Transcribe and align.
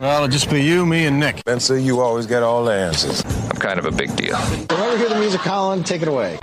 Well, 0.00 0.16
it'll 0.16 0.28
just 0.28 0.48
be 0.48 0.62
you, 0.62 0.86
me, 0.86 1.04
and 1.04 1.20
Nick. 1.20 1.40
Spencer, 1.40 1.76
you 1.76 2.00
always 2.00 2.24
get 2.24 2.42
all 2.42 2.64
the 2.64 2.72
answers. 2.72 3.22
I'm 3.22 3.58
kind 3.58 3.78
of 3.78 3.84
a 3.84 3.90
big 3.90 4.16
deal. 4.16 4.34
Whenever 4.34 4.92
you 4.92 4.96
hear 4.96 5.08
the 5.10 5.20
music, 5.20 5.42
Colin, 5.42 5.84
take 5.84 6.00
it 6.00 6.08
away. 6.08 6.38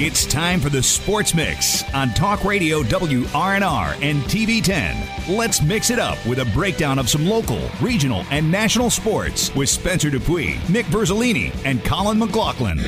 It's 0.00 0.26
time 0.26 0.58
for 0.58 0.68
the 0.68 0.82
Sports 0.82 1.34
Mix 1.34 1.84
on 1.94 2.08
Talk 2.14 2.42
Radio 2.42 2.82
WRNR 2.82 4.02
and 4.02 4.20
TV10. 4.22 5.28
Let's 5.28 5.62
mix 5.62 5.90
it 5.90 6.00
up 6.00 6.18
with 6.26 6.40
a 6.40 6.44
breakdown 6.46 6.98
of 6.98 7.08
some 7.08 7.24
local, 7.24 7.70
regional, 7.80 8.24
and 8.32 8.50
national 8.50 8.90
sports 8.90 9.54
with 9.54 9.68
Spencer 9.68 10.10
Dupuis, 10.10 10.68
Nick 10.68 10.86
Verzolini, 10.86 11.54
and 11.64 11.84
Colin 11.84 12.18
McLaughlin. 12.18 12.78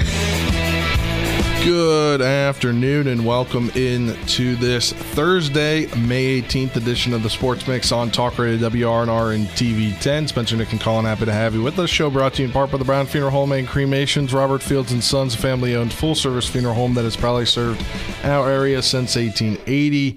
Good 1.64 2.22
afternoon 2.22 3.06
and 3.06 3.26
welcome 3.26 3.70
in 3.74 4.16
to 4.28 4.56
this 4.56 4.94
Thursday, 4.94 5.88
May 5.94 6.40
18th 6.40 6.76
edition 6.76 7.12
of 7.12 7.22
the 7.22 7.28
Sports 7.28 7.68
Mix 7.68 7.92
on 7.92 8.10
Talk 8.10 8.38
Radio 8.38 8.70
WRNR 8.70 9.34
and 9.34 9.46
TV10. 9.48 10.30
Spencer, 10.30 10.56
Nick, 10.56 10.72
and 10.72 10.80
Colin, 10.80 11.04
happy 11.04 11.26
to 11.26 11.32
have 11.32 11.54
you 11.54 11.62
with 11.62 11.78
us. 11.78 11.90
Show 11.90 12.08
brought 12.08 12.32
to 12.34 12.42
you 12.42 12.48
in 12.48 12.52
part 12.52 12.70
by 12.72 12.78
the 12.78 12.84
Brown 12.86 13.04
Funeral 13.04 13.30
Home 13.30 13.52
and 13.52 13.68
Cremations. 13.68 14.32
Robert 14.32 14.62
Fields 14.62 14.90
and 14.92 15.04
Sons, 15.04 15.34
a 15.34 15.36
family 15.36 15.76
owned 15.76 15.92
full 15.92 16.14
service 16.14 16.48
funeral 16.48 16.74
home 16.74 16.94
that 16.94 17.04
has 17.04 17.14
probably 17.14 17.44
served 17.44 17.84
our 18.24 18.50
area 18.50 18.80
since 18.80 19.16
1880. 19.16 20.16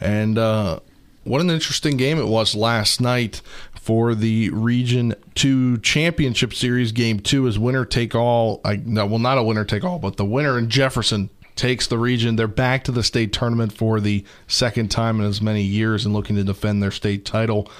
And 0.00 0.38
uh, 0.38 0.78
what 1.24 1.40
an 1.40 1.50
interesting 1.50 1.96
game 1.96 2.18
it 2.18 2.28
was 2.28 2.54
last 2.54 3.00
night 3.00 3.42
for 3.84 4.14
the 4.14 4.48
Region 4.48 5.14
2 5.34 5.76
Championship 5.78 6.54
Series. 6.54 6.90
Game 6.90 7.20
2 7.20 7.46
is 7.46 7.58
winner 7.58 7.84
take 7.84 8.14
all. 8.14 8.62
I, 8.64 8.76
no, 8.76 9.04
well, 9.04 9.18
not 9.18 9.36
a 9.36 9.42
winner 9.42 9.66
take 9.66 9.84
all, 9.84 9.98
but 9.98 10.16
the 10.16 10.24
winner 10.24 10.58
in 10.58 10.70
Jefferson 10.70 11.28
takes 11.54 11.86
the 11.86 11.98
region. 11.98 12.36
They're 12.36 12.48
back 12.48 12.84
to 12.84 12.92
the 12.92 13.02
state 13.02 13.34
tournament 13.34 13.74
for 13.74 14.00
the 14.00 14.24
second 14.46 14.90
time 14.90 15.20
in 15.20 15.26
as 15.26 15.42
many 15.42 15.60
years 15.60 16.06
and 16.06 16.14
looking 16.14 16.36
to 16.36 16.44
defend 16.44 16.82
their 16.82 16.90
state 16.90 17.26
title. 17.26 17.70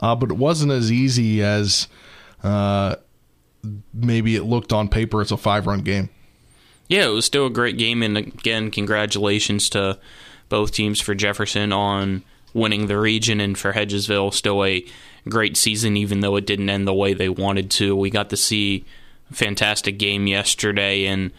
Uh, 0.00 0.14
but 0.14 0.30
it 0.30 0.38
wasn't 0.38 0.72
as 0.72 0.90
easy 0.90 1.42
as 1.42 1.88
uh, 2.42 2.96
maybe 3.92 4.36
it 4.36 4.44
looked 4.44 4.72
on 4.72 4.88
paper. 4.88 5.20
It's 5.20 5.30
a 5.30 5.36
five 5.36 5.66
run 5.66 5.82
game. 5.82 6.08
Yeah, 6.88 7.04
it 7.04 7.10
was 7.10 7.26
still 7.26 7.44
a 7.44 7.50
great 7.50 7.76
game. 7.76 8.02
And 8.02 8.16
again, 8.16 8.70
congratulations 8.70 9.68
to 9.70 9.98
both 10.48 10.72
teams 10.72 11.02
for 11.02 11.14
Jefferson 11.14 11.70
on 11.70 12.24
winning 12.54 12.86
the 12.86 12.98
region 12.98 13.40
and 13.40 13.58
for 13.58 13.74
Hedgesville. 13.74 14.32
Still 14.32 14.64
a 14.64 14.86
great 15.28 15.56
season, 15.56 15.96
even 15.96 16.20
though 16.20 16.36
it 16.36 16.46
didn't 16.46 16.70
end 16.70 16.86
the 16.86 16.94
way 16.94 17.14
they 17.14 17.28
wanted 17.28 17.70
to. 17.72 17.94
We 17.96 18.10
got 18.10 18.30
to 18.30 18.36
see 18.36 18.84
a 19.30 19.34
fantastic 19.34 19.98
game 19.98 20.26
yesterday 20.26 21.06
and 21.06 21.30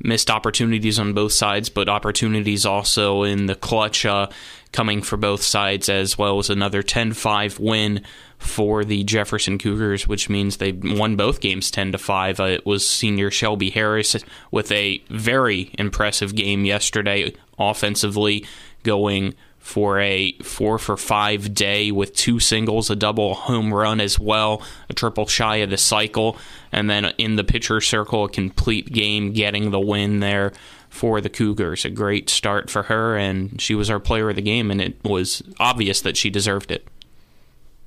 missed 0.00 0.30
opportunities 0.30 0.98
on 0.98 1.12
both 1.12 1.32
sides, 1.32 1.68
but 1.68 1.88
opportunities 1.88 2.66
also 2.66 3.22
in 3.22 3.46
the 3.46 3.54
clutch 3.54 4.04
uh, 4.04 4.28
coming 4.72 5.02
for 5.02 5.16
both 5.16 5.42
sides, 5.42 5.88
as 5.88 6.18
well 6.18 6.38
as 6.38 6.50
another 6.50 6.82
10 6.82 7.12
5 7.12 7.58
win 7.58 8.02
for 8.38 8.84
the 8.84 9.04
Jefferson 9.04 9.58
Cougars, 9.58 10.06
which 10.06 10.28
means 10.28 10.56
they 10.56 10.72
won 10.72 11.16
both 11.16 11.40
games 11.40 11.70
10 11.70 11.92
to 11.92 11.98
5. 11.98 12.40
Uh, 12.40 12.44
it 12.44 12.66
was 12.66 12.88
senior 12.88 13.30
Shelby 13.30 13.70
Harris 13.70 14.16
with 14.50 14.70
a 14.72 15.02
very 15.08 15.70
impressive 15.78 16.34
game 16.34 16.64
yesterday 16.64 17.32
offensively, 17.58 18.44
going 18.82 19.34
for 19.64 19.98
a 19.98 20.32
four 20.42 20.78
for 20.78 20.94
five 20.94 21.54
day 21.54 21.90
with 21.90 22.14
two 22.14 22.38
singles, 22.38 22.90
a 22.90 22.94
double 22.94 23.32
home 23.32 23.72
run 23.72 23.98
as 23.98 24.20
well, 24.20 24.62
a 24.90 24.92
triple 24.92 25.26
shy 25.26 25.56
of 25.56 25.70
the 25.70 25.78
cycle, 25.78 26.36
and 26.70 26.90
then 26.90 27.06
in 27.16 27.36
the 27.36 27.42
pitcher 27.42 27.80
circle, 27.80 28.24
a 28.24 28.28
complete 28.28 28.92
game 28.92 29.32
getting 29.32 29.70
the 29.70 29.80
win 29.80 30.20
there 30.20 30.52
for 30.90 31.22
the 31.22 31.30
Cougars. 31.30 31.86
A 31.86 31.90
great 31.90 32.28
start 32.28 32.68
for 32.68 32.84
her, 32.84 33.16
and 33.16 33.58
she 33.58 33.74
was 33.74 33.88
our 33.88 33.98
player 33.98 34.28
of 34.28 34.36
the 34.36 34.42
game, 34.42 34.70
and 34.70 34.82
it 34.82 35.02
was 35.02 35.42
obvious 35.58 36.02
that 36.02 36.18
she 36.18 36.28
deserved 36.28 36.70
it. 36.70 36.86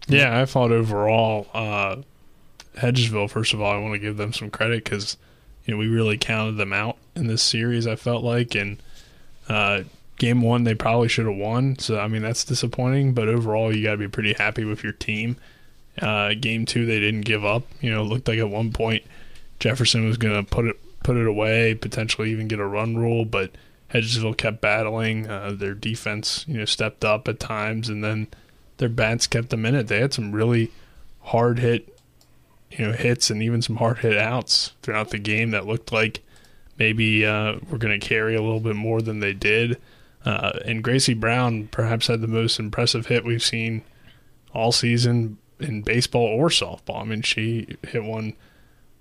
Yeah, 0.07 0.41
I 0.41 0.45
thought 0.45 0.71
overall, 0.71 1.45
uh, 1.53 1.97
Hedgesville, 2.77 3.29
first 3.29 3.53
of 3.53 3.61
all, 3.61 3.71
I 3.71 3.77
want 3.77 3.93
to 3.93 3.99
give 3.99 4.17
them 4.17 4.33
some 4.33 4.49
credit 4.49 4.83
because 4.83 5.15
you 5.65 5.75
know 5.75 5.77
we 5.77 5.87
really 5.87 6.17
counted 6.17 6.53
them 6.53 6.73
out 6.73 6.97
in 7.15 7.27
this 7.27 7.43
series. 7.43 7.85
I 7.85 7.95
felt 7.95 8.23
like, 8.23 8.55
and 8.55 8.81
uh, 9.47 9.83
game 10.17 10.41
one 10.41 10.63
they 10.63 10.75
probably 10.75 11.07
should 11.07 11.25
have 11.25 11.37
won. 11.37 11.79
So 11.79 11.99
I 11.99 12.07
mean 12.07 12.21
that's 12.21 12.43
disappointing. 12.43 13.13
But 13.13 13.27
overall, 13.27 13.75
you 13.75 13.83
got 13.83 13.91
to 13.91 13.97
be 13.97 14.07
pretty 14.07 14.33
happy 14.33 14.65
with 14.65 14.83
your 14.83 14.93
team. 14.93 15.37
Uh, 16.01 16.33
game 16.39 16.65
two 16.65 16.85
they 16.85 16.99
didn't 16.99 17.21
give 17.21 17.45
up. 17.45 17.63
You 17.81 17.91
know, 17.91 18.03
looked 18.03 18.27
like 18.27 18.39
at 18.39 18.49
one 18.49 18.71
point 18.71 19.03
Jefferson 19.59 20.05
was 20.05 20.17
going 20.17 20.35
to 20.35 20.49
put 20.49 20.65
it 20.65 20.79
put 21.03 21.17
it 21.17 21.27
away, 21.27 21.73
potentially 21.73 22.31
even 22.31 22.47
get 22.47 22.59
a 22.59 22.65
run 22.65 22.97
rule, 22.97 23.23
but 23.23 23.51
Hedgesville 23.93 24.35
kept 24.37 24.61
battling. 24.61 25.29
Uh, 25.29 25.53
their 25.55 25.73
defense, 25.73 26.43
you 26.47 26.57
know, 26.57 26.65
stepped 26.65 27.05
up 27.05 27.27
at 27.27 27.39
times, 27.39 27.87
and 27.89 28.03
then 28.03 28.27
their 28.77 28.89
bats 28.89 29.27
kept 29.27 29.49
them 29.49 29.65
in 29.65 29.75
it. 29.75 29.87
They 29.87 29.99
had 29.99 30.13
some 30.13 30.33
really 30.33 30.71
hard 31.21 31.59
hit, 31.59 31.97
you 32.71 32.85
know, 32.85 32.91
hits 32.91 33.29
and 33.29 33.41
even 33.41 33.61
some 33.61 33.77
hard 33.77 33.99
hit 33.99 34.17
outs 34.17 34.73
throughout 34.81 35.09
the 35.09 35.17
game 35.17 35.51
that 35.51 35.65
looked 35.65 35.91
like 35.91 36.21
maybe 36.77 37.25
uh, 37.25 37.57
we're 37.69 37.77
going 37.77 37.97
to 37.97 38.05
carry 38.05 38.35
a 38.35 38.41
little 38.41 38.59
bit 38.59 38.75
more 38.75 39.01
than 39.01 39.19
they 39.19 39.33
did. 39.33 39.79
Uh, 40.25 40.59
and 40.65 40.83
Gracie 40.83 41.13
Brown 41.13 41.67
perhaps 41.67 42.07
had 42.07 42.21
the 42.21 42.27
most 42.27 42.59
impressive 42.59 43.07
hit 43.07 43.23
we've 43.23 43.43
seen 43.43 43.83
all 44.53 44.71
season 44.71 45.37
in 45.59 45.81
baseball 45.81 46.25
or 46.25 46.49
softball. 46.49 47.01
I 47.01 47.05
mean, 47.05 47.21
she 47.21 47.77
hit 47.87 48.03
one, 48.03 48.33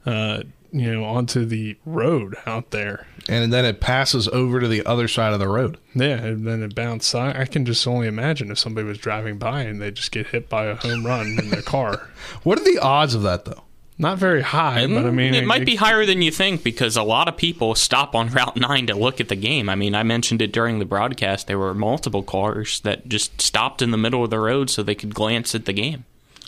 uh, 0.04 0.42
you 0.72 0.92
know, 0.92 1.04
onto 1.04 1.44
the 1.44 1.76
road 1.84 2.36
out 2.46 2.70
there. 2.70 3.06
And 3.28 3.52
then 3.52 3.64
it 3.64 3.80
passes 3.80 4.28
over 4.28 4.60
to 4.60 4.68
the 4.68 4.84
other 4.86 5.08
side 5.08 5.32
of 5.32 5.40
the 5.40 5.48
road. 5.48 5.78
Yeah, 5.94 6.16
and 6.16 6.46
then 6.46 6.62
it 6.62 6.74
bounced. 6.74 7.14
I, 7.14 7.42
I 7.42 7.44
can 7.46 7.64
just 7.64 7.86
only 7.86 8.06
imagine 8.06 8.50
if 8.50 8.58
somebody 8.58 8.86
was 8.86 8.98
driving 8.98 9.38
by 9.38 9.62
and 9.62 9.80
they 9.80 9.90
just 9.90 10.12
get 10.12 10.28
hit 10.28 10.48
by 10.48 10.66
a 10.66 10.76
home 10.76 11.04
run 11.04 11.38
in 11.38 11.50
their 11.50 11.62
car. 11.62 12.08
What 12.42 12.58
are 12.58 12.64
the 12.64 12.78
odds 12.78 13.14
of 13.14 13.22
that, 13.22 13.44
though? 13.44 13.62
Not 13.98 14.18
very 14.18 14.42
high, 14.42 14.86
but 14.86 15.06
I 15.06 15.10
mean, 15.10 15.34
it, 15.34 15.44
it 15.44 15.46
might 15.46 15.64
be 15.64 15.76
higher 15.76 16.04
than 16.04 16.20
you 16.20 16.30
think 16.30 16.62
because 16.62 16.98
a 16.98 17.02
lot 17.02 17.28
of 17.28 17.36
people 17.38 17.74
stop 17.74 18.14
on 18.14 18.28
Route 18.32 18.56
9 18.56 18.88
to 18.88 18.94
look 18.94 19.20
at 19.20 19.28
the 19.28 19.36
game. 19.36 19.70
I 19.70 19.74
mean, 19.74 19.94
I 19.94 20.02
mentioned 20.02 20.42
it 20.42 20.52
during 20.52 20.78
the 20.78 20.84
broadcast. 20.84 21.46
There 21.46 21.58
were 21.58 21.72
multiple 21.72 22.22
cars 22.22 22.80
that 22.80 23.08
just 23.08 23.40
stopped 23.40 23.80
in 23.80 23.92
the 23.92 23.96
middle 23.96 24.22
of 24.22 24.28
the 24.28 24.38
road 24.38 24.68
so 24.68 24.82
they 24.82 24.94
could 24.94 25.14
glance 25.14 25.54
at 25.54 25.64
the 25.64 25.72
game. 25.72 26.04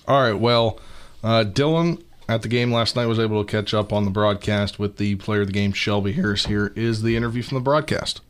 All 0.07 0.21
right, 0.21 0.39
well, 0.39 0.79
uh, 1.25 1.45
Dylan 1.47 2.03
at 2.29 2.43
the 2.43 2.49
game 2.49 2.71
last 2.71 2.97
night 2.97 3.07
was 3.07 3.19
able 3.19 3.43
to 3.43 3.51
catch 3.51 3.73
up 3.73 3.95
on 3.95 4.05
the 4.05 4.11
broadcast 4.11 4.79
with 4.79 4.99
the 4.99 5.15
player 5.17 5.41
of 5.41 5.47
the 5.47 5.53
game, 5.55 5.73
Shelby 5.73 6.13
Harris. 6.13 6.47
Here 6.47 6.73
is 6.77 7.03
the 7.03 7.17
interview 7.17 7.43
from 7.43 7.57
the 7.57 7.63
broadcast. 7.63 8.21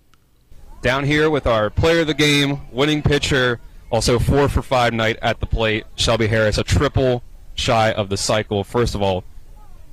Down 0.81 1.03
here 1.03 1.29
with 1.29 1.47
our 1.47 1.71
player 1.71 2.03
of 2.03 2.07
the 2.07 2.15
game, 2.15 2.61
winning 2.71 3.03
pitcher, 3.03 3.59
also 3.91 4.21
four 4.21 4.49
for 4.49 4.63
five 4.63 4.93
night 4.93 5.19
at 5.21 5.41
the 5.41 5.47
plate, 5.47 5.87
Shelby 5.97 6.29
Harris, 6.29 6.57
a 6.57 6.63
triple 6.63 7.25
shy 7.59 7.93
of 7.93 8.09
the 8.09 8.17
cycle. 8.17 8.65
First 8.65 8.95
of 8.95 9.03
all, 9.03 9.25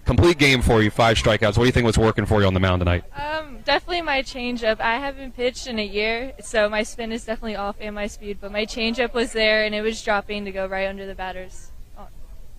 complete 0.06 0.38
game 0.38 0.62
for 0.62 0.82
you, 0.82 0.90
five 0.90 1.18
strikeouts. 1.18 1.58
What 1.58 1.64
do 1.64 1.66
you 1.66 1.72
think 1.72 1.86
was 1.86 1.98
working 1.98 2.26
for 2.26 2.42
you 2.42 2.48
on 2.48 2.54
the 2.54 2.60
mound 2.60 2.82
tonight? 2.82 3.04
Um, 3.16 3.60
definitely 3.66 4.04
my 4.04 4.22
changeup. 4.22 4.80
I 4.80 4.98
haven't 5.00 5.36
pitched 5.36 5.68
in 5.68 5.80
a 5.80 5.86
year, 5.86 6.34
so 6.42 6.70
my 6.70 6.84
spin 6.84 7.12
is 7.12 7.26
definitely 7.26 7.56
off 7.56 7.76
and 7.80 7.96
my 7.96 8.08
speed. 8.08 8.38
But 8.40 8.52
my 8.52 8.66
changeup 8.66 9.14
was 9.14 9.34
there, 9.34 9.64
and 9.64 9.74
it 9.74 9.82
was 9.82 10.02
dropping 10.02 10.46
to 10.46 10.52
go 10.52 10.68
right 10.68 10.88
under 10.88 11.06
the 11.06 11.16
batters, 11.16 11.72
oh, 11.98 12.08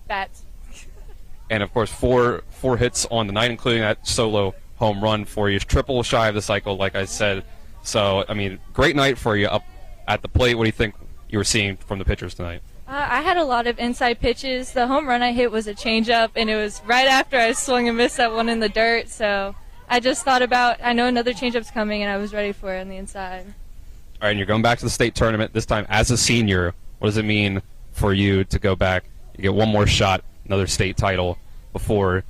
bats. 0.07 0.43
and 1.49 1.63
of 1.63 1.73
course, 1.73 1.91
four 1.91 2.43
four 2.49 2.77
hits 2.77 3.05
on 3.09 3.27
the 3.27 3.33
night, 3.33 3.49
including 3.49 3.81
that 3.81 4.05
solo 4.05 4.53
home 4.75 5.03
run 5.03 5.25
for 5.25 5.49
you, 5.49 5.57
triple 5.59 6.03
shy 6.03 6.27
of 6.27 6.35
the 6.35 6.41
cycle, 6.41 6.77
like 6.77 6.95
I 6.95 7.05
said. 7.05 7.43
So, 7.81 8.25
I 8.27 8.33
mean, 8.33 8.59
great 8.73 8.95
night 8.95 9.17
for 9.17 9.35
you 9.35 9.47
up 9.47 9.63
at 10.07 10.21
the 10.21 10.27
plate. 10.27 10.55
What 10.55 10.65
do 10.65 10.67
you 10.67 10.73
think 10.73 10.93
you 11.29 11.37
were 11.37 11.43
seeing 11.43 11.77
from 11.77 11.99
the 11.99 12.05
pitchers 12.05 12.33
tonight? 12.33 12.61
Uh, 12.87 13.05
I 13.09 13.21
had 13.21 13.35
a 13.35 13.43
lot 13.43 13.67
of 13.67 13.79
inside 13.79 14.21
pitches. 14.21 14.71
The 14.71 14.87
home 14.87 15.07
run 15.07 15.21
I 15.21 15.33
hit 15.33 15.51
was 15.51 15.67
a 15.67 15.73
changeup, 15.73 16.29
and 16.37 16.49
it 16.49 16.55
was 16.55 16.81
right 16.85 17.07
after 17.07 17.37
I 17.37 17.51
swung 17.51 17.89
and 17.89 17.97
missed 17.97 18.15
that 18.15 18.31
one 18.31 18.47
in 18.47 18.61
the 18.61 18.69
dirt. 18.69 19.09
So 19.09 19.55
I 19.89 19.99
just 19.99 20.23
thought 20.23 20.41
about, 20.41 20.77
I 20.81 20.93
know 20.93 21.05
another 21.05 21.33
changeup's 21.33 21.69
coming, 21.69 22.01
and 22.01 22.09
I 22.09 22.15
was 22.15 22.33
ready 22.33 22.53
for 22.53 22.73
it 22.73 22.79
on 22.79 22.87
the 22.87 22.95
inside. 22.95 23.45
All 23.45 24.21
right, 24.21 24.29
and 24.29 24.39
you're 24.39 24.45
going 24.45 24.61
back 24.61 24.79
to 24.79 24.85
the 24.85 24.89
state 24.89 25.15
tournament 25.15 25.51
this 25.51 25.65
time 25.65 25.85
as 25.89 26.11
a 26.11 26.17
senior. 26.17 26.73
What 26.99 27.09
does 27.09 27.17
it 27.17 27.25
mean 27.25 27.61
for 27.91 28.13
you 28.13 28.45
to 28.45 28.57
go 28.57 28.73
back? 28.73 29.03
You 29.35 29.41
get 29.41 29.53
one 29.53 29.67
more 29.67 29.85
shot, 29.85 30.23
another 30.45 30.65
state 30.65 30.95
title 30.95 31.37
before 31.73 32.23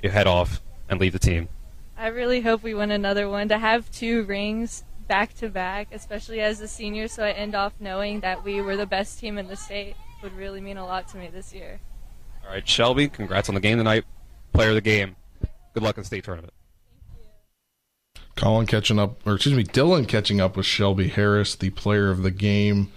you 0.00 0.10
head 0.10 0.28
off 0.28 0.62
and 0.88 1.00
leave 1.00 1.12
the 1.12 1.18
team. 1.18 1.48
I 1.98 2.06
really 2.06 2.40
hope 2.40 2.62
we 2.62 2.72
win 2.72 2.92
another 2.92 3.28
one. 3.28 3.48
To 3.48 3.58
have 3.58 3.90
two 3.90 4.22
rings 4.22 4.84
back 5.08 5.34
to 5.34 5.48
back, 5.48 5.88
especially 5.90 6.40
as 6.40 6.60
a 6.60 6.68
senior, 6.68 7.08
so 7.08 7.24
I 7.24 7.32
end 7.32 7.56
off 7.56 7.72
knowing 7.80 8.20
that 8.20 8.44
we 8.44 8.60
were 8.60 8.76
the 8.76 8.86
best 8.86 9.18
team 9.18 9.38
in 9.38 9.48
the 9.48 9.56
state 9.56 9.96
would 10.24 10.36
really 10.36 10.60
mean 10.60 10.78
a 10.78 10.84
lot 10.84 11.06
to 11.08 11.18
me 11.18 11.28
this 11.28 11.52
year. 11.52 11.78
All 12.42 12.50
right, 12.50 12.66
Shelby, 12.66 13.08
congrats 13.08 13.48
on 13.48 13.54
the 13.54 13.60
game 13.60 13.78
tonight. 13.78 14.04
Player 14.52 14.70
of 14.70 14.74
the 14.74 14.80
game. 14.80 15.16
Good 15.74 15.82
luck 15.82 15.96
in 15.96 16.00
the 16.02 16.06
state 16.06 16.24
tournament. 16.24 16.52
Colin 18.34 18.66
catching 18.66 18.98
up, 18.98 19.24
or 19.26 19.34
excuse 19.34 19.54
me, 19.54 19.64
Dylan 19.64 20.08
catching 20.08 20.40
up 20.40 20.56
with 20.56 20.66
Shelby 20.66 21.08
Harris, 21.08 21.54
the 21.54 21.70
player 21.70 22.10
of 22.10 22.22
the 22.22 22.30
game. 22.30 22.90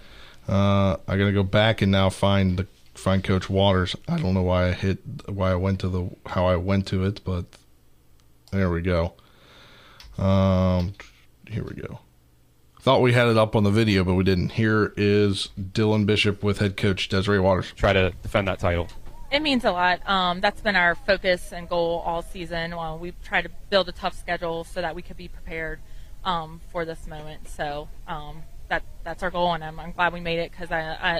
Uh, 0.48 0.96
I 1.06 1.16
got 1.16 1.26
to 1.26 1.32
go 1.32 1.42
back 1.42 1.82
and 1.82 1.92
now 1.92 2.08
find 2.08 2.58
the 2.58 2.66
find 2.94 3.22
Coach 3.22 3.48
Waters. 3.48 3.94
I 4.08 4.18
don't 4.18 4.34
know 4.34 4.42
why 4.42 4.68
I 4.68 4.72
hit 4.72 4.98
why 5.28 5.52
I 5.52 5.54
went 5.54 5.80
to 5.80 5.88
the 5.88 6.10
how 6.26 6.46
I 6.46 6.56
went 6.56 6.86
to 6.88 7.04
it, 7.04 7.20
but 7.24 7.44
there 8.50 8.70
we 8.70 8.80
go. 8.80 9.12
Um, 10.16 10.94
here 11.46 11.62
we 11.62 11.74
go. 11.74 12.00
Thought 12.80 13.02
we 13.02 13.12
had 13.12 13.26
it 13.26 13.36
up 13.36 13.56
on 13.56 13.64
the 13.64 13.70
video, 13.70 14.04
but 14.04 14.14
we 14.14 14.22
didn't. 14.22 14.50
Here 14.50 14.92
is 14.96 15.50
Dylan 15.60 16.06
Bishop 16.06 16.44
with 16.44 16.58
head 16.58 16.76
coach 16.76 17.08
Desiree 17.08 17.40
Waters. 17.40 17.72
Try 17.74 17.92
to 17.92 18.12
defend 18.22 18.46
that 18.46 18.60
title. 18.60 18.88
It 19.32 19.40
means 19.40 19.64
a 19.64 19.72
lot. 19.72 20.08
Um, 20.08 20.40
that's 20.40 20.60
been 20.60 20.76
our 20.76 20.94
focus 20.94 21.52
and 21.52 21.68
goal 21.68 22.02
all 22.06 22.22
season. 22.22 22.76
Well, 22.76 22.98
we've 22.98 23.20
tried 23.22 23.42
to 23.42 23.50
build 23.68 23.88
a 23.88 23.92
tough 23.92 24.16
schedule 24.16 24.62
so 24.62 24.80
that 24.80 24.94
we 24.94 25.02
could 25.02 25.16
be 25.16 25.26
prepared 25.26 25.80
um, 26.24 26.60
for 26.70 26.84
this 26.84 27.06
moment. 27.06 27.48
So 27.48 27.88
um, 28.06 28.42
that 28.68 28.84
that's 29.02 29.24
our 29.24 29.30
goal, 29.30 29.54
and 29.54 29.64
I'm, 29.64 29.78
I'm 29.80 29.92
glad 29.92 30.12
we 30.12 30.20
made 30.20 30.38
it 30.38 30.52
because 30.52 30.68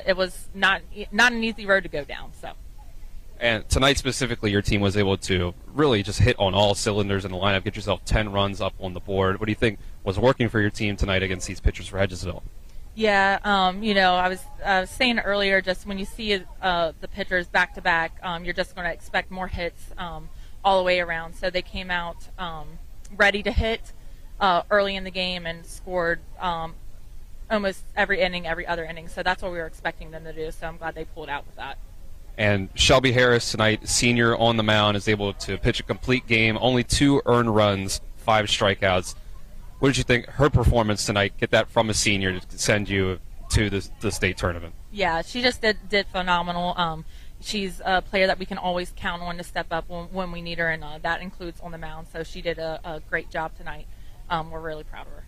it 0.07 0.17
was 0.17 0.49
not 0.55 0.83
not 1.11 1.33
an 1.33 1.43
easy 1.43 1.67
road 1.67 1.83
to 1.83 1.89
go 1.89 2.05
down. 2.05 2.33
So. 2.41 2.53
And 3.41 3.69
tonight 3.69 3.99
specifically, 3.99 4.51
your 4.51 4.63
team 4.63 4.81
was 4.81 4.97
able 4.97 5.17
to 5.19 5.55
really 5.73 6.03
just 6.03 6.19
hit 6.19 6.37
on 6.41 6.55
all 6.55 6.75
cylinders 6.75 7.25
in 7.25 7.31
the 7.31 7.37
lineup, 7.37 7.63
get 7.63 7.77
yourself 7.77 8.05
10 8.05 8.33
runs 8.33 8.61
up 8.61 8.75
on 8.81 8.95
the 8.95 9.01
board. 9.01 9.39
What 9.39 9.47
do 9.47 9.53
you 9.53 9.57
think 9.57 9.79
was 10.09 10.19
working 10.19 10.49
for 10.49 10.59
your 10.59 10.71
team 10.71 10.97
tonight 10.97 11.23
against 11.23 11.47
these 11.47 11.61
pitchers 11.61 11.87
for 11.87 11.99
Hedgesville? 11.99 12.41
Yeah, 12.95 13.39
um, 13.45 13.83
you 13.83 13.93
know, 13.93 14.15
I 14.15 14.29
was, 14.31 14.43
I 14.65 14.81
was 14.81 14.91
saying 14.91 15.19
earlier, 15.19 15.61
just 15.61 15.87
when 15.87 15.99
you 15.99 16.07
see 16.07 16.43
uh, 16.63 16.93
the 17.03 17.09
pitchers 17.09 17.47
back 17.47 17.75
to 17.75 17.83
back, 17.83 18.19
um, 18.23 18.43
you're 18.43 18.55
just 18.55 18.75
going 18.75 18.87
to 18.87 18.93
expect 18.93 19.31
more 19.31 19.49
hits 19.49 19.83
um, 19.99 20.31
all 20.65 20.79
the 20.79 20.85
way 20.85 20.99
around. 21.01 21.35
So 21.35 21.51
they 21.51 21.61
came 21.61 21.91
out 21.91 22.17
um, 22.39 22.79
ready 23.15 23.43
to 23.43 23.53
hit 23.53 23.93
uh, 24.41 24.63
early 24.71 24.97
in 24.97 25.05
the 25.05 25.11
game 25.11 25.47
and 25.47 25.67
scored 25.67 26.21
um, 26.41 26.75
almost 27.51 27.85
every 27.95 28.23
inning, 28.23 28.47
every 28.47 28.67
other 28.67 28.87
inning. 28.87 29.09
So 29.09 29.23
that's 29.23 29.43
what 29.43 29.53
we 29.53 29.59
were 29.59 29.67
expecting 29.67 30.11
them 30.11 30.25
to 30.25 30.33
do. 30.33 30.51
So 30.51 30.67
I'm 30.67 30.79
glad 30.79 30.95
they 30.95 31.05
pulled 31.05 31.29
out 31.29 31.45
with 31.47 31.57
that. 31.57 31.77
And 32.39 32.71
Shelby 32.75 33.13
Harris 33.13 33.51
tonight, 33.51 33.87
senior 33.87 34.35
on 34.35 34.57
the 34.57 34.63
mound, 34.63 34.97
is 34.97 35.07
able 35.07 35.35
to 35.35 35.59
pitch 35.59 35.81
a 35.81 35.83
complete 35.83 36.27
game, 36.27 36.57
only 36.63 36.83
two 36.83 37.21
earned 37.27 37.55
runs, 37.55 38.01
five 38.17 38.47
strikeouts. 38.47 39.15
What 39.79 39.91
did 39.91 39.99
you 39.99 40.05
think 40.05 40.27
her 40.27 40.51
performance 40.51 41.05
tonight? 41.05 41.35
Get 41.39 41.51
that 41.51 41.69
from 41.69 41.89
a 41.91 41.95
senior 41.95 42.41
to 42.41 42.59
send 42.59 42.89
you 42.89 43.21
to 43.51 43.71
the, 43.71 43.89
the 44.01 44.11
state 44.11 44.37
tournament. 44.37 44.75
Yeah, 44.91 45.23
she 45.23 45.43
just 45.43 45.63
did 45.63 45.77
did 45.89 46.07
phenomenal. 46.07 46.75
Um, 46.77 47.05
she's 47.41 47.81
a 47.85 48.03
player 48.03 48.27
that 48.27 48.39
we 48.39 48.47
can 48.47 48.59
always 48.59 48.93
count 48.97 49.23
on 49.23 49.37
to 49.39 49.45
step 49.45 49.67
up 49.71 49.89
when, 49.89 50.07
when 50.07 50.33
we 50.33 50.43
need 50.43 50.59
her, 50.59 50.69
and 50.69 50.83
uh, 50.83 50.99
that 51.03 51.21
includes 51.21 51.61
on 51.61 51.73
the 51.73 51.79
mound. 51.79 52.09
So 52.13 52.23
she 52.23 52.43
did 52.43 52.59
a, 52.59 52.81
a 52.85 53.01
great 53.01 53.31
job 53.31 53.57
tonight. 53.57 53.87
Um, 54.29 54.51
we're 54.51 54.61
really 54.61 54.85
proud 54.85 55.07
of 55.07 55.13
her. 55.13 55.25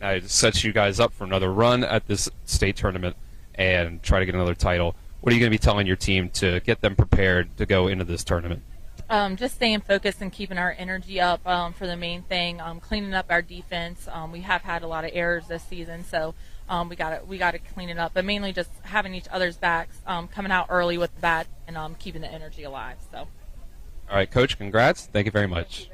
Now 0.00 0.10
it 0.10 0.30
sets 0.30 0.64
you 0.64 0.72
guys 0.72 1.00
up 1.00 1.12
for 1.12 1.24
another 1.24 1.52
run 1.52 1.84
at 1.84 2.06
this 2.06 2.28
state 2.44 2.76
tournament 2.76 3.16
and 3.54 4.02
try 4.02 4.18
to 4.20 4.26
get 4.26 4.34
another 4.34 4.54
title 4.54 4.96
what 5.22 5.32
are 5.32 5.36
you 5.36 5.40
going 5.40 5.52
to 5.52 5.56
be 5.56 5.62
telling 5.62 5.86
your 5.86 5.94
team 5.94 6.30
to 6.30 6.58
get 6.60 6.80
them 6.80 6.96
prepared 6.96 7.56
to 7.56 7.64
go 7.64 7.86
into 7.86 8.04
this 8.04 8.24
tournament? 8.24 8.64
Um, 9.12 9.36
just 9.36 9.56
staying 9.56 9.82
focused 9.82 10.22
and 10.22 10.32
keeping 10.32 10.56
our 10.56 10.74
energy 10.78 11.20
up 11.20 11.46
um, 11.46 11.74
for 11.74 11.86
the 11.86 11.98
main 11.98 12.22
thing. 12.22 12.62
Um, 12.62 12.80
cleaning 12.80 13.12
up 13.12 13.26
our 13.28 13.42
defense. 13.42 14.08
Um, 14.10 14.32
we 14.32 14.40
have 14.40 14.62
had 14.62 14.82
a 14.82 14.86
lot 14.86 15.04
of 15.04 15.10
errors 15.12 15.46
this 15.48 15.62
season, 15.62 16.02
so 16.02 16.34
um, 16.66 16.88
we 16.88 16.96
got 16.96 17.10
to 17.10 17.24
we 17.26 17.36
got 17.36 17.50
to 17.50 17.58
clean 17.58 17.90
it 17.90 17.98
up. 17.98 18.12
But 18.14 18.24
mainly 18.24 18.54
just 18.54 18.70
having 18.84 19.12
each 19.12 19.28
other's 19.30 19.58
backs, 19.58 19.98
um, 20.06 20.28
coming 20.28 20.50
out 20.50 20.68
early 20.70 20.96
with 20.96 21.14
the 21.14 21.20
bat, 21.20 21.46
and 21.68 21.98
keeping 21.98 22.22
the 22.22 22.32
energy 22.32 22.62
alive. 22.62 22.96
So. 23.10 23.18
All 23.18 24.16
right, 24.16 24.30
Coach. 24.30 24.56
Congrats. 24.56 25.04
Thank 25.04 25.26
you 25.26 25.30
very 25.30 25.46
much. 25.46 25.90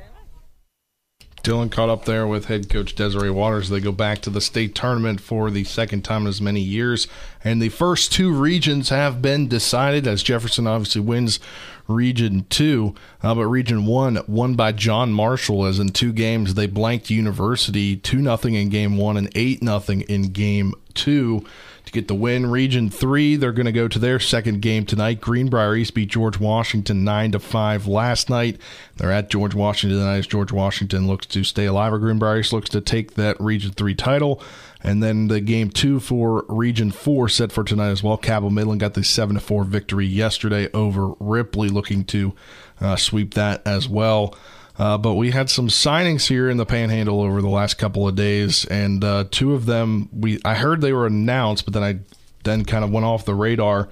Dylan 1.43 1.71
caught 1.71 1.89
up 1.89 2.05
there 2.05 2.27
with 2.27 2.47
head 2.47 2.69
coach 2.69 2.95
Desiree 2.95 3.31
Waters. 3.31 3.69
They 3.69 3.81
go 3.81 3.93
back 3.93 4.21
to 4.23 4.31
the 4.31 4.41
state 4.41 4.75
tournament 4.75 5.21
for 5.21 5.51
the 5.51 5.65
second 5.65 6.05
time 6.05 6.23
in 6.23 6.29
as 6.29 6.41
many 6.41 6.61
years. 6.61 7.09
And 7.43 7.63
the 7.63 7.69
first 7.69 8.13
two 8.13 8.33
regions 8.33 8.91
have 8.91 9.23
been 9.23 9.49
decided 9.49 10.07
as 10.07 10.23
Jefferson 10.23 10.67
obviously 10.67 11.01
wins 11.01 11.41
Region 11.89 12.47
2. 12.51 12.95
Uh, 13.23 13.35
but 13.35 13.47
Region 13.47 13.87
1 13.87 14.21
won 14.29 14.55
by 14.55 14.73
John 14.73 15.13
Marshall 15.13 15.65
as 15.65 15.79
in 15.79 15.89
two 15.89 16.13
games 16.13 16.55
they 16.55 16.67
blanked 16.67 17.11
University 17.11 17.97
2 17.97 18.23
0 18.23 18.39
in 18.45 18.69
game 18.69 18.97
1 18.97 19.17
and 19.17 19.31
8 19.35 19.65
0 19.65 19.83
in 20.09 20.23
game 20.33 20.75
2 20.95 21.45
to 21.89 21.93
get 21.93 22.09
the 22.09 22.15
win. 22.15 22.51
Region 22.51 22.91
three, 22.91 23.37
they're 23.37 23.53
going 23.53 23.67
to 23.67 23.73
go 23.73 23.89
to 23.89 23.99
their 23.99 24.21
second 24.21 24.61
game 24.61 24.87
tonight. 24.87 25.21
Greenbrier 25.21 25.75
East 25.75 25.95
beat 25.95 26.11
George 26.11 26.39
Washington 26.39 27.03
nine 27.03 27.33
to 27.33 27.39
five 27.39 27.87
last 27.87 28.31
night. 28.31 28.59
They're 28.97 29.13
at 29.13 29.31
George 29.31 29.55
Washington 29.55 29.99
tonight 29.99 30.19
as 30.19 30.27
George 30.27 30.53
Washington 30.53 31.07
looks 31.07 31.27
to 31.27 31.45
stay 31.45 31.67
alive, 31.67 31.93
or 31.93 31.99
Greenbrier 31.99 32.39
East 32.39 32.53
looks 32.53 32.69
to 32.71 32.81
take 32.81 33.15
that 33.15 33.41
Region 33.41 33.73
three 33.73 33.95
title. 33.95 34.43
And 34.83 35.03
then 35.03 35.29
the 35.29 35.41
game 35.41 35.71
two 35.71 35.99
for 35.99 36.45
Region 36.49 36.91
Four 36.91 37.29
set 37.29 37.51
for 37.51 37.65
tonight 37.65 37.91
as 37.91 38.03
well. 38.03 38.17
Cabell 38.17 38.51
Midland 38.51 38.81
got 38.81 38.95
the 38.95 39.03
seven 39.03 39.35
to 39.35 39.41
four 39.41 39.65
victory 39.65 40.07
yesterday 40.07 40.69
over 40.73 41.15
Ripley, 41.19 41.69
looking 41.69 42.05
to 42.07 42.35
uh, 42.81 42.97
sweep 42.97 43.35
that 43.35 43.67
as 43.67 43.89
well. 43.89 44.37
Uh, 44.79 44.97
but 44.97 45.15
we 45.15 45.33
had 45.33 45.51
some 45.51 45.67
signings 45.67 46.29
here 46.29 46.49
in 46.49 46.57
the 46.57 46.65
Panhandle 46.65 47.21
over 47.21 47.43
the 47.43 47.49
last 47.49 47.75
couple 47.75 48.07
of 48.07 48.15
days, 48.15 48.65
and 48.67 49.03
uh, 49.03 49.25
two 49.29 49.55
of 49.55 49.67
them 49.67 50.09
we 50.13 50.39
I 50.45 50.55
heard 50.55 50.81
they 50.81 50.93
were 50.93 51.07
announced, 51.07 51.65
but 51.65 51.75
then 51.75 51.83
I 51.83 51.99
then 52.45 52.65
kind 52.65 52.85
of 52.85 52.93
went 52.93 53.05
off 53.05 53.25
the 53.25 53.35
radar. 53.35 53.89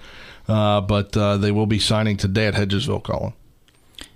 Uh, 0.49 0.81
but 0.81 1.17
uh, 1.17 1.37
they 1.39 1.51
will 1.51 1.67
be 1.67 1.81
signing 1.81 2.17
today 2.17 2.47
at 2.47 2.55
Hedgesville, 2.55 3.03
Colin. 3.03 3.33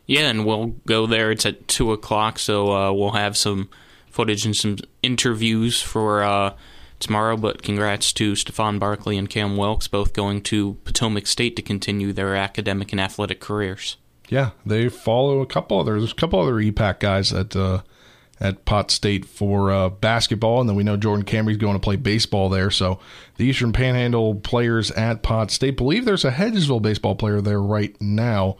Yeah, 0.06 0.28
and 0.28 0.46
we'll 0.46 0.68
go 0.86 1.06
there. 1.06 1.32
It's 1.32 1.44
at 1.44 1.66
two 1.66 1.92
o'clock, 1.92 2.38
so 2.38 2.72
uh, 2.72 2.92
we'll 2.92 3.12
have 3.12 3.36
some 3.36 3.68
footage 4.10 4.44
and 4.44 4.56
some 4.56 4.76
interviews 5.02 5.80
for 5.80 6.22
uh, 6.22 6.54
tomorrow. 6.98 7.36
But 7.36 7.62
congrats 7.62 8.12
to 8.14 8.34
Stefan 8.34 8.78
Barkley 8.78 9.16
and 9.16 9.28
Cam 9.28 9.56
Wilkes, 9.56 9.88
both 9.88 10.12
going 10.12 10.42
to 10.42 10.74
Potomac 10.84 11.26
State 11.26 11.56
to 11.56 11.62
continue 11.62 12.12
their 12.12 12.36
academic 12.36 12.92
and 12.92 13.00
athletic 13.00 13.40
careers. 13.40 13.96
Yeah, 14.28 14.50
they 14.64 14.88
follow 14.88 15.40
a 15.40 15.46
couple 15.46 15.80
other 15.80 15.98
there's 15.98 16.12
a 16.12 16.14
couple 16.14 16.40
other 16.40 16.54
EPAC 16.54 17.00
guys 17.00 17.32
at 17.32 17.56
uh, 17.56 17.82
at 18.40 18.64
Pot 18.64 18.90
State 18.90 19.24
for 19.26 19.70
uh, 19.70 19.88
basketball, 19.90 20.60
and 20.60 20.68
then 20.68 20.76
we 20.76 20.82
know 20.82 20.96
Jordan 20.96 21.24
Camry's 21.24 21.58
going 21.58 21.74
to 21.74 21.80
play 21.80 21.96
baseball 21.96 22.48
there. 22.48 22.70
So 22.70 23.00
the 23.36 23.44
Eastern 23.44 23.72
Panhandle 23.72 24.36
players 24.36 24.90
at 24.92 25.22
Pot 25.22 25.50
State 25.50 25.76
believe 25.76 26.04
there's 26.04 26.24
a 26.24 26.30
Hedgesville 26.30 26.80
baseball 26.80 27.16
player 27.16 27.40
there 27.40 27.60
right 27.60 27.94
now. 28.00 28.56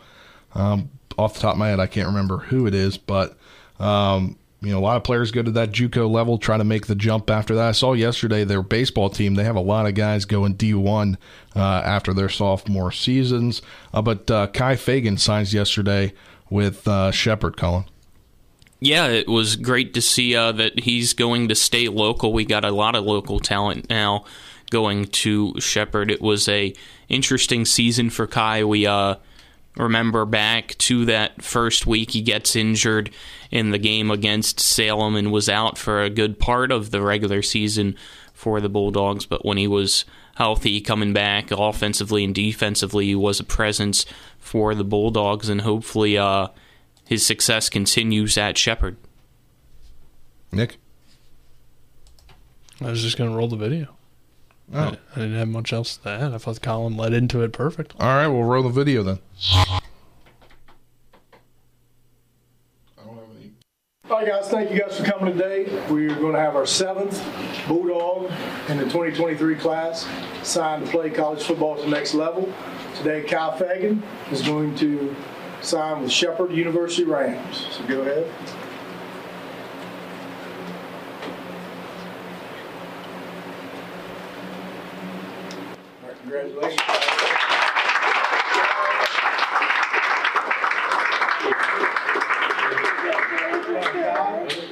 Um, 0.55 0.91
off 1.17 1.35
the 1.35 1.41
top 1.41 1.53
of 1.55 1.59
my 1.59 1.69
head, 1.69 1.81
I 1.81 1.87
can't 1.87 2.09
remember 2.09 2.39
who 2.39 2.67
it 2.67 2.75
is, 2.75 2.99
but 2.99 3.37
um, 3.79 4.37
you 4.63 4.73
know, 4.73 4.79
a 4.79 4.81
lot 4.81 4.97
of 4.97 5.05
players 5.05 5.31
go 5.31 5.43
to 5.43 5.51
that 5.53 5.71
JUCO 5.71 6.11
level, 6.11 6.37
try 6.37 6.59
to 6.59 6.65
make 6.65 6.87
the 6.87 6.95
jump 6.95 7.31
after 7.31 7.55
that. 7.55 7.69
I 7.69 7.73
saw 7.73 7.95
yesterday 7.95 8.45
their 8.45 8.63
baseball 8.63 9.09
team; 9.09 9.35
they 9.35 9.45
have 9.45 9.57
a 9.57 9.61
lot 9.61 9.87
of 9.87 9.95
guys 9.95 10.27
going 10.27 10.55
D1 10.57 11.17
uh, 11.57 11.59
after 11.59 12.13
their 12.13 12.29
sophomore 12.29 12.93
seasons. 12.93 13.63
Uh, 13.95 14.03
but 14.03 14.31
uh, 14.31 14.49
Kai 14.49 14.77
Fagan 14.77 15.17
signs 15.17 15.55
yesterday 15.55 16.13
with 16.51 16.87
uh, 16.87 17.11
Shepherd. 17.11 17.57
Colin. 17.57 17.85
Yeah, 18.81 19.09
it 19.09 19.29
was 19.29 19.57
great 19.57 19.93
to 19.95 20.03
see 20.03 20.35
uh, 20.35 20.53
that 20.53 20.81
he's 20.81 21.13
going 21.13 21.49
to 21.49 21.55
stay 21.55 21.89
local. 21.89 22.33
We 22.33 22.45
got 22.45 22.65
a 22.65 22.71
lot 22.71 22.95
of 22.95 23.05
local 23.05 23.39
talent 23.39 23.91
now 23.91 24.25
going 24.71 25.07
to 25.07 25.59
Shepherd. 25.61 26.11
It 26.11 26.23
was 26.23 26.49
a 26.49 26.75
interesting 27.09 27.65
season 27.65 28.09
for 28.09 28.27
Kai. 28.27 28.65
We 28.65 28.87
uh, 28.87 29.17
remember 29.77 30.25
back 30.25 30.77
to 30.79 31.05
that 31.07 31.43
first 31.43 31.87
week 31.87 32.11
he 32.11 32.21
gets 32.21 32.57
injured 32.57 33.11
in 33.51 33.71
the 33.71 33.79
game 33.79 34.11
against 34.11 34.61
Salem 34.61 35.17
and 35.17 35.33
was 35.33 35.49
out 35.49 35.79
for 35.79 36.03
a 36.03 36.11
good 36.11 36.39
part 36.39 36.71
of 36.71 36.91
the 36.91 37.01
regular 37.01 37.43
season 37.43 37.97
for 38.33 38.61
the 38.61 38.69
Bulldogs. 38.69 39.27
But 39.27 39.45
when 39.45 39.59
he 39.59 39.67
was 39.67 40.05
healthy, 40.37 40.81
coming 40.81 41.13
back 41.13 41.51
offensively 41.51 42.25
and 42.25 42.35
defensively, 42.35 43.07
he 43.07 43.15
was 43.15 43.41
a 43.41 43.45
presence 43.45 44.07
for 44.39 44.75
the 44.75 44.85
Bulldogs, 44.85 45.49
and 45.49 45.61
hopefully 45.61 46.17
uh, 46.17 46.49
his 47.05 47.25
success 47.25 47.69
continues 47.69 48.39
at 48.39 48.57
Shepherd. 48.57 48.97
Nick? 50.51 50.79
I 52.81 52.91
was 52.91 53.03
just 53.03 53.19
going 53.19 53.31
to 53.31 53.37
roll 53.37 53.49
the 53.49 53.57
video. 53.57 53.95
Oh. 54.73 54.79
I, 54.79 54.87
I, 54.87 55.19
didn't 55.21 55.37
have 55.37 55.49
much 55.49 55.73
else 55.73 55.97
to 55.99 56.09
add. 56.09 56.35
I 56.35 56.39
thought 56.39 56.63
Colin 56.63 56.97
led 56.97 57.13
into 57.13 57.43
it 57.43 57.53
perfect. 57.53 57.95
All 57.99 58.07
right, 58.07 58.29
we'll 58.29 58.45
roll 58.45 58.63
the 58.63 58.69
video 58.69 59.03
then. 59.03 59.19
All 64.11 64.17
right, 64.19 64.27
guys, 64.27 64.49
thank 64.49 64.73
you 64.73 64.81
guys 64.81 64.99
for 64.99 65.05
coming 65.05 65.33
today. 65.33 65.67
We're 65.89 66.15
going 66.17 66.33
to 66.33 66.41
have 66.41 66.57
our 66.57 66.67
seventh 66.67 67.23
Bulldog 67.69 68.31
in 68.69 68.77
the 68.79 68.85
2023 68.85 69.55
class 69.55 70.07
signed 70.43 70.85
to 70.85 70.91
play 70.91 71.11
college 71.11 71.45
football 71.45 71.77
to 71.77 71.83
the 71.83 71.89
next 71.89 72.15
level. 72.15 72.53
Today, 72.97 73.23
Kyle 73.23 73.57
Fagan 73.57 74.03
is 74.33 74.43
going 74.43 74.75
to 74.77 75.15
sign 75.63 76.03
with 76.03 76.11
Shepherd 76.11 76.51
University 76.51 77.05
Rams. 77.05 77.67
So 77.71 77.85
go 77.87 78.01
ahead. 78.01 78.29
Congratulations. 86.31 86.81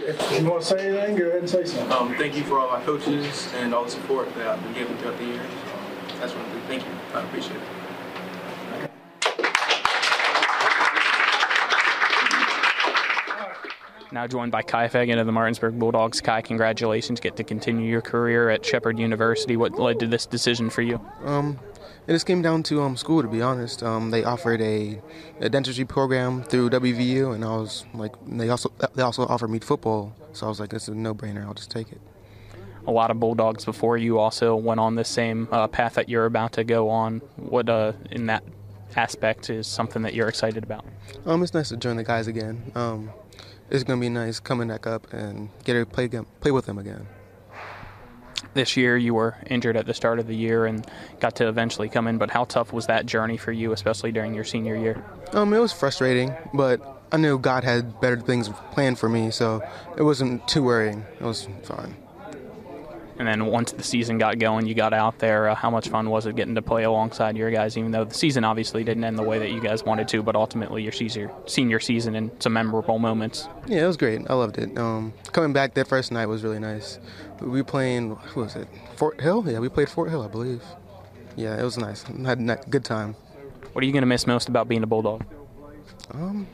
If 0.07 0.41
you 0.41 0.49
want 0.49 0.63
to 0.63 0.69
say 0.69 0.89
anything, 0.89 1.17
go 1.17 1.25
ahead 1.27 1.41
and 1.41 1.51
say 1.51 1.65
something. 1.65 1.93
Um, 1.93 2.15
thank 2.17 2.37
you 2.37 2.45
for 2.45 2.59
all 2.59 2.71
my 2.71 2.83
coaches 2.85 3.53
and 3.57 3.75
all 3.75 3.85
the 3.85 3.91
support 3.91 4.33
that 4.37 4.47
I've 4.47 4.63
been 4.63 4.73
given 4.75 4.97
throughout 4.99 5.19
the 5.19 5.25
years. 5.25 5.51
That's 6.21 6.33
what 6.33 6.47
I 6.47 6.53
do. 6.53 6.61
Thank 6.67 6.85
you. 6.85 6.91
I 7.15 7.23
appreciate 7.23 7.57
it. 7.57 7.63
Now 14.11 14.27
joined 14.27 14.53
by 14.53 14.63
Kai 14.63 14.89
Fagan 14.89 15.19
of 15.19 15.27
the 15.27 15.33
Martinsburg 15.33 15.79
Bulldogs. 15.79 16.23
Kai, 16.23 16.41
congratulations. 16.41 17.21
Get 17.21 17.37
to 17.37 17.45
continue 17.45 17.91
your 17.91 18.01
career 18.01 18.49
at 18.49 18.65
Shepherd 18.65 18.99
University. 18.99 19.55
What 19.57 19.79
led 19.79 20.01
to 20.01 20.07
this 20.07 20.25
decision 20.25 20.71
for 20.71 20.81
you? 20.81 20.99
Um, 21.25 21.59
it 22.07 22.13
just 22.13 22.25
came 22.25 22.41
down 22.41 22.63
to 22.65 22.81
um, 22.81 22.97
school, 22.97 23.21
to 23.21 23.29
be 23.29 23.43
honest. 23.43 23.83
Um, 23.83 24.11
they 24.11 24.25
offered 24.25 24.63
a, 24.63 24.99
a, 25.41 25.51
dentistry 25.51 25.85
program 25.85 26.43
through 26.43 26.71
WVU, 26.71 27.35
and 27.35 27.45
I 27.45 27.57
was 27.57 27.85
like, 27.93 28.15
they 28.27 28.49
also 28.49 28.73
they 28.95 29.03
also 29.03 29.27
offered 29.27 29.51
me 29.51 29.59
football, 29.59 30.15
so 30.33 30.47
I 30.47 30.49
was 30.49 30.59
like, 30.59 30.71
this 30.71 30.85
is 30.85 30.89
a 30.89 30.95
no-brainer. 30.95 31.45
I'll 31.45 31.53
just 31.53 31.71
take 31.71 31.93
it. 31.93 32.01
A 32.87 32.91
lot 32.91 33.11
of 33.11 33.21
Bulldogs 33.21 33.67
before 33.67 33.99
you 33.99 34.19
also 34.19 34.57
went 34.57 34.81
on 34.81 34.95
the 34.95 35.05
same 35.05 35.49
uh, 35.53 35.69
path 35.69 35.95
that 35.95 36.09
you're 36.09 36.25
about 36.25 36.53
to 36.55 36.65
go 36.65 36.89
on. 36.89 37.19
What 37.37 37.69
uh, 37.69 37.93
in 38.11 38.25
that 38.27 38.43
aspect 38.97 39.51
is 39.51 39.67
something 39.67 40.01
that 40.01 40.15
you're 40.15 40.29
excited 40.29 40.65
about? 40.65 40.87
Um, 41.27 41.43
it's 41.43 41.53
nice 41.53 41.69
to 41.69 41.77
join 41.77 41.97
the 41.97 42.05
guys 42.05 42.27
again. 42.27 42.73
Um, 42.75 43.11
it's 43.71 43.85
gonna 43.85 44.01
be 44.01 44.09
nice 44.09 44.41
coming 44.41 44.69
back 44.69 44.87
up 44.87 45.13
and 45.13 45.51
get 45.65 45.75
to 45.75 45.87
play 45.87 46.09
play 46.09 46.51
with 46.51 46.67
them 46.67 46.79
again. 46.79 47.07
This 48.55 48.77
year, 48.77 48.97
you 48.97 49.15
were 49.15 49.37
injured 49.47 49.77
at 49.77 49.87
the 49.87 49.95
start 49.95 50.19
of 50.19 50.27
the 50.27 50.35
year 50.35 50.67
and 50.67 50.87
got 51.21 51.37
to 51.37 51.49
eventually 51.49 51.89
come 51.89 52.09
in. 52.09 52.19
But 52.19 52.31
how 52.31 52.45
tough 52.45 52.73
was 52.73 52.87
that 52.87 53.05
journey 53.07 53.37
for 53.37 53.53
you, 53.53 53.73
especially 53.73 54.11
during 54.11 54.35
your 54.35 54.45
senior 54.45 54.75
year? 54.75 55.05
Um, 55.33 55.53
it 55.53 55.59
was 55.59 55.73
frustrating, 55.73 56.35
but 56.55 56.81
I 57.13 57.19
knew 57.19 57.39
God 57.39 57.65
had 57.65 58.01
better 58.01 58.19
things 58.19 58.49
planned 58.73 58.99
for 58.99 59.09
me, 59.09 59.31
so 59.31 59.63
it 59.97 60.03
wasn't 60.03 60.47
too 60.49 60.63
worrying. 60.63 61.05
It 61.21 61.25
was 61.25 61.49
fine. 61.63 61.97
And 63.19 63.27
then 63.27 63.47
once 63.47 63.73
the 63.73 63.83
season 63.83 64.17
got 64.19 64.39
going, 64.39 64.67
you 64.67 64.75
got 64.75 64.93
out 64.93 65.19
there. 65.19 65.49
Uh, 65.49 65.55
how 65.55 65.71
much 65.71 65.89
fun 65.89 66.09
was 66.09 66.27
it 66.27 66.37
getting 66.37 66.55
to 66.55 66.63
play 66.63 66.85
alongside 66.85 67.37
your 67.37 67.51
guys? 67.51 67.77
Even 67.77 67.91
though 67.91 68.05
the 68.05 68.15
season 68.15 68.45
obviously 68.45 68.85
didn't 68.85 69.03
end 69.03 69.19
the 69.19 69.25
way 69.25 69.39
that 69.41 69.51
you 69.51 69.61
guys 69.61 69.83
wanted 69.83 70.07
to, 70.09 70.23
but 70.23 70.37
ultimately 70.37 70.83
your 70.85 70.93
senior 70.93 71.31
senior 71.47 71.81
season 71.81 72.15
and 72.15 72.31
some 72.39 72.53
memorable 72.53 72.99
moments. 73.01 73.49
Yeah, 73.67 73.85
it 73.85 73.87
was 73.87 73.97
great. 73.97 74.23
I 74.31 74.35
loved 74.35 74.59
it. 74.59 74.79
Um, 74.79 75.13
coming 75.33 75.53
back 75.53 75.75
that 75.75 75.89
first 75.89 76.13
night 76.13 76.27
was 76.27 76.45
really 76.45 76.61
nice. 76.61 77.01
We 77.41 77.49
were 77.49 77.65
playing. 77.65 78.15
Who 78.15 78.41
was 78.41 78.55
it? 78.55 78.69
Fort 78.97 79.21
Hill. 79.21 79.45
Yeah, 79.49 79.59
we 79.59 79.69
played 79.69 79.89
Fort 79.89 80.11
Hill, 80.11 80.23
I 80.23 80.29
believe. 80.29 80.63
Yeah, 81.37 81.59
it 81.59 81.65
was 81.65 81.77
nice. 81.77 82.05
I 82.09 82.29
had 82.29 82.41
a 82.41 82.57
good 82.69 82.85
time. 82.85 83.15
What 83.73 83.83
are 83.83 83.87
you 83.87 83.93
going 83.93 84.03
to 84.03 84.07
miss 84.07 84.27
most 84.27 84.49
about 84.49 84.69
being 84.69 84.83
a 84.83 84.87
bulldog? 84.87 85.25
Um, 86.13 86.47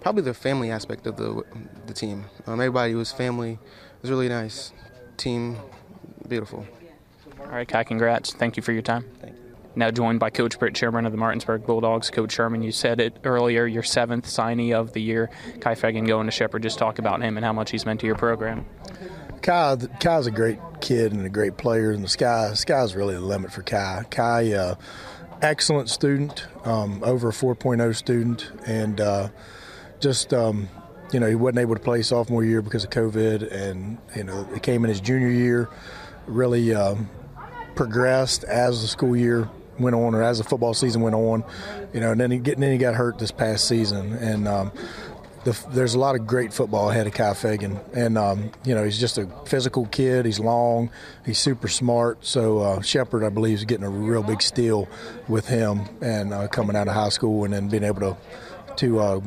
probably 0.00 0.22
the 0.22 0.34
family 0.34 0.70
aspect 0.70 1.06
of 1.06 1.16
the 1.16 1.44
the 1.86 1.94
team. 1.94 2.24
Um, 2.46 2.60
everybody 2.60 2.94
was 2.94 3.12
family. 3.12 3.58
It 4.00 4.04
was 4.04 4.10
really 4.12 4.30
nice 4.30 4.72
team, 5.18 5.58
beautiful. 6.26 6.66
All 7.38 7.48
right, 7.48 7.68
Kai, 7.68 7.84
congrats. 7.84 8.32
Thank 8.32 8.56
you 8.56 8.62
for 8.62 8.72
your 8.72 8.80
time. 8.80 9.04
Thank 9.20 9.34
you. 9.36 9.56
Now 9.76 9.90
joined 9.90 10.20
by 10.20 10.30
Coach 10.30 10.58
Britt 10.58 10.74
Sherman 10.74 11.04
of 11.04 11.12
the 11.12 11.18
Martinsburg 11.18 11.66
Bulldogs. 11.66 12.08
Coach 12.08 12.32
Sherman, 12.32 12.62
you 12.62 12.72
said 12.72 12.98
it 12.98 13.18
earlier, 13.24 13.66
your 13.66 13.82
seventh 13.82 14.24
signee 14.24 14.72
of 14.72 14.94
the 14.94 15.02
year. 15.02 15.28
Kai 15.60 15.74
Fagan 15.74 16.06
going 16.06 16.24
to 16.26 16.30
Shepherd. 16.30 16.62
Just 16.62 16.78
talk 16.78 16.98
about 16.98 17.20
him 17.20 17.36
and 17.36 17.44
how 17.44 17.52
much 17.52 17.70
he's 17.72 17.84
meant 17.84 18.00
to 18.00 18.06
your 18.06 18.16
program. 18.16 18.64
Kai, 19.42 19.76
Kai's 20.00 20.26
a 20.26 20.30
great 20.30 20.58
kid 20.80 21.12
and 21.12 21.26
a 21.26 21.28
great 21.28 21.58
player, 21.58 21.90
and 21.90 22.02
the 22.02 22.08
sky 22.08 22.54
sky's 22.54 22.94
really 22.94 23.16
the 23.16 23.20
limit 23.20 23.52
for 23.52 23.62
Kai. 23.62 24.04
Kai, 24.10 24.54
uh, 24.54 24.76
excellent 25.42 25.90
student, 25.90 26.46
um, 26.64 27.04
over 27.04 27.28
a 27.28 27.32
4.0 27.32 27.94
student, 27.94 28.50
and 28.64 28.98
uh, 28.98 29.28
just 30.00 30.32
um, 30.32 30.70
you 31.12 31.20
know, 31.20 31.26
he 31.26 31.34
wasn't 31.34 31.58
able 31.58 31.74
to 31.74 31.80
play 31.80 32.02
sophomore 32.02 32.44
year 32.44 32.62
because 32.62 32.84
of 32.84 32.90
COVID, 32.90 33.50
and 33.52 33.98
you 34.16 34.24
know, 34.24 34.48
it 34.54 34.62
came 34.62 34.84
in 34.84 34.88
his 34.88 35.00
junior 35.00 35.30
year, 35.30 35.68
really 36.26 36.74
um, 36.74 37.08
progressed 37.74 38.44
as 38.44 38.82
the 38.82 38.88
school 38.88 39.16
year 39.16 39.48
went 39.78 39.96
on, 39.96 40.14
or 40.14 40.22
as 40.22 40.38
the 40.38 40.44
football 40.44 40.74
season 40.74 41.02
went 41.02 41.14
on, 41.14 41.42
you 41.92 42.00
know, 42.00 42.12
and 42.12 42.20
then 42.20 42.30
he 42.30 42.38
get, 42.38 42.58
then 42.58 42.70
he 42.72 42.78
got 42.78 42.94
hurt 42.94 43.18
this 43.18 43.30
past 43.30 43.66
season, 43.66 44.12
and 44.14 44.46
um, 44.46 44.70
the, 45.44 45.58
there's 45.70 45.94
a 45.94 45.98
lot 45.98 46.14
of 46.14 46.26
great 46.26 46.52
football 46.52 46.90
ahead 46.90 47.06
of 47.06 47.14
Kai 47.14 47.34
Fagan, 47.34 47.80
and 47.92 48.16
um, 48.16 48.52
you 48.64 48.74
know, 48.74 48.84
he's 48.84 49.00
just 49.00 49.18
a 49.18 49.26
physical 49.46 49.86
kid. 49.86 50.26
He's 50.26 50.38
long, 50.38 50.90
he's 51.24 51.38
super 51.38 51.66
smart. 51.66 52.24
So 52.24 52.58
uh, 52.58 52.82
Shepherd, 52.82 53.24
I 53.24 53.30
believe, 53.30 53.58
is 53.58 53.64
getting 53.64 53.86
a 53.86 53.90
real 53.90 54.22
big 54.22 54.42
steal 54.42 54.88
with 55.28 55.48
him, 55.48 55.88
and 56.00 56.32
uh, 56.32 56.46
coming 56.48 56.76
out 56.76 56.88
of 56.88 56.94
high 56.94 57.08
school, 57.08 57.44
and 57.44 57.52
then 57.52 57.68
being 57.68 57.84
able 57.84 58.00
to 58.00 58.16
to 58.76 59.00
uh, 59.00 59.20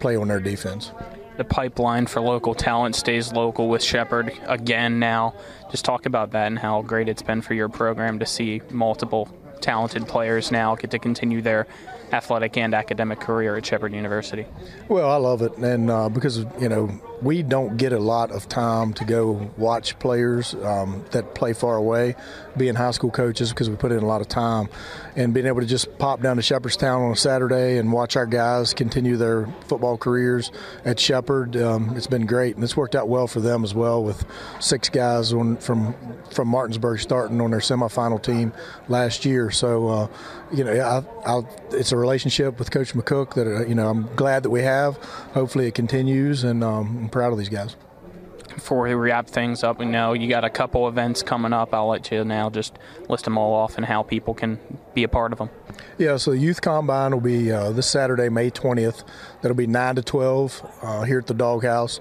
play 0.00 0.16
on 0.16 0.28
their 0.28 0.40
defense 0.40 0.90
the 1.38 1.44
pipeline 1.44 2.06
for 2.06 2.20
local 2.20 2.52
talent 2.52 2.96
stays 2.96 3.32
local 3.32 3.68
with 3.68 3.82
Shepherd 3.82 4.32
again 4.46 4.98
now. 4.98 5.34
Just 5.70 5.84
talk 5.84 6.04
about 6.04 6.32
that 6.32 6.48
and 6.48 6.58
how 6.58 6.82
great 6.82 7.08
it's 7.08 7.22
been 7.22 7.40
for 7.42 7.54
your 7.54 7.68
program 7.68 8.18
to 8.18 8.26
see 8.26 8.60
multiple 8.70 9.28
talented 9.60 10.06
players 10.08 10.50
now 10.50 10.74
get 10.74 10.90
to 10.90 10.98
continue 10.98 11.40
their 11.40 11.66
athletic 12.12 12.56
and 12.56 12.74
academic 12.74 13.20
career 13.20 13.56
at 13.56 13.64
Shepherd 13.64 13.94
University. 13.94 14.46
Well, 14.88 15.08
I 15.08 15.16
love 15.16 15.42
it, 15.42 15.56
and 15.58 15.90
uh, 15.90 16.08
because 16.08 16.38
you 16.60 16.68
know 16.68 16.88
we 17.22 17.42
don't 17.42 17.76
get 17.76 17.92
a 17.92 17.98
lot 17.98 18.30
of 18.30 18.48
time 18.48 18.92
to 18.94 19.04
go 19.04 19.50
watch 19.56 19.98
players 19.98 20.54
um, 20.54 21.04
that 21.10 21.34
play 21.34 21.52
far 21.52 21.76
away, 21.76 22.14
being 22.56 22.74
high 22.74 22.92
school 22.92 23.10
coaches, 23.10 23.50
because 23.50 23.68
we 23.68 23.76
put 23.76 23.92
in 23.92 23.98
a 23.98 24.06
lot 24.06 24.20
of 24.20 24.28
time, 24.28 24.68
and 25.16 25.34
being 25.34 25.46
able 25.46 25.60
to 25.60 25.66
just 25.66 25.98
pop 25.98 26.20
down 26.22 26.36
to 26.36 26.42
Shepherdstown 26.42 27.02
on 27.02 27.12
a 27.12 27.16
Saturday 27.16 27.78
and 27.78 27.92
watch 27.92 28.16
our 28.16 28.26
guys 28.26 28.72
continue 28.74 29.16
their 29.16 29.46
football 29.66 29.96
careers 29.96 30.52
at 30.84 31.00
Shepherd. 31.00 31.56
Um, 31.56 31.96
it's 31.96 32.06
been 32.06 32.26
great, 32.26 32.54
and 32.54 32.62
it's 32.62 32.76
worked 32.76 32.94
out 32.94 33.08
well 33.08 33.26
for 33.26 33.40
them 33.40 33.64
as 33.64 33.74
well. 33.74 34.02
With 34.02 34.24
six 34.60 34.88
guys 34.88 35.32
on, 35.32 35.56
from 35.56 35.94
from 36.30 36.48
Martinsburg 36.48 37.00
starting 37.00 37.40
on 37.40 37.50
their 37.50 37.60
semifinal 37.60 38.22
team 38.22 38.52
last 38.88 39.24
year, 39.24 39.50
so 39.50 39.88
uh, 39.88 40.08
you 40.52 40.62
know 40.62 41.04
I, 41.26 41.30
I, 41.30 41.42
it's 41.72 41.92
a 41.92 41.96
relationship 41.96 42.58
with 42.58 42.70
Coach 42.70 42.94
McCook 42.94 43.34
that 43.34 43.46
uh, 43.46 43.66
you 43.66 43.74
know 43.74 43.88
I'm 43.88 44.14
glad 44.14 44.44
that 44.44 44.50
we 44.50 44.62
have. 44.62 44.96
Hopefully, 45.32 45.66
it 45.66 45.74
continues, 45.74 46.44
and 46.44 46.62
um, 46.62 47.07
I'm 47.08 47.10
proud 47.10 47.32
of 47.32 47.38
these 47.38 47.48
guys. 47.48 47.74
Before 48.54 48.82
we 48.82 48.92
wrap 48.92 49.28
things 49.28 49.64
up, 49.64 49.78
we 49.78 49.86
know 49.86 50.12
you 50.12 50.28
got 50.28 50.44
a 50.44 50.50
couple 50.50 50.86
events 50.88 51.22
coming 51.22 51.54
up. 51.54 51.72
I'll 51.72 51.88
let 51.88 52.10
you 52.12 52.22
now 52.22 52.50
just 52.50 52.78
list 53.08 53.24
them 53.24 53.38
all 53.38 53.54
off 53.54 53.78
and 53.78 53.86
how 53.86 54.02
people 54.02 54.34
can 54.34 54.58
be 54.92 55.04
a 55.04 55.08
part 55.08 55.32
of 55.32 55.38
them. 55.38 55.48
Yeah, 55.96 56.18
so 56.18 56.32
the 56.32 56.38
Youth 56.38 56.60
Combine 56.60 57.12
will 57.12 57.22
be 57.22 57.50
uh, 57.50 57.70
this 57.70 57.86
Saturday, 57.86 58.28
May 58.28 58.50
20th. 58.50 59.04
That'll 59.40 59.56
be 59.56 59.66
9 59.66 59.94
to 59.94 60.02
12 60.02 60.80
uh, 60.82 61.02
here 61.04 61.18
at 61.18 61.26
the 61.26 61.32
Doghouse. 61.32 61.98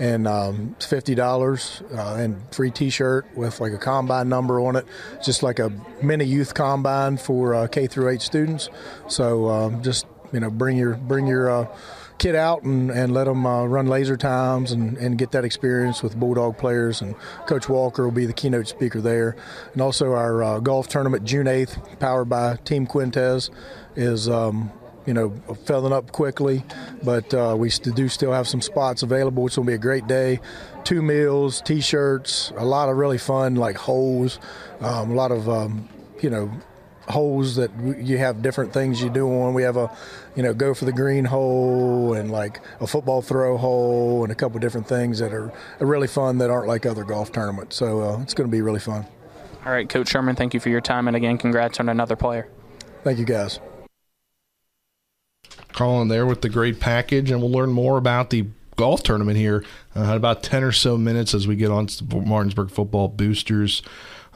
And 0.00 0.26
um, 0.26 0.76
fifty 0.80 1.14
dollars 1.14 1.82
uh, 1.94 2.14
and 2.14 2.42
free 2.54 2.70
T-shirt 2.70 3.26
with 3.36 3.60
like 3.60 3.72
a 3.72 3.76
combine 3.76 4.30
number 4.30 4.58
on 4.58 4.76
it, 4.76 4.86
just 5.22 5.42
like 5.42 5.58
a 5.58 5.70
mini 6.02 6.24
youth 6.24 6.54
combine 6.54 7.18
for 7.18 7.54
uh, 7.54 7.66
K 7.66 7.86
through 7.86 8.08
eight 8.08 8.22
students. 8.22 8.70
So 9.08 9.50
um, 9.50 9.82
just 9.82 10.06
you 10.32 10.40
know, 10.40 10.48
bring 10.50 10.78
your 10.78 10.94
bring 10.94 11.26
your 11.26 11.50
uh, 11.50 11.66
kid 12.20 12.36
out 12.36 12.62
and, 12.62 12.90
and 12.90 13.12
let 13.12 13.24
them 13.24 13.46
uh, 13.46 13.64
run 13.64 13.86
laser 13.86 14.16
times 14.16 14.72
and, 14.72 14.96
and 14.98 15.16
get 15.18 15.32
that 15.32 15.44
experience 15.44 16.02
with 16.02 16.14
Bulldog 16.20 16.58
players. 16.58 17.00
And 17.00 17.16
Coach 17.46 17.68
Walker 17.68 18.04
will 18.04 18.12
be 18.12 18.26
the 18.26 18.34
keynote 18.34 18.68
speaker 18.68 19.00
there. 19.00 19.36
And 19.72 19.80
also 19.82 20.12
our 20.12 20.44
uh, 20.44 20.60
golf 20.60 20.86
tournament 20.86 21.24
June 21.24 21.46
8th, 21.46 21.98
powered 21.98 22.28
by 22.28 22.56
Team 22.64 22.86
Quintez, 22.86 23.50
is. 23.96 24.28
Um, 24.28 24.70
you 25.06 25.14
know, 25.14 25.30
filling 25.64 25.94
up 25.94 26.12
quickly, 26.12 26.62
but 27.02 27.32
uh, 27.32 27.56
we 27.58 27.70
do 27.70 28.06
still 28.08 28.32
have 28.32 28.46
some 28.46 28.60
spots 28.60 29.02
available, 29.02 29.46
It's 29.46 29.56
going 29.56 29.64
to 29.64 29.70
be 29.70 29.74
a 29.74 29.78
great 29.78 30.06
day. 30.06 30.40
Two 30.84 31.00
meals, 31.00 31.62
T-shirts, 31.62 32.52
a 32.54 32.66
lot 32.66 32.90
of 32.90 32.98
really 32.98 33.16
fun 33.16 33.54
like 33.56 33.76
holes, 33.76 34.38
um, 34.80 35.10
a 35.10 35.14
lot 35.14 35.32
of 35.32 35.48
um, 35.48 35.88
you 36.20 36.28
know 36.28 36.52
holes 37.10 37.56
that 37.56 37.70
you 37.98 38.18
have 38.18 38.42
different 38.42 38.72
things 38.72 39.00
you 39.00 39.10
do 39.10 39.28
on. 39.28 39.54
We 39.54 39.62
have 39.62 39.76
a, 39.76 39.94
you 40.36 40.42
know, 40.42 40.54
go 40.54 40.74
for 40.74 40.84
the 40.84 40.92
green 40.92 41.24
hole 41.24 42.14
and 42.14 42.30
like 42.30 42.60
a 42.80 42.86
football 42.86 43.22
throw 43.22 43.56
hole 43.56 44.22
and 44.22 44.32
a 44.32 44.34
couple 44.34 44.58
different 44.60 44.86
things 44.86 45.18
that 45.18 45.32
are, 45.32 45.52
are 45.80 45.86
really 45.86 46.08
fun 46.08 46.38
that 46.38 46.50
aren't 46.50 46.68
like 46.68 46.86
other 46.86 47.04
golf 47.04 47.32
tournaments. 47.32 47.76
So 47.76 48.00
uh, 48.00 48.22
it's 48.22 48.34
going 48.34 48.48
to 48.48 48.52
be 48.52 48.62
really 48.62 48.80
fun. 48.80 49.06
All 49.64 49.72
right, 49.72 49.88
Coach 49.88 50.08
Sherman, 50.08 50.36
thank 50.36 50.54
you 50.54 50.60
for 50.60 50.70
your 50.70 50.80
time. 50.80 51.06
And 51.06 51.16
again, 51.16 51.36
congrats 51.36 51.80
on 51.80 51.88
another 51.88 52.16
player. 52.16 52.48
Thank 53.04 53.18
you, 53.18 53.24
guys. 53.24 53.60
Colin 55.72 56.08
there 56.08 56.26
with 56.26 56.42
the 56.42 56.48
great 56.48 56.80
package, 56.80 57.30
and 57.30 57.40
we'll 57.40 57.50
learn 57.50 57.70
more 57.70 57.96
about 57.96 58.30
the 58.30 58.46
golf 58.76 59.02
tournament 59.02 59.36
here 59.36 59.64
uh, 59.94 60.00
in 60.00 60.10
about 60.10 60.42
10 60.42 60.64
or 60.64 60.72
so 60.72 60.96
minutes 60.96 61.34
as 61.34 61.46
we 61.46 61.54
get 61.54 61.70
on 61.70 61.86
to 61.86 62.04
the 62.04 62.16
Martinsburg 62.16 62.70
football 62.70 63.08
boosters 63.08 63.82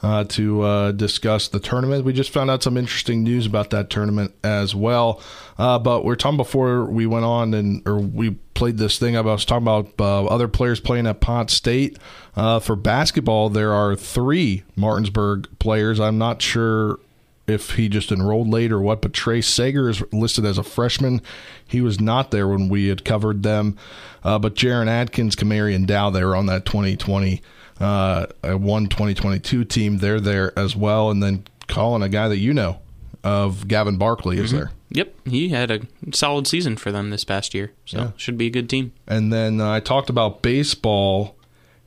uh, 0.01 0.23
to 0.25 0.61
uh, 0.61 0.91
discuss 0.91 1.47
the 1.47 1.59
tournament. 1.59 2.05
We 2.05 2.13
just 2.13 2.31
found 2.31 2.51
out 2.51 2.63
some 2.63 2.77
interesting 2.77 3.23
news 3.23 3.45
about 3.45 3.69
that 3.71 3.89
tournament 3.89 4.33
as 4.43 4.75
well. 4.75 5.21
Uh, 5.57 5.79
but 5.79 6.03
we 6.03 6.13
are 6.13 6.15
talking 6.15 6.37
before 6.37 6.85
we 6.85 7.05
went 7.05 7.25
on 7.25 7.53
and 7.53 7.81
or 7.87 7.99
we 7.99 8.31
played 8.53 8.77
this 8.77 8.99
thing. 8.99 9.15
I 9.15 9.21
was 9.21 9.45
talking 9.45 9.63
about 9.63 9.93
uh, 9.99 10.25
other 10.25 10.47
players 10.47 10.79
playing 10.79 11.07
at 11.07 11.21
Pot 11.21 11.49
State. 11.49 11.97
Uh, 12.35 12.59
for 12.59 12.75
basketball, 12.75 13.49
there 13.49 13.73
are 13.73 13.95
three 13.95 14.63
Martinsburg 14.75 15.47
players. 15.59 15.99
I'm 15.99 16.17
not 16.17 16.41
sure 16.41 16.99
if 17.47 17.71
he 17.75 17.87
just 17.89 18.11
enrolled 18.11 18.47
late 18.49 18.71
or 18.71 18.81
what, 18.81 19.01
but 19.01 19.13
Trey 19.13 19.41
Sager 19.41 19.89
is 19.89 20.01
listed 20.11 20.45
as 20.45 20.57
a 20.57 20.63
freshman. 20.63 21.21
He 21.67 21.79
was 21.81 21.99
not 22.01 22.31
there 22.31 22.47
when 22.47 22.69
we 22.69 22.87
had 22.87 23.05
covered 23.05 23.43
them. 23.43 23.77
Uh, 24.23 24.39
but 24.39 24.55
Jaron 24.55 24.87
Adkins, 24.87 25.35
Kamari, 25.35 25.75
and 25.75 25.85
Dow, 25.87 26.09
they 26.09 26.23
were 26.23 26.35
on 26.35 26.47
that 26.47 26.65
2020 26.65 27.41
uh, 27.79 28.25
one 28.43 28.87
2022 28.87 29.65
team. 29.65 29.97
They're 29.97 30.19
there 30.21 30.57
as 30.57 30.75
well. 30.75 31.11
And 31.11 31.21
then 31.21 31.43
Colin, 31.67 32.01
a 32.03 32.09
guy 32.09 32.27
that 32.29 32.37
you 32.37 32.53
know, 32.53 32.79
of 33.23 33.67
Gavin 33.67 33.97
Barkley 33.97 34.37
is 34.37 34.51
Mhm. 34.51 34.55
there. 34.57 34.71
Yep, 34.91 35.13
he 35.27 35.49
had 35.49 35.71
a 35.71 35.81
solid 36.13 36.47
season 36.47 36.77
for 36.77 36.91
them 36.91 37.09
this 37.09 37.23
past 37.25 37.53
year, 37.53 37.71
so 37.85 37.97
Yeah. 37.97 38.11
should 38.15 38.37
be 38.37 38.45
a 38.47 38.49
good 38.51 38.69
team. 38.69 38.93
And 39.07 39.33
then 39.33 39.59
uh, 39.59 39.69
I 39.71 39.79
talked 39.81 40.09
about 40.09 40.41
baseball. 40.41 41.35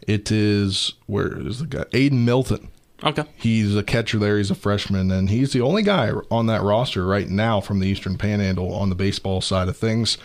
It 0.06 0.30
is 0.30 0.92
where 1.06 1.38
is 1.46 1.60
the 1.60 1.66
guy? 1.66 1.84
Aiden 1.92 2.24
Milton. 2.24 2.68
Okay. 3.02 3.24
He's 3.36 3.76
a 3.76 3.82
catcher 3.82 4.18
there. 4.18 4.38
He's 4.38 4.50
a 4.50 4.56
freshman, 4.56 5.10
and 5.10 5.30
he's 5.30 5.52
the 5.52 5.60
only 5.60 5.82
guy 5.82 6.10
on 6.30 6.46
that 6.46 6.62
roster 6.62 7.06
right 7.06 7.28
now 7.28 7.60
from 7.60 7.78
the 7.78 7.86
Eastern 7.86 8.18
Panhandle 8.18 8.74
on 8.74 8.88
the 8.88 8.96
baseball 8.96 9.40
side 9.40 9.68
of 9.68 9.76
things. 9.76 10.18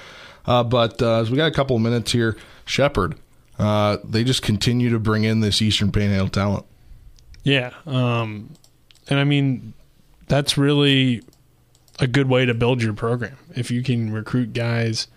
Uh, 0.46 0.64
but 0.64 1.02
uh, 1.02 1.22
as 1.22 1.30
we 1.30 1.38
got 1.38 1.52
a 1.52 1.56
couple 1.56 1.76
of 1.76 1.82
minutes 1.82 2.12
here, 2.12 2.36
Shepherd, 2.66 3.16
uh, 3.60 3.98
they 4.04 4.24
just 4.24 4.42
continue 4.42 4.90
to 4.90 5.00
bring 5.00 5.24
in 5.24 5.42
this 5.42 5.62
Eastern 5.62 5.92
Panhandle 5.92 6.30
talent. 6.30 6.66
Yeah. 7.44 7.72
Um, 7.86 8.50
and 9.08 9.20
I 9.20 9.24
mean, 9.24 9.74
that's 10.28 10.58
really 10.58 11.22
a 12.00 12.08
good 12.08 12.28
way 12.28 12.46
to 12.46 12.54
build 12.54 12.82
your 12.82 12.94
program. 12.94 13.38
If 13.56 13.70
you 13.70 13.84
can 13.84 14.12
recruit 14.12 14.54
guys 14.54 15.08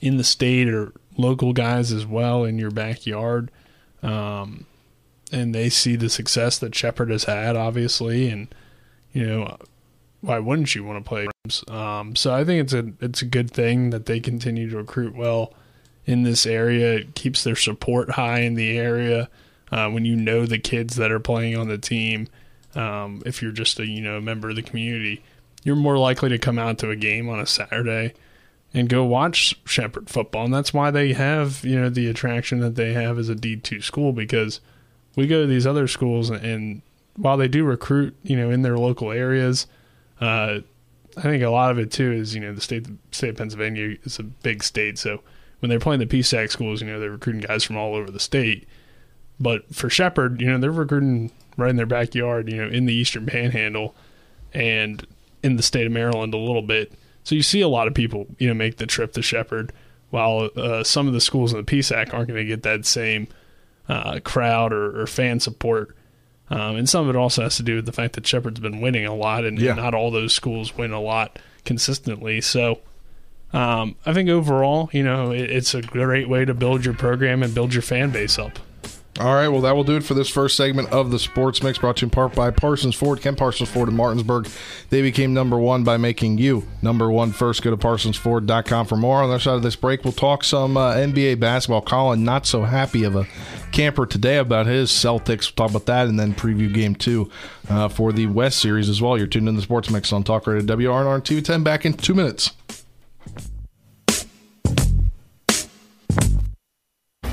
in 0.00 0.18
the 0.18 0.24
state 0.24 0.68
or 0.68 0.92
local 1.16 1.52
guys 1.52 1.92
as 1.92 2.04
well 2.04 2.44
in 2.44 2.58
your 2.58 2.70
backyard, 2.70 3.50
um, 4.02 4.66
and 5.32 5.54
they 5.54 5.70
see 5.70 5.96
the 5.96 6.10
success 6.10 6.58
that 6.58 6.74
Shepherd 6.74 7.10
has 7.10 7.24
had, 7.24 7.56
obviously, 7.56 8.28
and 8.28 8.54
you 9.12 9.26
know, 9.26 9.56
why 10.20 10.38
wouldn't 10.38 10.74
you 10.74 10.84
want 10.84 11.04
to 11.04 11.08
play? 11.08 11.26
Um, 11.68 12.14
so 12.14 12.32
I 12.32 12.44
think 12.44 12.62
it's 12.62 12.72
a 12.72 12.92
it's 13.00 13.22
a 13.22 13.26
good 13.26 13.50
thing 13.50 13.90
that 13.90 14.06
they 14.06 14.20
continue 14.20 14.70
to 14.70 14.76
recruit 14.76 15.16
well 15.16 15.52
in 16.06 16.22
this 16.22 16.46
area. 16.46 16.94
It 16.94 17.14
keeps 17.14 17.42
their 17.42 17.56
support 17.56 18.10
high 18.10 18.40
in 18.40 18.54
the 18.54 18.78
area. 18.78 19.28
Uh, 19.70 19.88
when 19.88 20.04
you 20.04 20.14
know 20.14 20.44
the 20.44 20.58
kids 20.58 20.96
that 20.96 21.10
are 21.10 21.18
playing 21.18 21.56
on 21.56 21.68
the 21.68 21.78
team, 21.78 22.28
um, 22.74 23.22
if 23.24 23.42
you're 23.42 23.52
just 23.52 23.80
a 23.80 23.86
you 23.86 24.00
know 24.00 24.20
member 24.20 24.50
of 24.50 24.56
the 24.56 24.62
community, 24.62 25.22
you're 25.64 25.76
more 25.76 25.98
likely 25.98 26.28
to 26.28 26.38
come 26.38 26.58
out 26.58 26.78
to 26.78 26.90
a 26.90 26.96
game 26.96 27.28
on 27.28 27.40
a 27.40 27.46
Saturday 27.46 28.14
and 28.74 28.88
go 28.88 29.04
watch 29.04 29.54
Shepherd 29.64 30.08
football, 30.08 30.44
and 30.44 30.54
that's 30.54 30.72
why 30.72 30.90
they 30.90 31.14
have 31.14 31.64
you 31.64 31.78
know 31.78 31.88
the 31.88 32.08
attraction 32.08 32.60
that 32.60 32.76
they 32.76 32.92
have 32.92 33.18
as 33.18 33.28
a 33.28 33.34
D 33.34 33.56
two 33.56 33.80
school 33.80 34.12
because 34.12 34.60
we 35.16 35.26
go 35.26 35.42
to 35.42 35.46
these 35.46 35.66
other 35.66 35.86
schools 35.88 36.30
and, 36.30 36.82
while 37.16 37.36
they 37.36 37.48
do 37.48 37.64
recruit 37.64 38.16
you 38.22 38.36
know 38.36 38.50
in 38.50 38.62
their 38.62 38.78
local 38.78 39.10
areas, 39.10 39.66
uh, 40.20 40.60
I 41.16 41.20
think 41.20 41.42
a 41.42 41.50
lot 41.50 41.70
of 41.70 41.78
it 41.78 41.90
too 41.90 42.12
is 42.12 42.34
you 42.34 42.40
know 42.40 42.54
the 42.54 42.60
state 42.60 42.84
the 42.84 42.96
state 43.10 43.30
of 43.30 43.36
Pennsylvania 43.36 43.96
is 44.04 44.18
a 44.18 44.22
big 44.22 44.62
state, 44.62 44.98
so 44.98 45.20
when 45.60 45.70
they're 45.70 45.80
playing 45.80 46.00
the 46.00 46.06
PSAC 46.06 46.50
schools, 46.50 46.80
you 46.80 46.88
know 46.88 46.98
they're 46.98 47.10
recruiting 47.10 47.42
guys 47.42 47.64
from 47.64 47.76
all 47.76 47.94
over 47.94 48.10
the 48.10 48.20
state. 48.20 48.66
But 49.38 49.74
for 49.74 49.90
Shepherd, 49.90 50.40
you 50.40 50.46
know 50.46 50.58
they're 50.58 50.70
recruiting 50.70 51.32
right 51.56 51.70
in 51.70 51.76
their 51.76 51.86
backyard, 51.86 52.50
you 52.50 52.56
know 52.56 52.68
in 52.68 52.86
the 52.86 52.94
Eastern 52.94 53.26
Panhandle, 53.26 53.94
and 54.54 55.06
in 55.42 55.56
the 55.56 55.62
state 55.62 55.86
of 55.86 55.92
Maryland 55.92 56.34
a 56.34 56.38
little 56.38 56.62
bit. 56.62 56.92
So 57.24 57.34
you 57.34 57.42
see 57.42 57.60
a 57.60 57.68
lot 57.68 57.86
of 57.86 57.94
people, 57.94 58.26
you 58.38 58.48
know, 58.48 58.54
make 58.54 58.78
the 58.78 58.86
trip 58.86 59.12
to 59.12 59.22
Shepherd, 59.22 59.72
while 60.10 60.50
uh, 60.56 60.82
some 60.82 61.06
of 61.06 61.12
the 61.12 61.20
schools 61.20 61.52
in 61.52 61.58
the 61.58 61.64
PSAC 61.64 62.12
aren't 62.12 62.28
going 62.28 62.40
to 62.40 62.44
get 62.44 62.64
that 62.64 62.84
same 62.84 63.28
uh, 63.92 64.20
crowd 64.24 64.72
or, 64.72 65.02
or 65.02 65.06
fan 65.06 65.40
support. 65.40 65.96
Um, 66.50 66.76
and 66.76 66.88
some 66.88 67.08
of 67.08 67.14
it 67.14 67.18
also 67.18 67.42
has 67.42 67.56
to 67.56 67.62
do 67.62 67.76
with 67.76 67.86
the 67.86 67.92
fact 67.92 68.14
that 68.14 68.26
Shepherd's 68.26 68.60
been 68.60 68.80
winning 68.80 69.06
a 69.06 69.14
lot, 69.14 69.44
and, 69.44 69.56
and 69.58 69.66
Yeah. 69.66 69.74
not 69.74 69.94
all 69.94 70.10
those 70.10 70.32
schools 70.34 70.76
win 70.76 70.92
a 70.92 71.00
lot 71.00 71.38
consistently. 71.64 72.40
So 72.40 72.80
um, 73.52 73.96
I 74.04 74.12
think 74.12 74.28
overall, 74.28 74.90
you 74.92 75.02
know, 75.02 75.30
it, 75.30 75.50
it's 75.50 75.74
a 75.74 75.82
great 75.82 76.28
way 76.28 76.44
to 76.44 76.54
build 76.54 76.84
your 76.84 76.94
program 76.94 77.42
and 77.42 77.54
build 77.54 77.72
your 77.74 77.82
fan 77.82 78.10
base 78.10 78.38
up. 78.38 78.58
All 79.22 79.36
right, 79.36 79.46
well, 79.46 79.60
that 79.60 79.76
will 79.76 79.84
do 79.84 79.94
it 79.94 80.02
for 80.02 80.14
this 80.14 80.28
first 80.28 80.56
segment 80.56 80.90
of 80.90 81.12
the 81.12 81.18
Sports 81.20 81.62
Mix, 81.62 81.78
brought 81.78 81.98
to 81.98 82.00
you 82.00 82.06
in 82.06 82.10
part 82.10 82.34
by 82.34 82.50
Parsons 82.50 82.96
Ford. 82.96 83.20
Ken 83.20 83.36
Parsons 83.36 83.70
Ford 83.70 83.88
in 83.88 83.94
Martinsburg. 83.94 84.48
They 84.90 85.00
became 85.00 85.32
number 85.32 85.56
one 85.56 85.84
by 85.84 85.96
making 85.96 86.38
you 86.38 86.66
number 86.82 87.08
one 87.08 87.30
first. 87.30 87.62
Go 87.62 87.70
to 87.70 87.76
parsonsford.com 87.76 88.86
for 88.86 88.96
more. 88.96 89.22
On 89.22 89.28
the 89.28 89.36
other 89.36 89.40
side 89.40 89.54
of 89.54 89.62
this 89.62 89.76
break, 89.76 90.02
we'll 90.02 90.12
talk 90.12 90.42
some 90.42 90.76
uh, 90.76 90.94
NBA 90.94 91.38
basketball. 91.38 91.82
Colin, 91.82 92.24
not 92.24 92.46
so 92.46 92.64
happy 92.64 93.04
of 93.04 93.14
a 93.14 93.28
camper 93.70 94.06
today 94.06 94.38
about 94.38 94.66
his 94.66 94.90
Celtics. 94.90 95.56
We'll 95.56 95.68
talk 95.68 95.70
about 95.70 95.86
that 95.86 96.08
and 96.08 96.18
then 96.18 96.34
preview 96.34 96.74
game 96.74 96.96
two 96.96 97.30
uh, 97.68 97.86
for 97.86 98.12
the 98.12 98.26
West 98.26 98.58
Series 98.58 98.88
as 98.88 99.00
well. 99.00 99.16
You're 99.16 99.28
tuned 99.28 99.48
in 99.48 99.54
the 99.54 99.62
Sports 99.62 99.88
Mix 99.88 100.12
on 100.12 100.24
Talk 100.24 100.48
Radio 100.48 100.66
WRNR 100.66 101.20
TV10. 101.20 101.62
Back 101.62 101.86
in 101.86 101.92
two 101.92 102.14
minutes. 102.14 102.50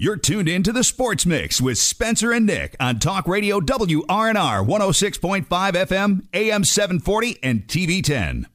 You're 0.00 0.14
tuned 0.14 0.48
in 0.48 0.62
to 0.62 0.70
the 0.70 0.84
Sports 0.84 1.26
Mix 1.26 1.60
with 1.60 1.76
Spencer 1.76 2.30
and 2.30 2.46
Nick 2.46 2.76
on 2.78 3.00
Talk 3.00 3.26
Radio 3.26 3.58
WRNR 3.58 4.64
106.5 4.64 5.44
FM, 5.48 6.24
AM 6.32 6.62
740, 6.62 7.40
and 7.42 7.66
TV 7.66 8.00
10. 8.00 8.46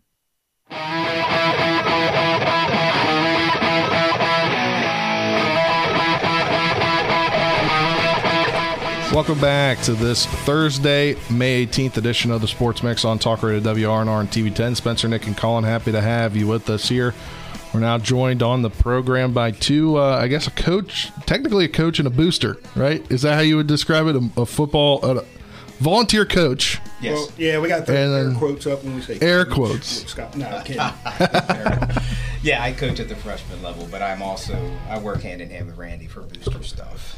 Welcome 9.13 9.41
back 9.41 9.81
to 9.81 9.95
this 9.95 10.25
Thursday, 10.25 11.17
May 11.29 11.65
18th 11.65 11.97
edition 11.97 12.31
of 12.31 12.39
the 12.39 12.47
Sports 12.47 12.81
Mix 12.83 13.03
on 13.03 13.19
Talk 13.19 13.43
Radio 13.43 13.59
WRNR 13.59 14.21
and 14.21 14.29
TV10. 14.29 14.77
Spencer, 14.77 15.09
Nick, 15.09 15.27
and 15.27 15.35
Colin, 15.35 15.65
happy 15.65 15.91
to 15.91 15.99
have 15.99 16.37
you 16.37 16.47
with 16.47 16.69
us 16.69 16.87
here. 16.87 17.13
We're 17.73 17.79
now 17.79 17.97
joined 17.97 18.43
on 18.43 18.61
the 18.61 18.69
program 18.69 19.33
by 19.33 19.51
two, 19.51 19.97
uh, 19.97 20.17
I 20.21 20.27
guess, 20.27 20.45
a 20.47 20.51
coach, 20.51 21.11
technically 21.25 21.65
a 21.65 21.69
coach 21.69 21.97
and 21.97 22.07
a 22.07 22.11
booster, 22.11 22.57
right? 22.75 23.03
Is 23.11 23.23
that 23.23 23.33
how 23.33 23.41
you 23.41 23.57
would 23.57 23.67
describe 23.67 24.05
it? 24.07 24.15
A, 24.15 24.41
a 24.41 24.45
football, 24.45 25.03
a, 25.03 25.25
volunteer 25.79 26.25
coach. 26.25 26.79
Yes. 27.01 27.17
Well, 27.17 27.31
yeah, 27.37 27.59
we 27.59 27.67
got 27.67 27.85
the 27.87 27.97
And 27.97 28.33
air 28.33 28.37
quotes 28.37 28.67
up 28.67 28.83
when 28.83 28.95
we 28.95 29.01
say 29.01 29.17
Air 29.21 29.43
coach. 29.45 29.55
quotes. 29.55 30.09
Scott, 30.11 30.37
no, 30.37 30.61
kidding. 30.63 30.81
Yeah, 32.43 32.61
I 32.61 32.73
coach 32.73 32.99
at 32.99 33.07
the 33.07 33.15
freshman 33.15 33.63
level, 33.63 33.87
but 33.89 34.01
I'm 34.01 34.21
also 34.21 34.53
I 34.89 34.99
work 34.99 35.21
hand 35.21 35.41
in 35.41 35.49
hand 35.49 35.65
with 35.65 35.77
Randy 35.77 36.07
for 36.07 36.23
booster 36.23 36.61
stuff. 36.61 37.17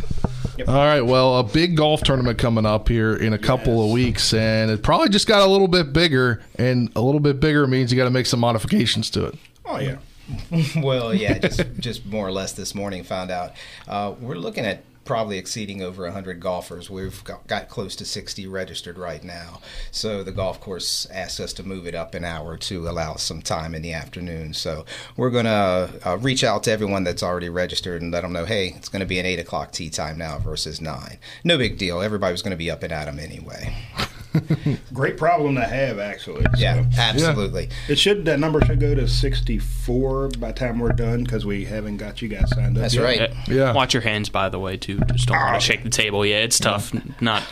All 0.67 0.75
right, 0.75 1.01
well, 1.01 1.39
a 1.39 1.43
big 1.43 1.75
golf 1.75 2.03
tournament 2.03 2.37
coming 2.37 2.63
up 2.63 2.87
here 2.87 3.15
in 3.15 3.33
a 3.33 3.39
couple 3.39 3.83
of 3.83 3.89
weeks, 3.91 4.35
and 4.35 4.69
it 4.69 4.83
probably 4.83 5.09
just 5.09 5.27
got 5.27 5.41
a 5.41 5.51
little 5.51 5.67
bit 5.67 5.91
bigger, 5.91 6.43
and 6.59 6.91
a 6.95 7.01
little 7.01 7.19
bit 7.19 7.39
bigger 7.39 7.65
means 7.65 7.91
you 7.91 7.97
got 7.97 8.03
to 8.03 8.11
make 8.11 8.27
some 8.27 8.39
modifications 8.39 9.09
to 9.09 9.25
it. 9.25 9.35
Oh 9.65 9.79
yeah. 9.79 9.97
well, 10.77 11.13
yeah, 11.13 11.37
just 11.37 11.63
just 11.79 12.05
more 12.05 12.27
or 12.27 12.31
less 12.31 12.53
this 12.53 12.73
morning 12.73 13.03
found 13.03 13.31
out 13.31 13.53
uh, 13.87 14.13
we're 14.19 14.35
looking 14.35 14.65
at 14.65 14.83
probably 15.05 15.37
exceeding 15.37 15.81
over 15.83 16.03
100 16.03 16.39
golfers. 16.39 16.89
We've 16.89 17.23
got, 17.23 17.45
got 17.47 17.69
close 17.69 17.95
to 17.97 18.05
60 18.05 18.47
registered 18.47 18.97
right 18.97 19.23
now. 19.23 19.61
So 19.91 20.23
the 20.23 20.31
golf 20.31 20.59
course 20.59 21.07
asked 21.11 21.39
us 21.39 21.53
to 21.53 21.63
move 21.63 21.85
it 21.87 21.93
up 21.93 22.15
an 22.15 22.25
hour 22.25 22.57
to 22.57 22.89
allow 22.89 23.15
some 23.15 23.41
time 23.41 23.75
in 23.75 23.83
the 23.83 23.93
afternoon. 23.93 24.53
So 24.55 24.83
we're 25.15 25.29
going 25.29 25.45
to 25.45 25.91
uh, 26.03 26.17
reach 26.17 26.43
out 26.43 26.63
to 26.63 26.71
everyone 26.71 27.03
that's 27.03 27.21
already 27.21 27.49
registered 27.49 28.01
and 28.01 28.11
let 28.11 28.21
them 28.21 28.33
know, 28.33 28.45
hey, 28.45 28.73
it's 28.75 28.89
going 28.89 29.01
to 29.01 29.05
be 29.05 29.19
an 29.19 29.27
8 29.27 29.39
o'clock 29.39 29.71
tee 29.71 29.91
time 29.91 30.17
now 30.17 30.39
versus 30.39 30.81
9. 30.81 31.19
No 31.43 31.57
big 31.57 31.77
deal. 31.77 32.01
Everybody 32.01 32.31
was 32.31 32.41
going 32.41 32.51
to 32.51 32.57
be 32.57 32.71
up 32.71 32.81
and 32.81 32.91
at 32.91 33.07
'em 33.07 33.19
anyway. 33.19 33.75
Great 34.93 35.17
problem 35.17 35.55
to 35.55 35.63
have, 35.65 35.99
actually. 35.99 36.45
Yeah, 36.57 36.89
So- 36.89 37.01
absolutely. 37.01 37.69
It 37.87 37.97
should 37.99 38.25
that 38.25 38.39
number 38.39 38.61
should 38.65 38.79
go 38.79 38.95
to 38.95 39.07
64 39.07 40.29
by 40.39 40.47
the 40.51 40.53
time 40.53 40.79
we're 40.79 40.89
done 40.89 41.23
because 41.23 41.45
we 41.45 41.65
haven't 41.65 41.97
got 41.97 42.21
you 42.21 42.27
guys 42.27 42.49
signed 42.49 42.77
up. 42.77 42.81
That's 42.81 42.95
yet. 42.95 43.03
Right. 43.03 43.31
Yeah. 43.47 43.73
Watch 43.73 43.93
your 43.93 44.01
hands, 44.03 44.29
by 44.29 44.49
the 44.49 44.59
way, 44.59 44.77
too. 44.77 44.99
Just 45.13 45.27
don't 45.27 45.37
want 45.37 45.55
to 45.59 45.65
shake 45.65 45.83
the 45.83 45.89
table. 45.89 46.25
Yeah, 46.25 46.37
it's 46.37 46.59
tough 46.59 46.93
not 47.21 47.43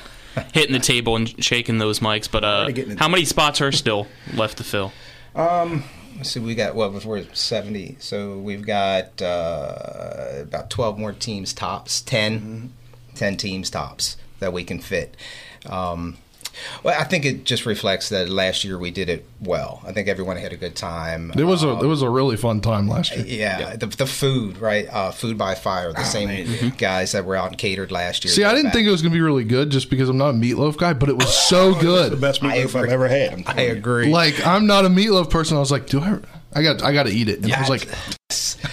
hitting 0.53 0.73
the 0.73 0.79
table 0.79 1.15
and 1.15 1.43
shaking 1.43 1.77
those 1.77 1.99
mics. 1.99 2.29
But 2.29 2.43
uh, 2.43 2.47
Already 2.47 2.73
getting 2.73 2.91
it. 2.93 2.99
how 2.99 3.07
many 3.07 3.25
spots 3.25 3.61
are 3.61 3.71
still 3.83 4.07
left 4.33 4.57
to 4.57 4.63
fill? 4.63 4.91
Um, 5.35 5.83
see. 6.21 6.39
we 6.39 6.55
got 6.55 6.75
what 6.75 6.91
well, 6.93 7.01
we're 7.05 7.25
seventy. 7.33 7.97
So 7.99 8.37
we've 8.37 8.65
got 8.65 9.21
uh, 9.21 10.29
about 10.41 10.69
twelve 10.69 10.97
more 10.97 11.13
teams 11.13 11.53
tops, 11.53 12.01
10, 12.01 12.71
10 13.15 13.37
teams 13.37 13.69
tops 13.69 14.17
that 14.39 14.53
we 14.53 14.63
can 14.63 14.79
fit. 14.79 15.15
Um, 15.65 16.17
well, 16.83 16.99
I 16.99 17.03
think 17.03 17.25
it 17.25 17.43
just 17.43 17.65
reflects 17.65 18.09
that 18.09 18.29
last 18.29 18.63
year 18.63 18.77
we 18.77 18.91
did 18.91 19.09
it 19.09 19.25
well. 19.41 19.81
I 19.85 19.91
think 19.91 20.07
everyone 20.07 20.37
had 20.37 20.53
a 20.53 20.57
good 20.57 20.75
time. 20.75 21.31
It 21.35 21.43
was 21.43 21.63
a 21.63 21.69
it 21.79 21.85
was 21.85 22.01
a 22.01 22.09
really 22.09 22.37
fun 22.37 22.61
time 22.61 22.87
last 22.87 23.15
year. 23.15 23.25
Yeah, 23.25 23.75
The, 23.75 23.87
the 23.87 24.05
food, 24.05 24.57
right? 24.57 24.87
Uh, 24.91 25.11
food 25.11 25.37
by 25.37 25.55
fire. 25.55 25.91
The 25.93 26.03
same 26.03 26.71
guys 26.77 27.11
that 27.13 27.25
were 27.25 27.35
out 27.35 27.49
and 27.49 27.57
catered 27.57 27.91
last 27.91 28.23
year. 28.23 28.33
See, 28.33 28.43
I 28.43 28.51
didn't 28.51 28.65
back. 28.65 28.73
think 28.73 28.87
it 28.87 28.91
was 28.91 29.01
going 29.01 29.11
to 29.11 29.17
be 29.17 29.21
really 29.21 29.43
good 29.43 29.69
just 29.69 29.89
because 29.89 30.09
I'm 30.09 30.17
not 30.17 30.29
a 30.29 30.33
meatloaf 30.33 30.77
guy, 30.77 30.93
but 30.93 31.09
it 31.09 31.17
was 31.17 31.33
so 31.35 31.73
good. 31.79 32.11
the 32.11 32.17
best 32.17 32.41
meatloaf 32.41 32.75
I've 32.75 32.89
ever 32.89 33.07
had. 33.07 33.43
I'm 33.47 33.77
agree. 33.77 34.11
Like 34.11 34.45
I'm 34.45 34.65
not 34.67 34.85
a 34.85 34.89
meatloaf 34.89 35.29
person. 35.29 35.57
I 35.57 35.59
was 35.59 35.71
like, 35.71 35.87
do 35.87 35.99
I? 35.99 36.19
I 36.55 36.61
got 36.61 36.83
I 36.83 36.93
got 36.93 37.03
to 37.07 37.11
eat 37.11 37.29
it. 37.29 37.43
And 37.43 37.51
I 37.51 37.59
was 37.59 37.69
like, 37.69 37.87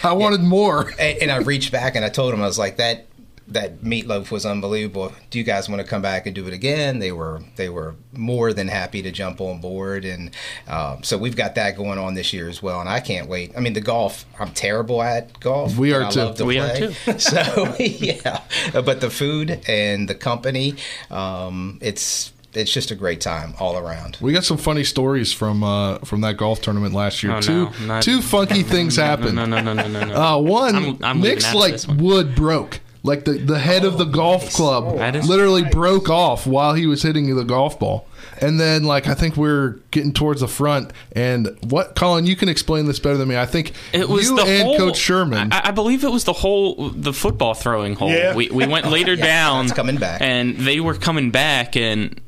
I 0.04 0.12
wanted 0.12 0.40
more. 0.42 0.90
and, 0.98 1.18
and 1.22 1.30
I 1.30 1.38
reached 1.38 1.72
back 1.72 1.96
and 1.96 2.04
I 2.04 2.08
told 2.10 2.32
him 2.34 2.42
I 2.42 2.46
was 2.46 2.58
like 2.58 2.76
that 2.76 3.06
that 3.50 3.80
meatloaf 3.82 4.30
was 4.30 4.46
unbelievable. 4.46 5.12
Do 5.30 5.38
you 5.38 5.44
guys 5.44 5.68
want 5.68 5.80
to 5.82 5.86
come 5.86 6.02
back 6.02 6.26
and 6.26 6.34
do 6.34 6.46
it 6.46 6.52
again? 6.52 6.98
They 7.00 7.12
were 7.12 7.42
they 7.56 7.68
were 7.68 7.96
more 8.12 8.52
than 8.52 8.68
happy 8.68 9.02
to 9.02 9.10
jump 9.10 9.40
on 9.40 9.60
board, 9.60 10.04
and 10.04 10.30
um, 10.68 11.02
so 11.02 11.18
we've 11.18 11.36
got 11.36 11.54
that 11.56 11.76
going 11.76 11.98
on 11.98 12.14
this 12.14 12.32
year 12.32 12.48
as 12.48 12.62
well. 12.62 12.80
And 12.80 12.88
I 12.88 13.00
can't 13.00 13.28
wait. 13.28 13.52
I 13.56 13.60
mean, 13.60 13.72
the 13.72 13.80
golf 13.80 14.24
I'm 14.38 14.52
terrible 14.52 15.02
at 15.02 15.38
golf. 15.40 15.76
We 15.76 15.92
are 15.92 16.00
and 16.02 16.06
I 16.06 16.10
too. 16.10 16.20
Love 16.20 16.36
to 16.36 16.44
We 16.44 16.58
are 16.58 16.68
play. 16.68 16.94
too. 17.04 17.18
so 17.18 17.74
yeah, 17.80 18.42
but 18.72 19.00
the 19.00 19.10
food 19.10 19.60
and 19.68 20.08
the 20.08 20.14
company, 20.14 20.74
um, 21.10 21.78
it's 21.82 22.32
it's 22.52 22.72
just 22.72 22.90
a 22.90 22.96
great 22.96 23.20
time 23.20 23.54
all 23.60 23.76
around. 23.78 24.16
We 24.20 24.32
got 24.32 24.42
some 24.44 24.56
funny 24.56 24.82
stories 24.84 25.32
from 25.32 25.62
uh, 25.62 25.98
from 25.98 26.20
that 26.22 26.36
golf 26.36 26.60
tournament 26.60 26.94
last 26.94 27.22
year. 27.22 27.32
Oh, 27.36 27.40
two 27.40 27.64
no, 27.80 27.86
not- 27.86 28.02
two 28.02 28.20
funky 28.22 28.62
things 28.62 28.96
no, 28.98 29.02
no, 29.04 29.08
happened. 29.08 29.36
no, 29.36 29.44
no, 29.44 29.60
no, 29.62 29.72
no, 29.72 29.86
no, 29.88 30.04
no. 30.04 30.14
Uh, 30.14 30.38
one, 30.38 30.74
I'm- 30.76 30.98
I'm 31.02 31.20
Nick's 31.20 31.52
like 31.54 31.72
this 31.72 31.86
wood 31.88 32.34
broke. 32.34 32.80
Like 33.02 33.24
the, 33.24 33.32
the 33.32 33.58
head 33.58 33.84
of 33.84 33.96
the 33.98 34.04
oh, 34.06 34.10
golf 34.10 34.52
club 34.52 34.84
oh, 34.86 35.18
literally 35.26 35.64
broke 35.64 36.10
off 36.10 36.46
while 36.46 36.74
he 36.74 36.86
was 36.86 37.02
hitting 37.02 37.34
the 37.34 37.44
golf 37.44 37.78
ball. 37.78 38.06
And 38.42 38.60
then 38.60 38.84
like 38.84 39.06
I 39.06 39.14
think 39.14 39.36
we're 39.36 39.78
getting 39.90 40.12
towards 40.12 40.40
the 40.40 40.48
front 40.48 40.92
and 41.12 41.56
what 41.68 41.94
Colin, 41.94 42.26
you 42.26 42.36
can 42.36 42.48
explain 42.48 42.86
this 42.86 42.98
better 42.98 43.16
than 43.16 43.28
me. 43.28 43.36
I 43.36 43.46
think 43.46 43.72
It 43.92 44.08
was 44.08 44.28
you 44.28 44.36
the 44.36 44.42
and 44.42 44.62
whole, 44.64 44.76
Coach 44.76 44.96
Sherman. 44.98 45.52
I, 45.52 45.68
I 45.68 45.70
believe 45.70 46.04
it 46.04 46.10
was 46.10 46.24
the 46.24 46.32
whole 46.32 46.90
the 46.90 47.12
football 47.12 47.54
throwing 47.54 47.94
hole. 47.94 48.10
Yeah. 48.10 48.34
We 48.34 48.50
we 48.50 48.66
went 48.66 48.90
later 48.90 49.14
Yeah, 49.20 49.24
down, 49.24 49.66
that's 49.66 49.76
coming 49.76 49.96
back. 49.96 50.20
and 50.20 50.56
they 50.56 50.80
were 50.80 50.94
coming 50.94 51.30
back, 51.30 51.76
and 51.76 52.20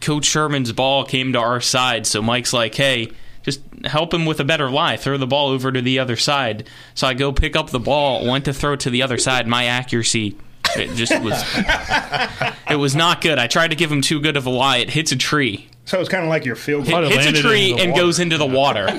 Coach 0.00 0.24
Sherman's 0.24 0.72
ball 0.72 1.04
came 1.04 1.32
to 1.32 1.38
our 1.38 1.60
side. 1.60 2.06
So 2.06 2.20
Mike's 2.22 2.52
like, 2.52 2.74
"Hey, 2.74 3.10
just 3.48 3.60
help 3.84 4.12
him 4.12 4.26
with 4.26 4.40
a 4.40 4.44
better 4.44 4.70
lie. 4.70 4.96
Throw 4.96 5.16
the 5.16 5.26
ball 5.26 5.48
over 5.48 5.72
to 5.72 5.80
the 5.80 5.98
other 5.98 6.16
side." 6.16 6.68
So 6.94 7.06
I 7.06 7.14
go 7.14 7.32
pick 7.32 7.56
up 7.56 7.70
the 7.70 7.80
ball, 7.80 8.26
went 8.26 8.44
to 8.44 8.52
throw 8.52 8.76
to 8.76 8.90
the 8.90 9.02
other 9.02 9.18
side. 9.18 9.46
My 9.46 9.64
accuracy. 9.64 10.36
It 10.76 10.94
just 10.96 11.18
was. 11.22 11.42
it 12.70 12.76
was 12.76 12.94
not 12.94 13.22
good. 13.22 13.38
I 13.38 13.46
tried 13.46 13.68
to 13.68 13.76
give 13.76 13.90
him 13.90 14.02
too 14.02 14.20
good 14.20 14.36
of 14.36 14.44
a 14.44 14.50
lie. 14.50 14.78
It 14.78 14.90
hits 14.90 15.12
a 15.12 15.16
tree. 15.16 15.68
So 15.88 16.00
it's 16.00 16.08
kind 16.08 16.22
of 16.22 16.30
like 16.30 16.44
your 16.44 16.56
field 16.56 16.86
Hit, 16.86 16.92
goal. 16.92 17.08
hits 17.08 17.26
a 17.26 17.32
tree 17.32 17.74
and 17.78 17.94
goes 17.94 18.18
into 18.18 18.38
the 18.38 18.46
water. 18.46 18.88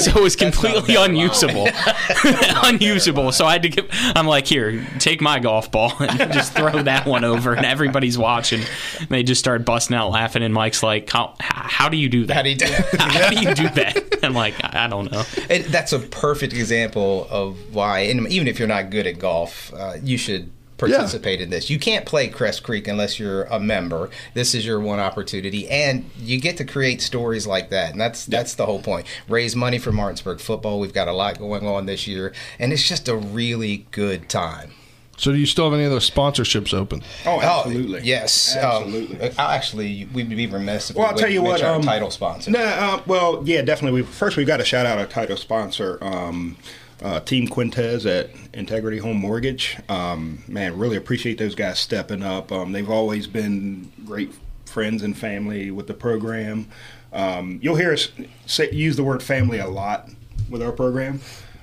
so 0.00 0.18
it 0.18 0.22
was 0.22 0.36
completely 0.36 0.96
unusable. 0.96 1.68
unusable. 2.64 3.32
So 3.32 3.46
I 3.46 3.52
had 3.52 3.62
to 3.62 3.68
give. 3.68 3.88
I'm 3.90 4.26
like, 4.26 4.46
here, 4.46 4.86
take 4.98 5.20
my 5.20 5.38
golf 5.38 5.70
ball 5.70 5.92
and 6.00 6.32
just 6.32 6.54
throw 6.54 6.82
that 6.82 7.06
one 7.06 7.24
over. 7.24 7.54
And 7.54 7.66
everybody's 7.66 8.18
watching. 8.18 8.62
And 8.98 9.08
they 9.08 9.22
just 9.22 9.38
start 9.38 9.64
busting 9.64 9.94
out 9.94 10.10
laughing. 10.10 10.42
And 10.42 10.52
Mike's 10.52 10.82
like, 10.82 11.10
how, 11.10 11.34
how 11.40 11.88
do 11.88 11.96
you 11.96 12.08
do 12.08 12.26
that? 12.26 12.34
How 12.34 12.42
do 12.42 12.50
you 12.50 12.56
do, 12.56 12.66
how 12.98 13.30
do 13.30 13.40
you 13.40 13.54
do 13.54 13.68
that? 13.70 14.18
I'm 14.22 14.34
like, 14.34 14.54
I 14.64 14.82
I 14.82 14.88
don't 14.88 15.12
know. 15.12 15.22
It, 15.48 15.68
that's 15.68 15.92
a 15.92 16.00
perfect 16.00 16.54
example 16.54 17.28
of 17.30 17.74
why, 17.74 18.00
and 18.00 18.26
even 18.28 18.48
if 18.48 18.58
you're 18.58 18.66
not 18.66 18.90
good 18.90 19.06
at 19.06 19.18
golf, 19.18 19.72
uh, 19.74 19.94
you 20.02 20.18
should 20.18 20.50
participate 20.90 21.40
in 21.40 21.50
this. 21.50 21.70
You 21.70 21.78
can't 21.78 22.04
play 22.06 22.28
Cress 22.28 22.60
Creek 22.60 22.88
unless 22.88 23.18
you're 23.18 23.44
a 23.44 23.58
member. 23.60 24.10
This 24.34 24.54
is 24.54 24.64
your 24.66 24.80
one 24.80 24.98
opportunity, 24.98 25.68
and 25.68 26.08
you 26.18 26.40
get 26.40 26.56
to 26.58 26.64
create 26.64 27.00
stories 27.02 27.46
like 27.46 27.70
that. 27.70 27.92
And 27.92 28.00
that's 28.00 28.26
that's 28.26 28.54
the 28.54 28.66
whole 28.66 28.82
point. 28.82 29.06
Raise 29.28 29.54
money 29.56 29.78
for 29.78 29.92
Martinsburg 29.92 30.40
football. 30.40 30.80
We've 30.80 30.92
got 30.94 31.08
a 31.08 31.12
lot 31.12 31.38
going 31.38 31.66
on 31.66 31.86
this 31.86 32.06
year, 32.06 32.32
and 32.58 32.72
it's 32.72 32.86
just 32.88 33.08
a 33.08 33.16
really 33.16 33.86
good 33.90 34.28
time. 34.28 34.70
so 35.18 35.30
do 35.30 35.38
you 35.38 35.46
still 35.46 35.64
have 35.66 35.74
any 35.74 35.84
of 35.84 35.90
those 35.90 36.10
sponsorships 36.10 36.72
open? 36.74 37.02
Oh, 37.26 37.40
absolutely. 37.40 38.00
yes, 38.02 38.56
Absolutely. 38.56 39.28
Um, 39.28 39.34
actually, 39.38 40.08
we'd 40.12 40.28
be 40.30 40.46
remiss 40.46 40.90
if 40.90 40.96
Well, 40.96 41.06
we 41.06 41.10
I'll 41.12 41.16
tell 41.18 41.30
you 41.30 41.42
what. 41.42 41.60
mention 41.60 41.68
Um, 41.68 41.76
our 41.76 41.82
title 41.82 42.10
sponsor. 42.10 42.50
No, 42.50 42.60
uh, 42.64 43.02
well, 43.06 43.42
yeah, 43.44 43.62
definitely. 43.62 44.00
We, 44.02 44.06
first, 44.06 44.36
we've 44.36 44.46
got 44.46 44.56
to 44.56 44.64
shout 44.64 44.86
out 44.86 44.98
our 44.98 45.06
title 45.06 45.36
sponsor, 45.36 45.98
um, 46.02 46.56
uh, 47.02 47.20
Team 47.20 47.48
Quintez 47.48 48.06
at 48.06 48.30
Integrity 48.54 48.98
Home 48.98 49.16
Mortgage. 49.16 49.78
Um, 49.88 50.42
man, 50.46 50.78
really 50.78 50.96
appreciate 50.96 51.38
those 51.38 51.54
guys 51.54 51.78
stepping 51.78 52.22
up. 52.22 52.52
Um, 52.52 52.72
they've 52.72 52.88
always 52.88 53.26
been 53.26 53.92
great 54.06 54.32
friends 54.66 55.02
and 55.02 55.16
family 55.16 55.70
with 55.70 55.86
the 55.86 55.94
program. 55.94 56.68
Um, 57.12 57.58
you'll 57.62 57.76
hear 57.76 57.92
us 57.92 58.10
say, 58.46 58.70
use 58.70 58.96
the 58.96 59.04
word 59.04 59.22
family 59.22 59.58
a 59.58 59.68
lot 59.68 60.08
with 60.48 60.62
our 60.62 60.72
program. 60.72 61.20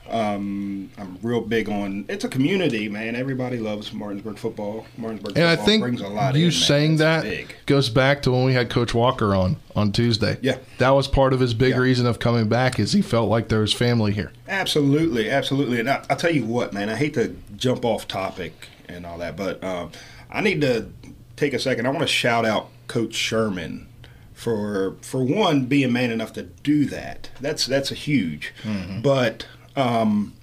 Um, 0.09 0.89
I'm 0.97 1.17
real 1.21 1.41
big 1.41 1.69
on 1.69 2.05
it's 2.09 2.23
a 2.23 2.29
community, 2.29 2.89
man. 2.89 3.15
Everybody 3.15 3.57
loves 3.57 3.93
Martinsburg 3.93 4.37
football. 4.37 4.85
Martinsburg 4.97 5.37
And 5.37 5.45
I 5.45 5.51
football 5.55 5.65
think 5.65 5.81
brings 5.83 6.01
a 6.01 6.07
lot 6.07 6.35
you 6.35 6.47
in, 6.47 6.51
saying 6.51 6.97
that 6.97 7.23
big. 7.23 7.55
goes 7.65 7.89
back 7.89 8.21
to 8.23 8.31
when 8.31 8.45
we 8.45 8.53
had 8.53 8.69
Coach 8.69 8.93
Walker 8.93 9.35
on 9.35 9.57
on 9.75 9.91
Tuesday. 9.91 10.37
Yeah. 10.41 10.57
that 10.79 10.89
was 10.89 11.07
part 11.07 11.33
of 11.33 11.39
his 11.39 11.53
big 11.53 11.77
reason 11.77 12.05
of 12.05 12.19
coming 12.19 12.49
back 12.49 12.79
is 12.79 12.91
he 12.93 13.01
felt 13.01 13.29
like 13.29 13.47
there 13.49 13.59
was 13.61 13.73
family 13.73 14.11
here. 14.11 14.31
Absolutely, 14.47 15.29
absolutely. 15.29 15.79
And 15.79 15.89
I, 15.89 16.03
I'll 16.09 16.17
tell 16.17 16.33
you 16.33 16.45
what, 16.45 16.73
man, 16.73 16.89
I 16.89 16.95
hate 16.95 17.13
to 17.13 17.35
jump 17.55 17.85
off 17.85 18.07
topic 18.07 18.67
and 18.87 19.05
all 19.05 19.17
that, 19.19 19.35
but 19.37 19.63
um, 19.63 19.91
I 20.29 20.41
need 20.41 20.61
to 20.61 20.89
take 21.35 21.53
a 21.53 21.59
second. 21.59 21.85
I 21.85 21.89
want 21.89 22.01
to 22.01 22.07
shout 22.07 22.45
out 22.45 22.69
Coach 22.87 23.13
Sherman 23.13 23.87
for 24.33 24.95
for 25.01 25.23
one 25.23 25.65
being 25.65 25.91
man 25.91 26.11
enough 26.11 26.31
to 26.33 26.43
do 26.43 26.85
that. 26.85 27.29
That's 27.41 27.65
that's 27.65 27.91
a 27.91 27.95
huge. 27.95 28.53
But 29.01 29.45
um, 29.79 30.33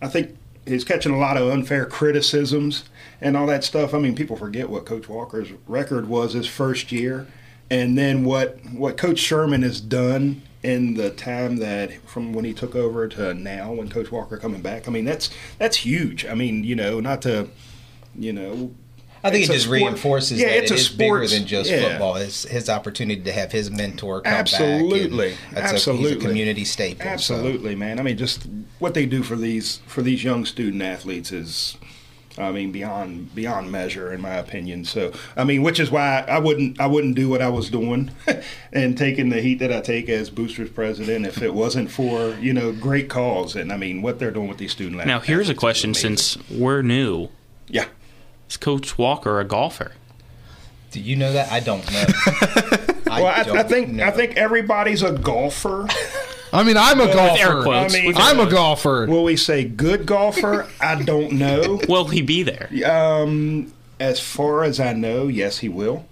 I 0.00 0.08
think 0.08 0.36
he's 0.66 0.84
catching 0.84 1.12
a 1.12 1.18
lot 1.18 1.36
of 1.36 1.48
unfair 1.48 1.86
criticisms 1.86 2.84
and 3.20 3.36
all 3.36 3.46
that 3.46 3.64
stuff. 3.64 3.94
I 3.94 3.98
mean, 3.98 4.14
people 4.14 4.36
forget 4.36 4.68
what 4.68 4.86
Coach 4.86 5.08
Walker's 5.08 5.50
record 5.66 6.08
was 6.08 6.32
his 6.32 6.46
first 6.46 6.92
year, 6.92 7.26
and 7.70 7.96
then 7.96 8.24
what 8.24 8.58
what 8.72 8.96
Coach 8.96 9.18
Sherman 9.18 9.62
has 9.62 9.80
done 9.80 10.42
in 10.62 10.94
the 10.94 11.10
time 11.10 11.58
that 11.58 11.92
from 12.08 12.32
when 12.32 12.44
he 12.44 12.52
took 12.52 12.74
over 12.74 13.06
to 13.06 13.34
now 13.34 13.72
when 13.72 13.88
Coach 13.88 14.10
Walker 14.10 14.36
coming 14.36 14.62
back. 14.62 14.88
I 14.88 14.90
mean, 14.90 15.04
that's 15.04 15.30
that's 15.58 15.76
huge. 15.78 16.26
I 16.26 16.34
mean, 16.34 16.64
you 16.64 16.74
know, 16.74 17.00
not 17.00 17.22
to 17.22 17.48
you 18.18 18.32
know. 18.32 18.72
I 19.24 19.30
think 19.30 19.42
it's 19.42 19.50
it 19.50 19.54
just 19.54 19.66
sport- 19.66 19.80
reinforces 19.80 20.40
yeah, 20.40 20.48
that 20.48 20.56
it's 20.58 20.70
it 20.70 20.74
a 20.74 20.78
is 20.78 20.88
bigger 20.88 21.26
than 21.26 21.46
just 21.46 21.70
yeah. 21.70 21.90
football. 21.90 22.16
It's 22.16 22.44
his 22.44 22.68
opportunity 22.68 23.22
to 23.22 23.32
have 23.32 23.52
his 23.52 23.70
mentor 23.70 24.20
come 24.20 24.32
Absolutely, 24.32 25.30
back. 25.30 25.38
and 25.48 25.56
that's 25.56 25.72
absolutely, 25.72 26.06
A, 26.06 26.14
he's 26.14 26.24
a 26.24 26.28
community 26.28 26.64
staple. 26.64 27.04
so. 27.04 27.10
Absolutely, 27.10 27.74
man. 27.74 27.98
I 27.98 28.02
mean, 28.02 28.16
just 28.16 28.46
what 28.78 28.94
they 28.94 29.06
do 29.06 29.22
for 29.22 29.36
these 29.36 29.80
for 29.86 30.02
these 30.02 30.22
young 30.22 30.44
student 30.44 30.82
athletes 30.82 31.32
is 31.32 31.76
I 32.38 32.52
mean, 32.52 32.70
beyond 32.70 33.34
beyond 33.34 33.72
measure, 33.72 34.12
in 34.12 34.20
my 34.20 34.34
opinion. 34.34 34.84
So, 34.84 35.12
I 35.36 35.44
mean, 35.44 35.62
which 35.62 35.80
is 35.80 35.90
why 35.90 36.24
I 36.28 36.38
wouldn't 36.38 36.80
I 36.80 36.86
wouldn't 36.86 37.14
do 37.14 37.28
what 37.28 37.40
I 37.40 37.48
was 37.48 37.70
doing 37.70 38.10
and 38.72 38.96
taking 38.96 39.30
the 39.30 39.40
heat 39.40 39.58
that 39.60 39.72
I 39.72 39.80
take 39.80 40.08
as 40.08 40.30
boosters 40.30 40.70
president 40.70 41.26
if 41.26 41.42
it 41.42 41.54
wasn't 41.54 41.90
for 41.90 42.34
you 42.34 42.52
know 42.52 42.72
great 42.72 43.08
cause. 43.08 43.56
And 43.56 43.72
I 43.72 43.76
mean, 43.76 44.02
what 44.02 44.18
they're 44.18 44.30
doing 44.30 44.48
with 44.48 44.58
these 44.58 44.72
student 44.72 45.00
athletes. 45.00 45.08
Now, 45.08 45.20
here's 45.20 45.48
a 45.48 45.54
question 45.54 45.94
since 45.94 46.36
we're 46.50 46.82
new. 46.82 47.28
Yeah. 47.68 47.86
Is 48.48 48.56
Coach 48.56 48.96
Walker 48.98 49.40
a 49.40 49.44
golfer? 49.44 49.92
Do 50.90 51.00
you 51.00 51.16
know 51.16 51.32
that? 51.32 51.50
I 51.50 51.60
don't 51.60 51.84
know. 51.92 52.04
I 53.10 53.20
well, 53.22 53.26
I, 53.26 53.40
I 53.40 53.42
don't 53.42 53.68
think 53.68 53.90
know. 53.90 54.04
I 54.06 54.10
think 54.10 54.36
everybody's 54.36 55.02
a 55.02 55.12
golfer. 55.12 55.86
I 56.52 56.62
mean, 56.62 56.76
I'm 56.76 57.00
a 57.00 57.06
With 57.06 57.14
golfer. 57.14 57.62
quotes, 57.62 57.94
I 57.94 58.00
mean, 58.00 58.14
I'm 58.16 58.40
a 58.40 58.48
golfer. 58.48 59.06
Will 59.06 59.24
we 59.24 59.36
say 59.36 59.64
good 59.64 60.06
golfer? 60.06 60.68
I 60.80 61.02
don't 61.02 61.32
know. 61.32 61.80
Will 61.88 62.06
he 62.06 62.22
be 62.22 62.42
there? 62.44 62.70
Um, 62.90 63.72
as 64.00 64.20
far 64.20 64.64
as 64.64 64.78
I 64.80 64.92
know, 64.92 65.26
yes, 65.28 65.58
he 65.58 65.68
will. 65.68 66.06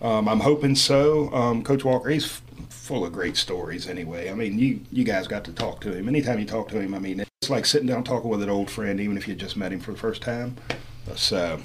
Um, 0.00 0.28
I'm 0.28 0.40
hoping 0.40 0.76
so. 0.76 1.32
Um, 1.34 1.62
Coach 1.62 1.84
Walker, 1.84 2.10
he's 2.10 2.24
f- 2.26 2.42
full 2.68 3.04
of 3.04 3.12
great 3.12 3.36
stories. 3.36 3.88
Anyway, 3.88 4.30
I 4.30 4.34
mean, 4.34 4.58
you 4.58 4.80
you 4.92 5.04
guys 5.04 5.26
got 5.26 5.44
to 5.44 5.52
talk 5.52 5.80
to 5.82 5.92
him. 5.92 6.08
Anytime 6.08 6.38
you 6.38 6.44
talk 6.46 6.68
to 6.68 6.80
him, 6.80 6.94
I 6.94 6.98
mean, 6.98 7.20
it's 7.20 7.50
like 7.50 7.66
sitting 7.66 7.88
down 7.88 8.04
talking 8.04 8.30
with 8.30 8.42
an 8.42 8.50
old 8.50 8.70
friend, 8.70 9.00
even 9.00 9.16
if 9.16 9.26
you 9.26 9.34
just 9.34 9.56
met 9.56 9.72
him 9.72 9.80
for 9.80 9.92
the 9.92 9.98
first 9.98 10.22
time. 10.22 10.56
So, 11.14 11.60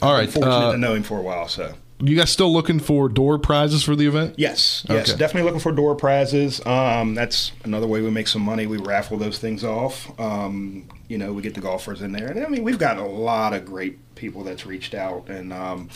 All 0.00 0.12
right. 0.12 0.28
fortunate 0.28 0.54
uh, 0.54 0.72
to 0.72 0.78
know 0.78 0.94
him 0.94 1.02
for 1.02 1.18
a 1.18 1.22
while. 1.22 1.48
So. 1.48 1.74
you 2.00 2.16
guys 2.16 2.30
still 2.30 2.52
looking 2.52 2.78
for 2.80 3.08
door 3.08 3.38
prizes 3.38 3.82
for 3.84 3.94
the 3.96 4.06
event? 4.06 4.34
Yes, 4.38 4.84
yes, 4.88 5.10
Okay. 5.10 5.18
definitely 5.18 5.42
looking 5.42 5.60
for 5.60 5.72
door 5.72 5.94
prizes. 5.94 6.64
Um, 6.64 7.14
that's 7.14 7.52
another 7.64 7.86
way 7.86 8.00
we 8.00 8.10
make 8.10 8.28
some 8.28 8.42
money. 8.42 8.66
We 8.66 8.78
raffle 8.78 9.18
those 9.18 9.38
things 9.38 9.64
off. 9.64 10.18
Um, 10.18 10.88
you 11.08 11.18
know, 11.18 11.32
we 11.32 11.42
get 11.42 11.54
the 11.54 11.60
golfers 11.60 12.02
in 12.02 12.12
there, 12.12 12.28
and 12.28 12.44
I 12.44 12.48
mean, 12.48 12.62
we've 12.64 12.78
got 12.78 12.98
a 12.98 13.04
lot 13.04 13.52
of 13.52 13.64
great 13.64 14.14
people 14.14 14.44
that's 14.44 14.64
reached 14.66 14.94
out, 14.94 15.28
and 15.28 15.52
um, 15.52 15.88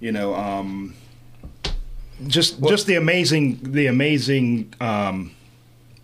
you 0.00 0.12
know, 0.12 0.34
um, 0.34 0.94
just 2.26 2.62
just 2.64 2.86
the 2.86 2.96
amazing 2.96 3.58
the 3.62 3.86
amazing 3.86 4.72
um, 4.80 5.32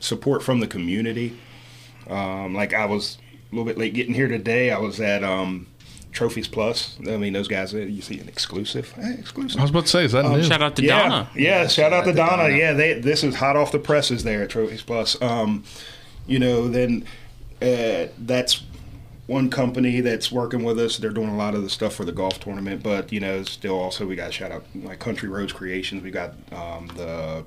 support 0.00 0.42
from 0.42 0.60
the 0.60 0.66
community. 0.66 1.38
Um, 2.08 2.54
like 2.54 2.72
I 2.72 2.86
was 2.86 3.18
a 3.50 3.54
little 3.54 3.64
bit 3.64 3.78
late 3.78 3.94
getting 3.94 4.14
here 4.14 4.28
today. 4.28 4.70
I 4.70 4.78
was 4.78 5.00
at 5.00 5.24
um, 5.24 5.66
Trophies 6.12 6.48
Plus. 6.48 6.96
I 7.08 7.16
mean, 7.16 7.32
those 7.32 7.48
guys. 7.48 7.74
uh, 7.74 7.78
You 7.78 8.02
see 8.02 8.18
an 8.20 8.28
exclusive, 8.28 8.92
Hey, 8.92 9.14
exclusive. 9.18 9.58
I 9.58 9.62
was 9.62 9.70
about 9.70 9.84
to 9.84 9.88
say, 9.88 10.04
is 10.04 10.12
that 10.12 10.24
Um, 10.24 10.32
new? 10.32 10.42
Shout 10.44 10.62
out 10.62 10.76
to 10.76 10.82
yeah, 10.82 10.98
Donna. 11.08 11.30
Yeah, 11.34 11.66
shout, 11.66 11.92
out 11.92 12.04
to 12.04 12.12
Donna. 12.12 12.48
Yeah, 12.54 12.72
they 12.72 12.94
this 12.94 13.24
is 13.24 13.36
hot 13.36 13.56
off 13.56 13.72
the 13.72 13.78
presses 13.78 14.24
there 14.24 14.42
at 14.42 14.50
Trophies 14.50 14.82
Plus. 14.82 15.20
Um, 15.22 15.64
you 16.26 16.38
know, 16.38 16.68
then 16.68 17.04
uh, 17.62 18.08
that's 18.18 18.62
one 19.26 19.50
company 19.50 20.00
that's 20.00 20.32
working 20.32 20.62
with 20.64 20.78
us. 20.78 20.96
They're 20.96 21.10
doing 21.10 21.28
a 21.28 21.36
lot 21.36 21.54
of 21.54 21.62
the 21.62 21.68
stuff 21.70 21.94
for 21.94 22.04
the 22.04 22.12
golf 22.12 22.40
tournament, 22.40 22.82
but 22.82 23.12
you 23.12 23.20
know, 23.20 23.42
still 23.42 23.78
also 23.78 24.06
we 24.06 24.16
got 24.16 24.26
to 24.26 24.32
shout 24.32 24.50
out 24.52 24.64
like 24.74 24.98
Country 25.00 25.28
Roads 25.28 25.52
Creations. 25.52 26.02
We 26.02 26.10
got 26.10 26.34
um, 26.52 26.88
the 26.96 27.44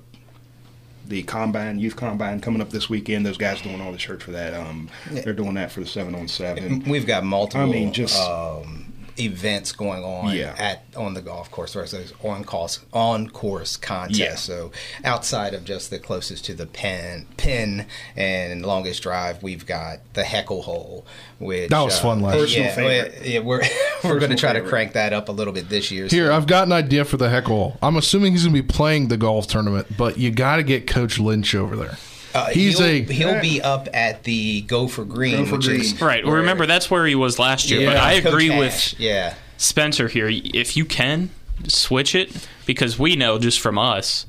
the 1.11 1.21
combine, 1.23 1.77
youth 1.77 1.95
combine 1.97 2.39
coming 2.39 2.61
up 2.61 2.69
this 2.69 2.89
weekend. 2.89 3.25
Those 3.25 3.37
guys 3.37 3.61
doing 3.61 3.81
all 3.81 3.91
the 3.91 3.99
shirts 3.99 4.23
for 4.23 4.31
that. 4.31 4.53
Um, 4.53 4.89
They're 5.11 5.33
doing 5.33 5.55
that 5.55 5.71
for 5.71 5.81
the 5.81 5.85
seven 5.85 6.15
on 6.15 6.27
seven. 6.29 6.83
We've 6.87 7.05
got 7.05 7.23
multiple. 7.25 7.67
I 7.67 7.71
mean, 7.71 7.91
just 7.93 8.17
um, 8.21 8.90
events 9.25 9.71
going 9.71 10.03
on 10.03 10.35
Yeah. 10.35 10.55
at 10.57 10.83
on 10.95 11.13
the 11.13 11.21
golf 11.21 11.49
course. 11.51 11.75
Right, 11.75 11.87
so 11.87 11.97
there's 11.97 12.13
on 12.23 12.43
course 12.43 12.79
on 12.93 13.29
course 13.29 13.77
contest. 13.77 14.19
Yeah. 14.19 14.35
So 14.35 14.71
outside 15.03 15.53
of 15.53 15.63
just 15.65 15.89
the 15.89 15.99
closest 15.99 16.45
to 16.45 16.53
the 16.53 16.65
pin 16.65 17.27
pin 17.37 17.85
and 18.15 18.65
longest 18.65 19.03
drive, 19.03 19.41
we've 19.43 19.65
got 19.65 19.99
the 20.13 20.23
heckle 20.23 20.63
hole. 20.63 21.05
Which 21.39 21.69
That 21.69 21.81
was 21.81 21.99
fun 21.99 22.19
uh, 22.23 22.27
last 22.27 22.51
yeah, 22.55 22.59
year. 22.59 22.67
Personal 22.75 23.21
we- 23.23 23.33
Yeah, 23.33 23.39
we're 23.39 23.61
we're 24.03 24.19
going 24.19 24.31
to 24.31 24.37
try 24.37 24.53
to 24.53 24.61
crank 24.61 24.93
that 24.93 25.13
up 25.13 25.29
a 25.29 25.31
little 25.31 25.53
bit 25.53 25.69
this 25.69 25.89
year. 25.91 26.07
Here, 26.07 26.31
I've 26.31 26.47
got 26.47 26.67
an 26.67 26.73
idea 26.73 27.05
for 27.05 27.17
the 27.17 27.29
heckle. 27.29 27.55
hole. 27.71 27.77
I'm 27.81 27.95
assuming 27.97 28.33
he's 28.33 28.43
going 28.43 28.55
to 28.55 28.61
be 28.61 28.67
playing 28.67 29.07
the 29.07 29.17
golf 29.17 29.47
tournament, 29.47 29.87
but 29.97 30.17
you 30.17 30.31
got 30.31 30.57
to 30.57 30.63
get 30.63 30.87
Coach 30.87 31.17
Lynch 31.19 31.55
over 31.55 31.75
there. 31.75 31.97
Uh, 32.33 32.47
he's 32.49 32.77
he'll, 32.79 32.87
a 32.87 33.01
he'll 33.03 33.41
be 33.41 33.61
up 33.61 33.87
at 33.93 34.23
the 34.23 34.61
Go 34.61 34.87
for 34.87 35.03
Green, 35.05 35.49
which 35.49 35.67
is 35.67 36.01
Right. 36.01 36.25
Well, 36.25 36.35
remember 36.35 36.65
that's 36.65 36.89
where 36.89 37.05
he 37.05 37.15
was 37.15 37.39
last 37.39 37.69
year. 37.69 37.85
But 37.87 37.95
Yeah. 37.95 38.05
I 38.05 38.21
Coach 38.21 38.33
agree 38.33 38.51
Ash, 38.51 38.59
with 38.93 38.99
yeah. 38.99 39.33
Spencer 39.57 40.07
here. 40.07 40.29
If 40.29 40.75
you 40.77 40.85
can 40.85 41.29
switch 41.67 42.15
it, 42.15 42.47
because 42.65 42.97
we 42.97 43.15
know 43.15 43.37
just 43.37 43.59
from 43.59 43.77
us, 43.77 44.25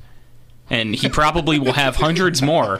and 0.69 0.95
he 0.95 1.09
probably 1.09 1.59
will 1.59 1.73
have 1.73 1.95
hundreds 1.97 2.41
more 2.41 2.79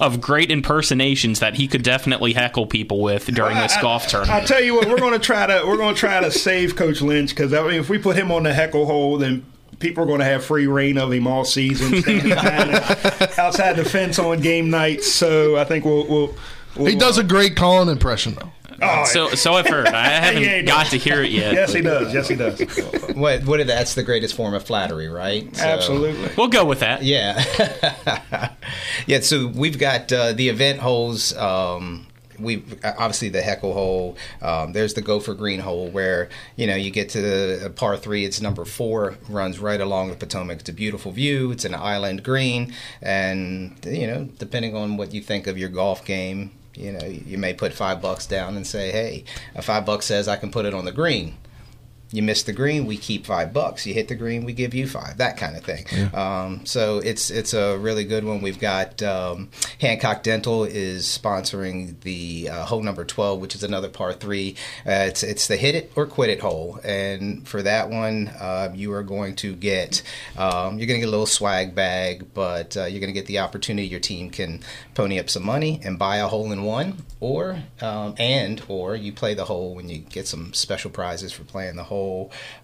of 0.00 0.20
great 0.20 0.50
impersonations 0.50 1.40
that 1.40 1.54
he 1.54 1.66
could 1.68 1.82
definitely 1.82 2.32
heckle 2.34 2.66
people 2.66 3.00
with 3.02 3.26
during 3.34 3.56
this 3.58 3.76
I- 3.76 3.82
golf 3.82 4.04
I 4.06 4.08
tournament. 4.08 4.46
tell 4.48 4.62
you 4.62 4.74
what, 4.74 4.88
we're 4.88 4.98
going 4.98 5.12
to 5.12 5.18
try 5.18 5.46
to 5.46 5.64
we're 5.66 5.76
going 5.76 5.94
to 5.94 5.98
try 6.00 6.20
to 6.20 6.30
save 6.30 6.76
Coach 6.76 7.00
Lynch 7.02 7.30
because 7.30 7.52
I 7.52 7.62
mean, 7.62 7.74
if 7.80 7.88
we 7.88 7.98
put 7.98 8.16
him 8.16 8.30
on 8.30 8.42
the 8.44 8.54
heckle 8.54 8.86
hole, 8.86 9.16
then 9.18 9.44
people 9.78 10.04
are 10.04 10.06
going 10.06 10.18
to 10.20 10.24
have 10.24 10.44
free 10.44 10.66
reign 10.66 10.98
of 10.98 11.12
him 11.12 11.26
all 11.26 11.44
season, 11.44 12.00
standing 12.02 12.32
outside 13.38 13.74
the 13.76 13.84
fence 13.84 14.18
on 14.18 14.40
game 14.40 14.70
nights. 14.70 15.12
So 15.12 15.56
I 15.56 15.64
think 15.64 15.84
we'll. 15.84 16.06
we'll, 16.06 16.34
we'll 16.76 16.86
he 16.86 16.96
does 16.96 17.18
a 17.18 17.24
great 17.24 17.56
Colin 17.56 17.88
impression, 17.88 18.34
though. 18.34 18.52
Oh, 18.82 19.04
so 19.06 19.30
so 19.30 19.54
I've 19.54 19.66
heard. 19.66 19.86
I 19.88 20.04
haven't 20.08 20.42
Yeah, 20.42 20.60
got 20.62 20.82
does. 20.82 20.90
to 20.90 20.98
hear 20.98 21.22
it 21.22 21.30
yet. 21.30 21.54
Yes, 21.54 21.72
he 21.72 21.80
does. 21.80 22.12
Yes, 22.12 22.28
he 22.28 22.36
does. 22.36 22.60
what 23.14 23.42
what 23.44 23.66
that's 23.66 23.94
the 23.94 24.02
greatest 24.02 24.34
form 24.34 24.52
of 24.52 24.64
flattery, 24.64 25.08
right? 25.08 25.54
So- 25.56 25.64
Absolutely. 25.64 26.30
We'll 26.36 26.48
go 26.48 26.64
with 26.66 26.80
that. 26.80 27.02
Yeah. 27.02 27.42
yeah, 29.06 29.20
so 29.20 29.46
we've 29.46 29.78
got 29.78 30.12
uh, 30.12 30.32
the 30.34 30.50
event 30.50 30.80
holes. 30.80 31.34
Um, 31.36 32.06
we 32.38 32.64
obviously 32.84 33.28
the 33.28 33.42
heckle 33.42 33.72
hole. 33.72 34.16
Um, 34.42 34.72
there's 34.72 34.94
the 34.94 35.02
go 35.02 35.20
for 35.20 35.34
green 35.34 35.60
hole 35.60 35.88
where 35.88 36.28
you 36.56 36.66
know 36.66 36.76
you 36.76 36.90
get 36.90 37.08
to 37.10 37.20
the 37.20 37.70
par 37.70 37.96
three. 37.96 38.24
It's 38.24 38.40
number 38.40 38.64
four, 38.64 39.16
runs 39.28 39.58
right 39.58 39.80
along 39.80 40.10
the 40.10 40.16
Potomac. 40.16 40.60
It's 40.60 40.68
a 40.68 40.72
beautiful 40.72 41.12
view. 41.12 41.50
It's 41.50 41.64
an 41.64 41.74
island 41.74 42.22
green, 42.22 42.72
and 43.02 43.76
you 43.84 44.06
know 44.06 44.28
depending 44.38 44.76
on 44.76 44.96
what 44.96 45.12
you 45.12 45.20
think 45.20 45.46
of 45.46 45.58
your 45.58 45.68
golf 45.68 46.04
game, 46.04 46.52
you 46.74 46.92
know 46.92 47.04
you 47.04 47.38
may 47.38 47.54
put 47.54 47.72
five 47.72 48.00
bucks 48.00 48.26
down 48.26 48.56
and 48.56 48.66
say, 48.66 48.90
hey, 48.90 49.24
a 49.54 49.62
five 49.62 49.86
bucks 49.86 50.06
says 50.06 50.28
I 50.28 50.36
can 50.36 50.50
put 50.50 50.66
it 50.66 50.74
on 50.74 50.84
the 50.84 50.92
green 50.92 51.36
you 52.12 52.22
miss 52.22 52.44
the 52.44 52.52
green, 52.52 52.86
we 52.86 52.96
keep 52.96 53.26
five 53.26 53.52
bucks. 53.52 53.84
You 53.86 53.92
hit 53.92 54.08
the 54.08 54.14
green, 54.14 54.44
we 54.44 54.52
give 54.52 54.74
you 54.74 54.86
five. 54.86 55.18
That 55.18 55.36
kind 55.36 55.56
of 55.56 55.64
thing. 55.64 55.86
Um, 56.14 56.64
so 56.64 56.98
it's 56.98 57.30
it's 57.30 57.52
a 57.52 57.76
really 57.78 58.04
good 58.04 58.24
one. 58.24 58.42
We've 58.42 58.60
got 58.60 59.02
um, 59.02 59.50
Hancock 59.80 60.22
Dental 60.22 60.64
is 60.64 61.04
sponsoring 61.06 61.98
the 62.00 62.48
uh, 62.50 62.64
hole 62.64 62.82
number 62.82 63.04
twelve, 63.04 63.40
which 63.40 63.54
is 63.54 63.64
another 63.64 63.88
par 63.88 64.12
three. 64.12 64.54
Uh, 64.86 65.06
it's 65.08 65.22
it's 65.22 65.48
the 65.48 65.56
hit 65.56 65.74
it 65.74 65.92
or 65.96 66.06
quit 66.06 66.30
it 66.30 66.40
hole, 66.40 66.78
and 66.84 67.46
for 67.46 67.60
that 67.62 67.90
one, 67.90 68.28
uh, 68.28 68.72
you 68.74 68.92
are 68.92 69.02
going 69.02 69.34
to 69.36 69.54
get 69.54 70.02
um, 70.36 70.78
you're 70.78 70.86
going 70.86 71.00
to 71.00 71.04
get 71.04 71.08
a 71.08 71.10
little 71.10 71.26
swag 71.26 71.74
bag, 71.74 72.32
but 72.34 72.76
uh, 72.76 72.84
you're 72.84 73.00
going 73.00 73.12
to 73.12 73.20
get 73.20 73.26
the 73.26 73.40
opportunity. 73.40 73.88
Your 73.88 74.00
team 74.00 74.30
can 74.30 74.60
pony 74.94 75.18
up 75.18 75.28
some 75.28 75.44
money 75.44 75.80
and 75.82 75.98
buy 75.98 76.18
a 76.18 76.28
hole 76.28 76.52
in 76.52 76.62
one, 76.62 77.04
or 77.18 77.62
um, 77.80 78.14
and 78.18 78.62
or 78.68 78.94
you 78.94 79.12
play 79.12 79.34
the 79.34 79.44
hole 79.46 79.74
when 79.74 79.88
you 79.88 79.98
get 79.98 80.28
some 80.28 80.52
special 80.54 80.90
prizes 80.90 81.32
for 81.32 81.42
playing 81.42 81.74
the 81.74 81.82
hole. 81.82 81.95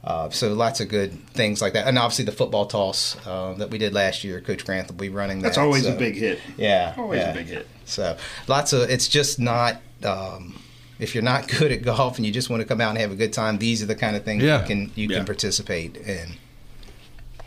Uh, 0.05 0.29
so 0.31 0.53
lots 0.53 0.81
of 0.81 0.89
good 0.89 1.13
things 1.31 1.61
like 1.63 1.73
that, 1.75 1.87
and 1.87 1.99
obviously 1.99 2.25
the 2.25 2.33
football 2.33 2.67
toss 2.67 3.17
uh, 3.27 3.55
that 3.55 3.71
we 3.71 3.79
did 3.79 3.93
last 3.95 4.25
year. 4.25 4.41
Coach 4.41 4.65
Grant 4.65 4.89
will 4.89 4.95
be 4.97 5.09
running 5.09 5.39
that. 5.39 5.49
That's 5.49 5.59
always 5.59 5.85
so- 5.85 5.95
a 5.95 5.99
big 5.99 6.15
hit. 6.17 6.39
Yeah, 6.57 6.95
Always 6.97 7.21
yeah. 7.21 7.31
a 7.31 7.35
big 7.35 7.47
hit. 7.47 7.67
So 7.85 8.17
lots 8.49 8.73
of 8.73 8.89
it's 8.91 9.09
just 9.09 9.39
not. 9.39 9.81
Um, 10.05 10.59
if 10.99 11.15
you're 11.15 11.25
not 11.25 11.49
good 11.59 11.73
at 11.73 11.83
golf 11.83 12.17
and 12.19 12.27
you 12.27 12.33
just 12.33 12.49
want 12.51 12.61
to 12.63 12.67
come 12.69 12.81
out 12.81 12.91
and 12.91 12.99
have 12.99 13.11
a 13.13 13.17
good 13.17 13.33
time, 13.33 13.59
these 13.59 13.83
are 13.83 13.87
the 13.87 13.95
kind 13.97 14.15
of 14.17 14.25
things 14.25 14.43
Yeah. 14.43 14.61
you 14.61 14.67
can 14.67 14.93
you 14.95 15.09
Yeah. 15.09 15.17
can 15.19 15.27
participate 15.27 15.97
in. 15.97 16.35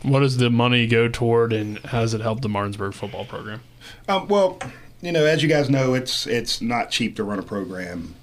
What 0.02 0.20
does 0.20 0.36
the 0.36 0.50
money 0.50 0.86
go 0.86 1.08
toward, 1.08 1.52
and 1.52 1.78
how 1.78 2.00
does 2.02 2.14
it 2.14 2.20
help 2.20 2.40
the 2.42 2.48
Martinsburg 2.48 2.94
football 2.94 3.24
program? 3.24 3.60
Um, 4.08 4.28
well, 4.28 4.58
you 5.00 5.10
know, 5.10 5.24
as 5.24 5.42
you 5.42 5.48
guys 5.48 5.68
know, 5.70 5.94
it's 5.94 6.26
it's 6.26 6.60
not 6.60 6.90
cheap 6.90 7.16
to 7.16 7.24
run 7.24 7.38
a 7.38 7.42
program, 7.42 8.14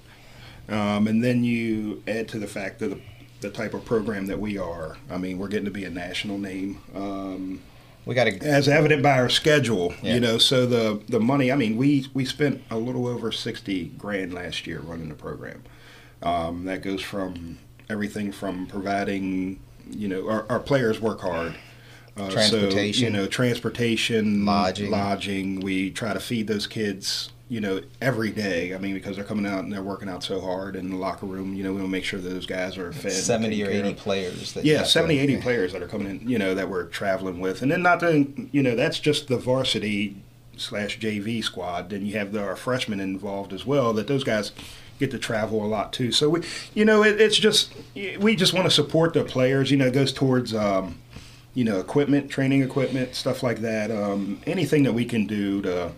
um, 0.68 1.06
and 1.06 1.22
then 1.22 1.44
you 1.44 2.02
add 2.06 2.28
to 2.28 2.38
the 2.38 2.46
fact 2.46 2.78
that 2.78 2.88
the, 2.90 3.00
the 3.44 3.50
type 3.50 3.74
of 3.74 3.84
program 3.84 4.26
that 4.26 4.40
we 4.40 4.56
are. 4.58 4.96
I 5.10 5.18
mean, 5.18 5.38
we're 5.38 5.48
getting 5.48 5.66
to 5.66 5.70
be 5.70 5.84
a 5.84 5.90
national 5.90 6.38
name. 6.38 6.80
Um, 6.94 7.60
we 8.06 8.14
got 8.14 8.24
to, 8.24 8.36
as 8.40 8.68
evident 8.68 9.02
by 9.02 9.18
our 9.18 9.28
schedule. 9.28 9.94
Yeah. 10.02 10.14
You 10.14 10.20
know, 10.20 10.38
so 10.38 10.66
the 10.66 11.00
the 11.08 11.20
money. 11.20 11.52
I 11.52 11.56
mean, 11.56 11.76
we 11.76 12.06
we 12.14 12.24
spent 12.24 12.62
a 12.70 12.76
little 12.78 13.06
over 13.06 13.30
sixty 13.32 13.86
grand 13.98 14.32
last 14.34 14.66
year 14.66 14.80
running 14.80 15.08
the 15.10 15.14
program. 15.14 15.62
Um, 16.22 16.64
that 16.64 16.82
goes 16.82 17.02
from 17.02 17.58
everything 17.88 18.32
from 18.32 18.66
providing. 18.66 19.60
You 19.90 20.08
know, 20.08 20.28
our, 20.30 20.46
our 20.48 20.60
players 20.60 21.00
work 21.00 21.20
hard. 21.20 21.56
Uh, 22.16 22.28
So, 22.28 22.30
Transportation. 22.30 23.04
you 23.04 23.10
know, 23.10 23.26
transportation, 23.26 24.46
Lodging. 24.46 24.90
lodging. 24.90 25.60
We 25.60 25.90
try 25.90 26.12
to 26.14 26.20
feed 26.20 26.46
those 26.46 26.66
kids, 26.66 27.30
you 27.48 27.60
know, 27.60 27.80
every 28.00 28.30
day. 28.30 28.74
I 28.74 28.78
mean, 28.78 28.94
because 28.94 29.16
they're 29.16 29.24
coming 29.24 29.46
out 29.46 29.60
and 29.64 29.72
they're 29.72 29.82
working 29.82 30.08
out 30.08 30.22
so 30.22 30.40
hard 30.40 30.76
in 30.76 30.90
the 30.90 30.96
locker 30.96 31.26
room. 31.26 31.54
You 31.54 31.64
know, 31.64 31.70
we 31.70 31.76
want 31.76 31.88
to 31.88 31.92
make 31.92 32.04
sure 32.04 32.18
those 32.18 32.46
guys 32.46 32.78
are 32.78 32.92
fed. 32.92 33.12
70 33.12 33.62
or 33.62 33.70
80 33.70 33.90
of. 33.90 33.96
players 33.96 34.52
that 34.54 34.64
yeah, 34.64 34.78
have 34.78 34.86
to- 34.86 34.92
70, 34.92 35.18
80 35.18 35.32
yeah. 35.32 35.40
players 35.42 35.72
that 35.72 35.82
are 35.82 35.88
coming 35.88 36.08
in, 36.08 36.28
you 36.28 36.38
know, 36.38 36.54
that 36.54 36.68
we're 36.68 36.84
traveling 36.84 37.40
with. 37.40 37.62
And 37.62 37.70
then 37.70 37.82
not 37.82 38.00
to, 38.00 38.48
you 38.50 38.62
know, 38.62 38.74
that's 38.74 38.98
just 38.98 39.28
the 39.28 39.36
varsity 39.36 40.16
slash 40.56 40.98
JV 40.98 41.44
squad. 41.44 41.90
Then 41.90 42.06
you 42.06 42.16
have 42.16 42.32
the, 42.32 42.42
our 42.42 42.56
freshmen 42.56 43.00
involved 43.00 43.52
as 43.52 43.66
well, 43.66 43.92
that 43.92 44.06
those 44.06 44.24
guys, 44.24 44.52
get 44.98 45.10
to 45.10 45.18
travel 45.18 45.64
a 45.64 45.66
lot 45.66 45.92
too. 45.92 46.12
So 46.12 46.28
we, 46.30 46.42
you 46.72 46.84
know, 46.84 47.02
it, 47.02 47.20
it's 47.20 47.36
just 47.36 47.72
we 48.20 48.36
just 48.36 48.54
want 48.54 48.66
to 48.66 48.70
support 48.70 49.12
the 49.12 49.24
players. 49.24 49.70
You 49.70 49.76
know, 49.76 49.86
it 49.86 49.92
goes 49.92 50.12
towards. 50.12 50.54
Um, 50.54 50.98
you 51.56 51.62
know, 51.62 51.78
equipment, 51.78 52.28
training 52.28 52.62
equipment, 52.62 53.14
stuff 53.14 53.44
like 53.44 53.60
that. 53.60 53.88
Um, 53.88 54.40
anything 54.44 54.82
that 54.82 54.92
we 54.92 55.04
can 55.04 55.24
do 55.24 55.62
to, 55.62 55.92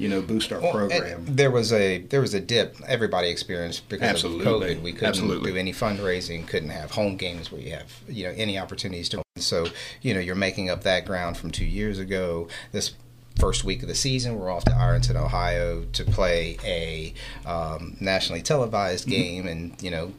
you 0.00 0.08
know, 0.08 0.22
boost 0.22 0.52
our 0.52 0.60
Well, 0.60 0.72
program. 0.72 1.24
There 1.26 1.50
was 1.50 1.72
a 1.72 1.98
there 1.98 2.20
was 2.20 2.34
a 2.34 2.40
dip 2.40 2.76
everybody 2.86 3.28
experienced 3.28 3.88
because 3.88 4.08
Absolutely. 4.08 4.46
of 4.46 4.78
COVID. 4.78 4.82
We 4.82 4.92
couldn't 4.92 5.08
Absolutely. 5.08 5.52
do 5.52 5.56
any 5.58 5.72
fundraising, 5.72 6.46
couldn't 6.46 6.70
have 6.70 6.92
home 6.92 7.16
games 7.16 7.52
where 7.52 7.60
you 7.60 7.72
have 7.72 7.92
you 8.08 8.24
know 8.24 8.34
any 8.36 8.58
opportunities 8.58 9.08
to. 9.10 9.22
So 9.36 9.66
you 10.02 10.14
know 10.14 10.20
you're 10.20 10.34
making 10.34 10.70
up 10.70 10.82
that 10.84 11.04
ground 11.06 11.36
from 11.36 11.50
two 11.50 11.64
years 11.66 11.98
ago. 11.98 12.48
This 12.72 12.94
first 13.38 13.64
week 13.64 13.80
of 13.82 13.88
the 13.88 13.94
season, 13.94 14.38
we're 14.38 14.50
off 14.50 14.64
to 14.64 14.74
Ironton, 14.74 15.16
Ohio, 15.16 15.84
to 15.92 16.04
play 16.04 16.58
a 16.64 17.14
um, 17.48 17.96
nationally 18.00 18.42
televised 18.42 19.06
Mm-hmm. 19.06 19.10
game, 19.22 19.46
and 19.46 19.82
you 19.82 19.90
know. 19.90 20.12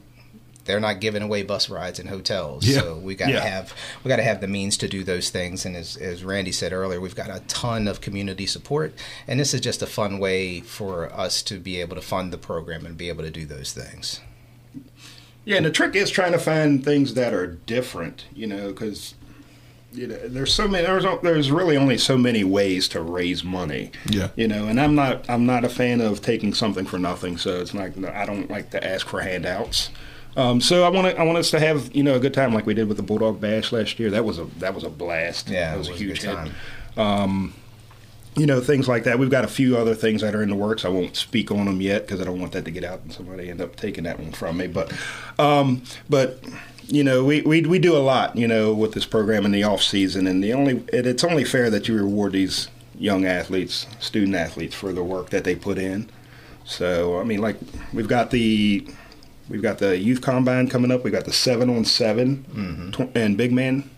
They're 0.71 0.79
not 0.79 1.01
giving 1.01 1.21
away 1.21 1.43
bus 1.43 1.69
rides 1.69 1.99
and 1.99 2.07
hotels, 2.07 2.65
Yeah. 2.65 2.79
so 2.79 2.95
we 2.97 3.13
got 3.15 3.25
to 3.27 3.33
Yeah. 3.33 3.45
have 3.45 3.73
we 4.03 4.09
got 4.09 4.15
to 4.15 4.23
have 4.23 4.39
the 4.39 4.47
means 4.47 4.77
to 4.77 4.87
do 4.87 5.03
those 5.03 5.29
things. 5.29 5.65
And 5.65 5.75
as, 5.75 5.97
as 5.97 6.23
Randy 6.23 6.51
said 6.53 6.71
earlier, 6.71 7.01
we've 7.01 7.15
got 7.15 7.29
a 7.29 7.41
ton 7.47 7.87
of 7.87 7.99
community 7.99 8.45
support, 8.45 8.93
and 9.27 9.39
this 9.39 9.53
is 9.53 9.59
just 9.61 9.81
a 9.81 9.85
fun 9.87 10.17
way 10.19 10.61
for 10.61 11.13
us 11.13 11.41
to 11.43 11.59
be 11.59 11.81
able 11.81 11.95
to 11.95 12.01
fund 12.01 12.31
the 12.31 12.37
program 12.37 12.85
and 12.85 12.97
be 12.97 13.09
able 13.09 13.23
to 13.23 13.31
do 13.31 13.45
those 13.45 13.73
things. 13.73 14.21
Yeah, 15.43 15.57
and 15.57 15.65
the 15.65 15.71
trick 15.71 15.95
is 15.95 16.09
trying 16.09 16.31
to 16.33 16.39
find 16.39 16.83
things 16.85 17.15
that 17.15 17.33
are 17.33 17.47
different, 17.47 18.25
you 18.33 18.47
know, 18.47 18.67
because 18.67 19.15
you 19.93 20.07
know, 20.07 20.17
there's 20.23 20.53
so 20.53 20.69
many. 20.69 20.85
There's 20.87 21.03
there's 21.21 21.51
really 21.51 21.75
only 21.75 21.97
so 21.97 22.17
many 22.17 22.45
ways 22.45 22.87
to 22.89 23.01
raise 23.01 23.43
money. 23.43 23.91
Yeah. 24.09 24.29
You 24.37 24.47
know, 24.47 24.67
and 24.67 24.79
I'm 24.79 24.95
not 24.95 25.29
I'm 25.29 25.45
not 25.45 25.65
a 25.65 25.69
fan 25.69 25.99
of 25.99 26.21
taking 26.21 26.53
something 26.53 26.85
for 26.85 26.97
nothing. 26.97 27.37
So 27.37 27.59
it's 27.59 27.73
not 27.73 27.91
I 28.15 28.25
don't 28.25 28.49
like 28.49 28.69
to 28.69 28.81
ask 28.87 29.05
for 29.07 29.19
handouts. 29.19 29.89
Um, 30.37 30.61
so 30.61 30.83
I 30.83 30.89
want 30.89 31.07
to 31.07 31.19
I 31.19 31.23
want 31.23 31.37
us 31.37 31.51
to 31.51 31.59
have 31.59 31.93
you 31.95 32.03
know 32.03 32.15
a 32.15 32.19
good 32.19 32.33
time 32.33 32.53
like 32.53 32.65
we 32.65 32.73
did 32.73 32.87
with 32.87 32.97
the 32.97 33.03
Bulldog 33.03 33.41
Bash 33.41 33.71
last 33.71 33.99
year. 33.99 34.09
That 34.09 34.23
was 34.23 34.39
a 34.39 34.45
that 34.59 34.73
was 34.73 34.83
a 34.83 34.89
blast. 34.89 35.49
Yeah, 35.49 35.71
that 35.71 35.77
was, 35.77 35.87
it 35.87 35.91
a 35.91 35.93
was 35.93 36.01
a 36.01 36.03
huge 36.03 36.21
hit. 36.21 36.35
time. 36.35 36.51
Um, 36.97 37.53
you 38.35 38.45
know 38.45 38.61
things 38.61 38.87
like 38.87 39.03
that. 39.03 39.19
We've 39.19 39.29
got 39.29 39.43
a 39.43 39.49
few 39.49 39.77
other 39.77 39.93
things 39.93 40.21
that 40.21 40.33
are 40.33 40.41
in 40.41 40.49
the 40.49 40.55
works. 40.55 40.85
I 40.85 40.89
won't 40.89 41.15
speak 41.17 41.51
on 41.51 41.65
them 41.65 41.81
yet 41.81 42.05
because 42.05 42.21
I 42.21 42.23
don't 42.23 42.39
want 42.39 42.53
that 42.53 42.65
to 42.65 42.71
get 42.71 42.83
out 42.83 43.01
and 43.01 43.11
somebody 43.11 43.49
end 43.49 43.61
up 43.61 43.75
taking 43.75 44.05
that 44.05 44.19
one 44.19 44.31
from 44.31 44.57
me. 44.57 44.67
But 44.67 44.93
um, 45.37 45.83
but 46.09 46.41
you 46.87 47.03
know 47.03 47.23
we, 47.25 47.41
we 47.41 47.61
we 47.61 47.79
do 47.79 47.95
a 47.95 47.99
lot 47.99 48.35
you 48.37 48.47
know 48.47 48.73
with 48.73 48.93
this 48.93 49.05
program 49.05 49.45
in 49.45 49.51
the 49.51 49.63
off 49.63 49.81
season, 49.81 50.27
and 50.27 50.43
the 50.43 50.53
only 50.53 50.83
it, 50.93 51.05
it's 51.05 51.23
only 51.23 51.43
fair 51.43 51.69
that 51.69 51.87
you 51.87 51.95
reward 51.95 52.31
these 52.31 52.69
young 52.97 53.25
athletes, 53.25 53.85
student 53.99 54.35
athletes, 54.35 54.75
for 54.75 54.93
the 54.93 55.03
work 55.03 55.29
that 55.31 55.43
they 55.43 55.55
put 55.55 55.77
in. 55.77 56.09
So 56.63 57.19
I 57.19 57.25
mean, 57.25 57.41
like 57.41 57.57
we've 57.91 58.07
got 58.07 58.31
the 58.31 58.87
we've 59.51 59.61
got 59.61 59.77
the 59.77 59.97
youth 59.97 60.21
combine 60.21 60.67
coming 60.67 60.91
up. 60.91 61.03
We've 61.03 61.13
got 61.13 61.25
the 61.25 61.33
seven 61.33 61.69
on 61.69 61.85
7 61.85 62.45
mm-hmm. 62.49 62.91
tw- 62.91 63.15
and 63.15 63.37
big 63.37 63.51
man 63.51 63.89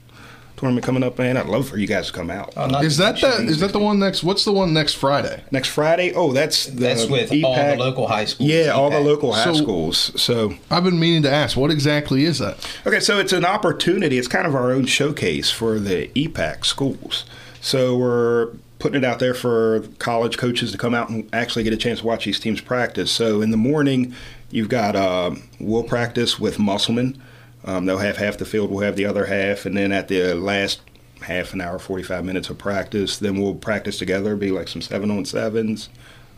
tournament 0.58 0.86
coming 0.86 1.04
up. 1.04 1.18
Man, 1.18 1.38
I'd 1.38 1.48
love 1.48 1.68
for 1.68 1.78
you 1.78 1.88
guys 1.88 2.08
to 2.08 2.14
come 2.14 2.30
out. 2.30 2.54
Uh, 2.56 2.82
is 2.84 2.98
that 2.98 3.20
the 3.22 3.44
is 3.44 3.60
that 3.60 3.72
the 3.74 3.80
one 3.80 4.00
next? 4.00 4.24
What's 4.24 4.46
the 4.46 4.52
one 4.52 4.74
next 4.74 4.94
Friday? 4.94 5.44
Next 5.52 5.70
Friday? 5.70 6.14
Oh, 6.14 6.32
that's 6.32 6.66
the 6.66 6.80
That's 6.80 7.06
with 7.06 7.32
all 7.44 7.56
the 7.56 7.76
local 7.78 8.08
high 8.08 8.26
schools. 8.26 8.50
Yeah, 8.50 8.70
all 8.70 8.90
the 8.90 9.00
local 9.00 9.34
high 9.34 9.46
So- 9.46 9.54
schools. 9.54 10.22
So 10.22 10.56
I've 10.72 10.84
been 10.84 11.00
meaning 11.00 11.22
to 11.24 11.32
ask, 11.32 11.56
what 11.58 11.72
exactly 11.72 12.26
is 12.26 12.40
that? 12.40 12.58
Okay, 12.86 13.00
so 13.00 13.20
it's 13.20 13.34
an 13.34 13.46
opportunity. 13.46 14.18
It's 14.18 14.28
kind 14.28 14.48
of 14.48 14.56
our 14.56 14.72
own 14.72 14.86
showcase 14.86 15.52
for 15.52 15.80
the 15.80 16.08
EPAC 16.16 16.66
schools. 16.66 17.26
So 17.62 17.98
we're 17.98 18.52
putting 18.80 19.02
it 19.02 19.06
out 19.06 19.20
there 19.20 19.34
for 19.34 19.86
college 20.00 20.38
coaches 20.38 20.74
to 20.74 20.78
come 20.78 20.94
out 20.94 21.10
and 21.10 21.30
actually 21.32 21.64
get 21.64 21.72
a 21.72 21.78
chance 21.78 22.00
to 22.00 22.06
watch 22.06 22.26
these 22.26 22.38
teams 22.38 22.60
practice. 22.60 23.10
So 23.12 23.42
in 23.42 23.52
the 23.52 23.58
morning, 23.58 24.14
you've 24.54 24.70
got 24.70 24.96
um, 24.96 25.44
we'll 25.60 25.84
practice 25.84 26.40
with 26.40 26.60
Musselman. 26.60 27.22
Um, 27.66 27.86
they'll 27.86 27.98
have 27.98 28.18
half 28.18 28.38
the 28.38 28.46
field, 28.46 28.70
we'll 28.70 28.84
have 28.86 28.96
the 28.96 29.06
other 29.06 29.26
half, 29.26 29.66
and 29.66 29.76
then 29.76 29.92
at 29.92 30.10
the 30.10 30.34
last 30.34 30.82
half 31.22 31.54
an 31.54 31.62
hour, 31.62 31.80
45 31.80 32.24
minutes 32.26 32.50
of 32.50 32.58
practice, 32.58 33.18
then 33.18 33.42
we'll 33.42 33.56
practice 33.56 33.98
together, 33.98 34.36
be 34.36 34.52
like 34.52 34.68
some 34.68 34.82
seven 34.82 35.10
on 35.10 35.26
sevens. 35.26 35.90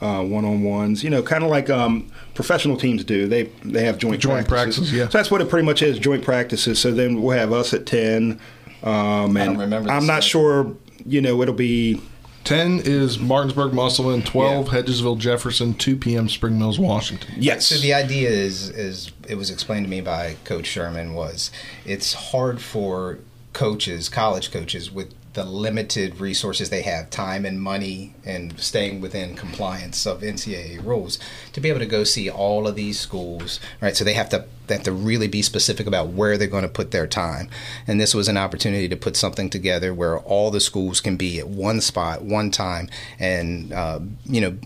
Uh, 0.02 0.22
one-on-ones, 0.22 1.06
you 1.06 1.10
know, 1.10 1.24
kind 1.24 1.42
of 1.42 1.50
like 1.50 1.70
um, 1.70 2.12
professional 2.34 2.76
teams 2.76 3.02
do. 3.06 3.28
They 3.28 3.44
they 3.64 3.86
have 3.86 3.98
joint 3.98 4.22
Joint 4.22 4.46
practices, 4.46 4.92
yeah. 4.92 5.06
So 5.06 5.18
that's 5.18 5.32
what 5.32 5.40
it 5.40 5.50
pretty 5.50 5.66
much 5.66 5.82
is, 5.82 5.98
joint 5.98 6.22
practices. 6.22 6.80
So 6.80 6.92
then 6.92 7.22
we'll 7.22 7.38
have 7.38 7.54
us 7.54 7.74
at 7.74 7.86
ten. 7.86 8.42
Um, 8.84 9.38
and 9.38 9.52
don't 9.54 9.58
remember 9.58 9.90
I'm 9.90 10.06
not 10.06 10.22
sure. 10.22 10.76
You 11.06 11.22
know, 11.22 11.42
it'll 11.42 11.54
be 11.54 12.02
10 12.46 12.82
is 12.86 13.20
Martinsburg, 13.20 13.74
Musselman. 13.74 14.22
12, 14.24 14.70
Hedgesville, 14.70 15.18
Jefferson. 15.18 15.74
2 15.74 15.98
p.m. 15.98 16.30
Spring 16.30 16.58
Mills, 16.58 16.80
Washington. 16.80 17.34
yes. 17.38 17.66
So 17.68 17.76
the 17.76 17.94
idea 17.94 18.30
is, 18.30 18.70
is 18.70 19.12
it 19.28 19.36
was 19.36 19.50
explained 19.50 19.86
to 19.86 19.90
me 19.90 20.00
by 20.02 20.38
Coach 20.44 20.68
Sherman 20.68 21.14
was 21.14 21.52
it's 21.86 22.14
hard 22.14 22.62
for 22.62 23.20
coaches, 23.54 24.10
college 24.10 24.52
coaches, 24.52 24.92
with 24.92 25.14
the 25.36 25.46
limited 25.46 26.20
resources 26.20 26.70
they 26.70 26.82
have, 26.82 27.10
time 27.10 27.46
and 27.46 27.62
money, 27.62 28.14
and 28.26 28.60
staying 28.60 29.02
within 29.02 29.36
compliance 29.36 30.08
of 30.08 30.22
NCAA 30.22 30.84
rules, 30.84 31.20
to 31.54 31.62
be 31.62 31.70
able 31.70 31.80
to 31.80 31.86
go 31.86 32.04
see 32.04 32.30
all 32.30 32.68
of 32.68 32.76
these 32.76 33.00
schools, 33.00 33.60
right? 33.82 33.96
So 33.96 34.04
they 34.04 34.14
have 34.14 34.30
to 34.30 34.46
they 34.68 34.74
have 34.74 34.84
to 34.86 34.92
really 34.92 35.28
be 35.28 35.44
specific 35.44 35.86
about 35.86 36.08
where 36.08 36.38
they're 36.38 36.48
going 36.48 36.64
to 36.64 36.70
put 36.70 36.90
their 36.90 37.06
time. 37.06 37.50
And 37.86 38.02
this 38.02 38.16
was 38.16 38.28
an 38.28 38.38
opportunity 38.38 38.90
to 38.90 38.96
put 38.96 39.16
something 39.16 39.48
together 39.48 39.94
where 39.94 40.18
all 40.18 40.50
the 40.50 40.60
schools 40.60 41.02
can 41.02 41.18
be 41.18 41.38
at 41.38 41.48
one 41.48 41.82
spot, 41.82 42.24
one 42.24 42.50
time, 42.50 42.90
and 43.20 43.72
uh, 43.72 44.00
you 44.26 44.42
know 44.42 44.58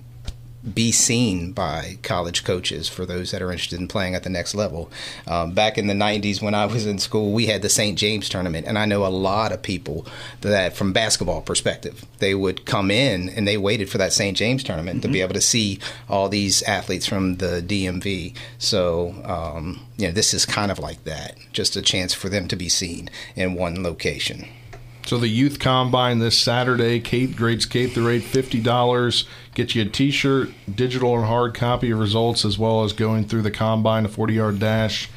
be 0.74 0.92
seen 0.92 1.54
by 1.54 1.98
college 2.04 2.44
coaches 2.44 2.90
for 2.90 3.06
those 3.06 3.32
that 3.32 3.42
are 3.42 3.52
interested 3.52 3.80
in 3.80 3.88
playing 3.88 4.14
at 4.14 4.24
the 4.24 4.30
next 4.30 4.54
level. 4.54 4.92
Um, 5.26 5.54
back 5.54 5.78
in 5.78 5.88
the 5.88 5.94
90s 5.94 6.42
when 6.42 6.54
I 6.54 6.66
was 6.66 6.86
in 6.86 7.00
school, 7.00 7.32
we 7.32 7.46
had 7.46 7.62
the 7.62 7.70
St. 7.70 7.98
James 7.98 8.28
tournament, 8.28 8.68
and 8.68 8.78
I 8.78 8.86
know 8.86 9.06
a 9.06 9.08
lot 9.08 9.54
of 9.54 9.62
people 9.62 10.06
that, 10.42 10.74
from 10.74 10.92
basketball 10.92 11.42
perspective, 11.42 12.06
they 12.18 12.36
would 12.36 12.66
come 12.66 12.92
in 12.92 13.30
and 13.30 13.48
they 13.48 13.58
waited 13.58 13.90
for 13.90 13.98
that 14.00 14.12
St. 14.12 14.36
James 14.36 14.64
tournament 14.64 15.02
to 15.04 15.08
be 15.08 15.22
able 15.22 15.34
to 15.34 15.42
see 15.42 15.80
all 16.10 16.28
these 16.28 16.62
athletes 16.64 17.06
from 17.06 17.38
the 17.38 17.64
DMV. 17.66 18.36
So, 18.58 19.16
um, 19.24 19.80
you 19.98 20.08
know, 20.08 20.14
this 20.14 20.34
is 20.34 20.46
kind 20.46 20.72
of 20.72 20.80
like 20.80 21.06
that, 21.06 21.38
just 21.54 21.78
a 21.78 21.82
chance 21.82 22.14
for 22.14 22.28
them 22.28 22.48
to 22.50 22.56
be 22.58 22.68
seen 22.70 23.10
in 23.36 23.54
one 23.56 23.82
location. 23.82 24.48
So 25.10 25.18
the 25.18 25.28
youth 25.28 25.58
combine 25.58 26.20
this 26.20 26.38
Saturday, 26.38 27.00
K 27.00 27.26
grades 27.26 27.66
K 27.66 27.88
through 27.88 28.10
eight, 28.10 28.24
fifty 28.24 28.62
dollars. 28.62 29.26
Get 29.56 29.74
you 29.74 29.82
a 29.82 29.86
T-shirt, 29.86 30.52
digital 30.76 31.18
and 31.18 31.26
hard 31.26 31.56
copy 31.56 31.90
of 31.90 31.98
results, 31.98 32.46
as 32.46 32.60
well 32.60 32.84
as 32.84 32.94
going 32.94 33.24
through 33.26 33.42
the 33.42 33.50
combine, 33.50 34.06
a 34.06 34.08
forty-yard 34.08 34.60
dash, 34.60 35.10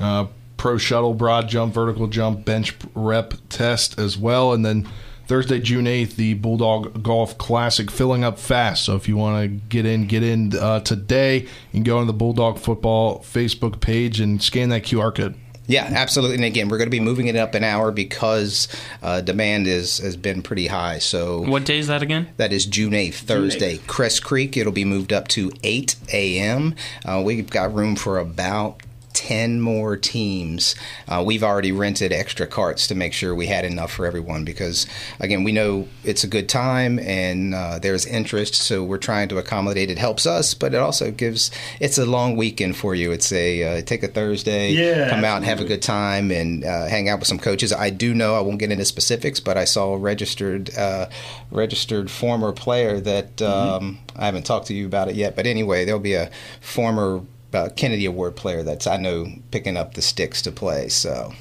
uh, 0.00 0.26
pro 0.56 0.78
shuttle, 0.78 1.14
broad 1.14 1.48
jump, 1.48 1.74
vertical 1.74 2.08
jump, 2.08 2.44
bench 2.44 2.74
rep 2.96 3.34
test 3.48 4.00
as 4.00 4.18
well, 4.18 4.52
and 4.52 4.66
then 4.66 4.88
Thursday, 5.28 5.60
June 5.60 5.86
eighth, 5.86 6.16
the 6.16 6.34
Bulldog 6.34 7.04
Golf 7.04 7.38
Classic 7.38 7.88
filling 7.88 8.24
up 8.24 8.40
fast. 8.40 8.84
So 8.84 8.96
if 8.96 9.06
you 9.06 9.16
want 9.16 9.44
to 9.44 9.46
get 9.46 9.86
in, 9.86 10.08
get 10.08 10.24
in 10.24 10.56
uh, 10.56 10.80
today. 10.80 11.42
You 11.42 11.48
can 11.72 11.82
go 11.84 11.98
on 11.98 12.08
the 12.08 12.12
Bulldog 12.12 12.58
Football 12.58 13.20
Facebook 13.20 13.80
page 13.80 14.18
and 14.18 14.42
scan 14.42 14.70
that 14.70 14.82
QR 14.82 15.14
code. 15.14 15.36
Yeah, 15.66 15.84
absolutely. 15.90 16.36
And 16.36 16.44
again, 16.44 16.68
we're 16.68 16.78
going 16.78 16.86
to 16.86 16.90
be 16.90 17.00
moving 17.00 17.26
it 17.26 17.36
up 17.36 17.54
an 17.54 17.64
hour 17.64 17.90
because 17.90 18.68
uh, 19.02 19.20
demand 19.20 19.66
is 19.66 19.98
has 19.98 20.16
been 20.16 20.42
pretty 20.42 20.68
high. 20.68 20.98
So 20.98 21.40
What 21.42 21.64
day 21.64 21.78
is 21.78 21.88
that 21.88 22.02
again? 22.02 22.28
that 22.36 22.52
is 22.52 22.66
June 22.66 22.94
eighth, 22.94 23.20
Thursday. 23.20 23.78
Cress 23.86 24.20
Creek. 24.20 24.56
It'll 24.56 24.72
be 24.72 24.84
moved 24.84 25.12
up 25.12 25.28
to 25.28 25.50
eight 25.62 25.96
a.m. 26.12 26.74
Uh, 27.04 27.22
we've 27.24 27.50
got 27.50 27.74
room 27.74 27.96
for 27.96 28.18
about. 28.18 28.80
10 29.16 29.62
more 29.62 29.96
teams. 29.96 30.74
Uh, 31.08 31.22
we've 31.26 31.42
already 31.42 31.72
rented 31.72 32.12
extra 32.12 32.46
carts 32.46 32.86
to 32.86 32.94
make 32.94 33.14
sure 33.14 33.34
we 33.34 33.46
had 33.46 33.64
enough 33.64 33.90
for 33.90 34.04
everyone 34.04 34.44
because, 34.44 34.86
again, 35.18 35.42
we 35.42 35.52
know 35.52 35.88
it's 36.04 36.22
a 36.22 36.26
good 36.26 36.50
time 36.50 36.98
and 36.98 37.54
uh, 37.54 37.78
there's 37.78 38.04
interest, 38.04 38.54
so 38.54 38.84
we're 38.84 38.98
trying 38.98 39.28
to 39.28 39.38
accommodate. 39.38 39.90
It 39.90 39.98
helps 39.98 40.26
us, 40.26 40.52
but 40.52 40.74
it 40.74 40.80
also 40.80 41.10
gives 41.10 41.50
it's 41.80 41.96
a 41.96 42.04
long 42.04 42.36
weekend 42.36 42.76
for 42.76 42.94
you. 42.94 43.10
It's 43.10 43.32
a 43.32 43.78
uh, 43.78 43.82
take 43.82 44.02
a 44.02 44.08
Thursday, 44.08 44.72
Yeah, 44.72 45.08
come 45.08 45.24
out 45.24 45.38
and 45.38 45.46
have 45.46 45.60
a 45.60 45.64
good 45.64 45.82
time 45.82 46.30
and 46.30 46.62
uh, 46.62 46.86
hang 46.86 47.08
out 47.08 47.18
with 47.18 47.28
some 47.28 47.38
coaches. 47.38 47.72
I 47.72 47.88
do 47.88 48.12
know 48.14 48.34
I 48.34 48.40
won't 48.40 48.58
get 48.58 48.70
into 48.70 48.84
specifics, 48.84 49.40
but 49.40 49.56
I 49.56 49.64
saw 49.64 49.94
a 49.94 49.98
registered 49.98 50.76
uh, 50.76 51.08
registered 51.50 52.10
former 52.10 52.52
player 52.52 53.00
that 53.00 53.40
um, 53.40 53.98
I 54.14 54.26
haven't 54.26 54.44
talked 54.44 54.66
to 54.66 54.74
you 54.74 54.84
about 54.84 55.08
it 55.08 55.14
yet. 55.14 55.34
But 55.34 55.46
anyway, 55.46 55.86
there'll 55.86 56.00
be 56.00 56.14
a 56.14 56.30
former 56.60 57.22
uh, 57.56 57.68
Kennedy 57.70 58.06
Award 58.06 58.36
player 58.36 58.62
that's 58.62 58.86
I 58.86 58.96
know 58.98 59.26
picking 59.50 59.76
up 59.76 59.94
the 59.94 60.02
sticks 60.02 60.42
to 60.42 60.52
play. 60.52 60.88
So 60.88 61.32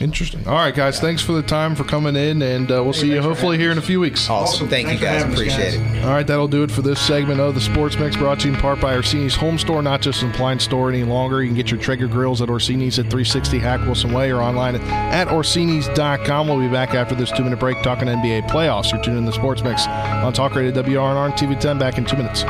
Interesting. 0.00 0.46
All 0.46 0.54
right, 0.54 0.74
guys. 0.74 1.00
Thanks 1.00 1.22
for 1.22 1.32
the 1.32 1.42
time 1.42 1.74
for 1.74 1.84
coming 1.84 2.14
in, 2.14 2.40
and 2.42 2.70
uh, 2.70 2.82
we'll 2.84 2.92
see 2.92 3.10
you 3.10 3.20
hopefully 3.20 3.58
here 3.58 3.72
in 3.72 3.78
a 3.78 3.82
few 3.82 3.98
weeks. 3.98 4.28
awesome! 4.30 4.68
Thank 4.68 4.92
you 4.92 4.98
guys, 4.98 5.22
appreciate 5.22 5.74
it. 5.74 6.04
All 6.04 6.10
right, 6.10 6.26
that'll 6.26 6.48
do 6.48 6.62
it 6.62 6.70
for 6.70 6.82
this 6.82 7.00
segment 7.00 7.40
of 7.40 7.54
the 7.54 7.60
Sports 7.60 7.98
Mix, 7.98 8.16
brought 8.16 8.40
to 8.40 8.48
you 8.48 8.54
in 8.54 8.60
part 8.60 8.80
by 8.80 8.94
Orsini's 8.94 9.34
Home 9.36 9.58
Store, 9.58 9.82
not 9.82 10.00
just 10.00 10.22
an 10.22 10.30
appliance 10.30 10.64
store 10.64 10.88
any 10.88 11.02
longer. 11.02 11.42
You 11.42 11.48
can 11.48 11.56
get 11.56 11.70
your 11.70 11.80
Traeger 11.80 12.06
grills 12.06 12.40
at 12.40 12.48
Orsini's 12.48 12.98
at 12.98 13.04
360 13.04 13.58
Hack 13.58 13.80
Wilson 13.80 14.12
Way 14.12 14.30
or 14.30 14.40
online 14.40 14.76
at 14.76 15.28
Orsini's.com. 15.28 16.48
We'll 16.48 16.60
be 16.60 16.68
back 16.68 16.94
after 16.94 17.14
this 17.14 17.32
two-minute 17.32 17.58
break 17.58 17.82
talking 17.82 18.08
NBA 18.08 18.48
playoffs. 18.48 18.92
You're 18.92 19.02
tuning 19.02 19.18
in 19.18 19.24
the 19.24 19.32
Sports 19.32 19.62
Mix 19.62 19.86
on 19.88 20.32
Talk 20.32 20.54
Radio 20.54 20.70
WRNR 20.70 21.26
and 21.26 21.34
TV 21.34 21.58
10. 21.58 21.78
Back 21.78 21.98
in 21.98 22.04
two 22.04 22.16
minutes. 22.16 22.44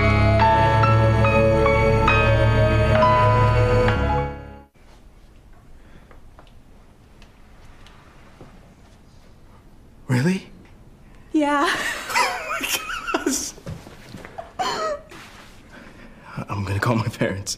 Yeah. 11.49 11.65
I'm 16.51 16.63
gonna 16.63 16.79
call 16.79 16.97
my 16.97 17.09
parents. 17.09 17.57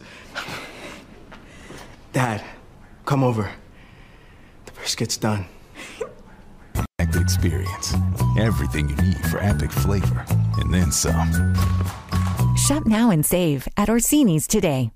Dad, 2.12 2.40
come 3.04 3.24
over. 3.24 3.50
The 4.66 4.72
brisket's 4.72 5.16
done. 5.16 5.46
Epic 7.00 7.20
experience. 7.20 7.96
Everything 8.38 8.90
you 8.90 8.94
need 8.94 9.18
for 9.28 9.42
epic 9.42 9.72
flavor. 9.72 10.24
And 10.58 10.72
then 10.72 10.92
some. 10.92 11.56
Shop 12.56 12.86
now 12.86 13.10
and 13.10 13.26
save 13.26 13.66
at 13.76 13.88
Orsini's 13.88 14.46
today. 14.46 14.92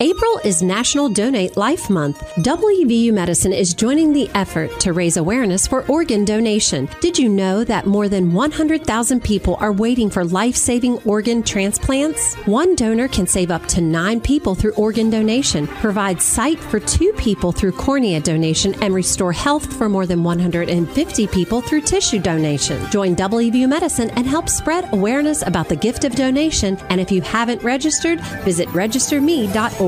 April 0.00 0.38
is 0.44 0.62
National 0.62 1.08
Donate 1.08 1.56
Life 1.56 1.90
Month. 1.90 2.20
WVU 2.36 3.12
Medicine 3.12 3.52
is 3.52 3.74
joining 3.74 4.12
the 4.12 4.30
effort 4.32 4.70
to 4.78 4.92
raise 4.92 5.16
awareness 5.16 5.66
for 5.66 5.84
organ 5.86 6.24
donation. 6.24 6.88
Did 7.00 7.18
you 7.18 7.28
know 7.28 7.64
that 7.64 7.84
more 7.84 8.08
than 8.08 8.32
100,000 8.32 9.24
people 9.24 9.56
are 9.58 9.72
waiting 9.72 10.08
for 10.08 10.24
life 10.24 10.54
saving 10.54 10.98
organ 10.98 11.42
transplants? 11.42 12.36
One 12.46 12.76
donor 12.76 13.08
can 13.08 13.26
save 13.26 13.50
up 13.50 13.66
to 13.66 13.80
nine 13.80 14.20
people 14.20 14.54
through 14.54 14.74
organ 14.74 15.10
donation, 15.10 15.66
provide 15.66 16.22
sight 16.22 16.60
for 16.60 16.78
two 16.78 17.12
people 17.14 17.50
through 17.50 17.72
cornea 17.72 18.20
donation, 18.20 18.80
and 18.80 18.94
restore 18.94 19.32
health 19.32 19.76
for 19.76 19.88
more 19.88 20.06
than 20.06 20.22
150 20.22 21.26
people 21.26 21.60
through 21.60 21.80
tissue 21.80 22.20
donation. 22.20 22.88
Join 22.92 23.16
WVU 23.16 23.68
Medicine 23.68 24.10
and 24.10 24.28
help 24.28 24.48
spread 24.48 24.92
awareness 24.92 25.42
about 25.42 25.68
the 25.68 25.74
gift 25.74 26.04
of 26.04 26.14
donation. 26.14 26.78
And 26.88 27.00
if 27.00 27.10
you 27.10 27.20
haven't 27.20 27.64
registered, 27.64 28.20
visit 28.44 28.68
registerme.org. 28.68 29.87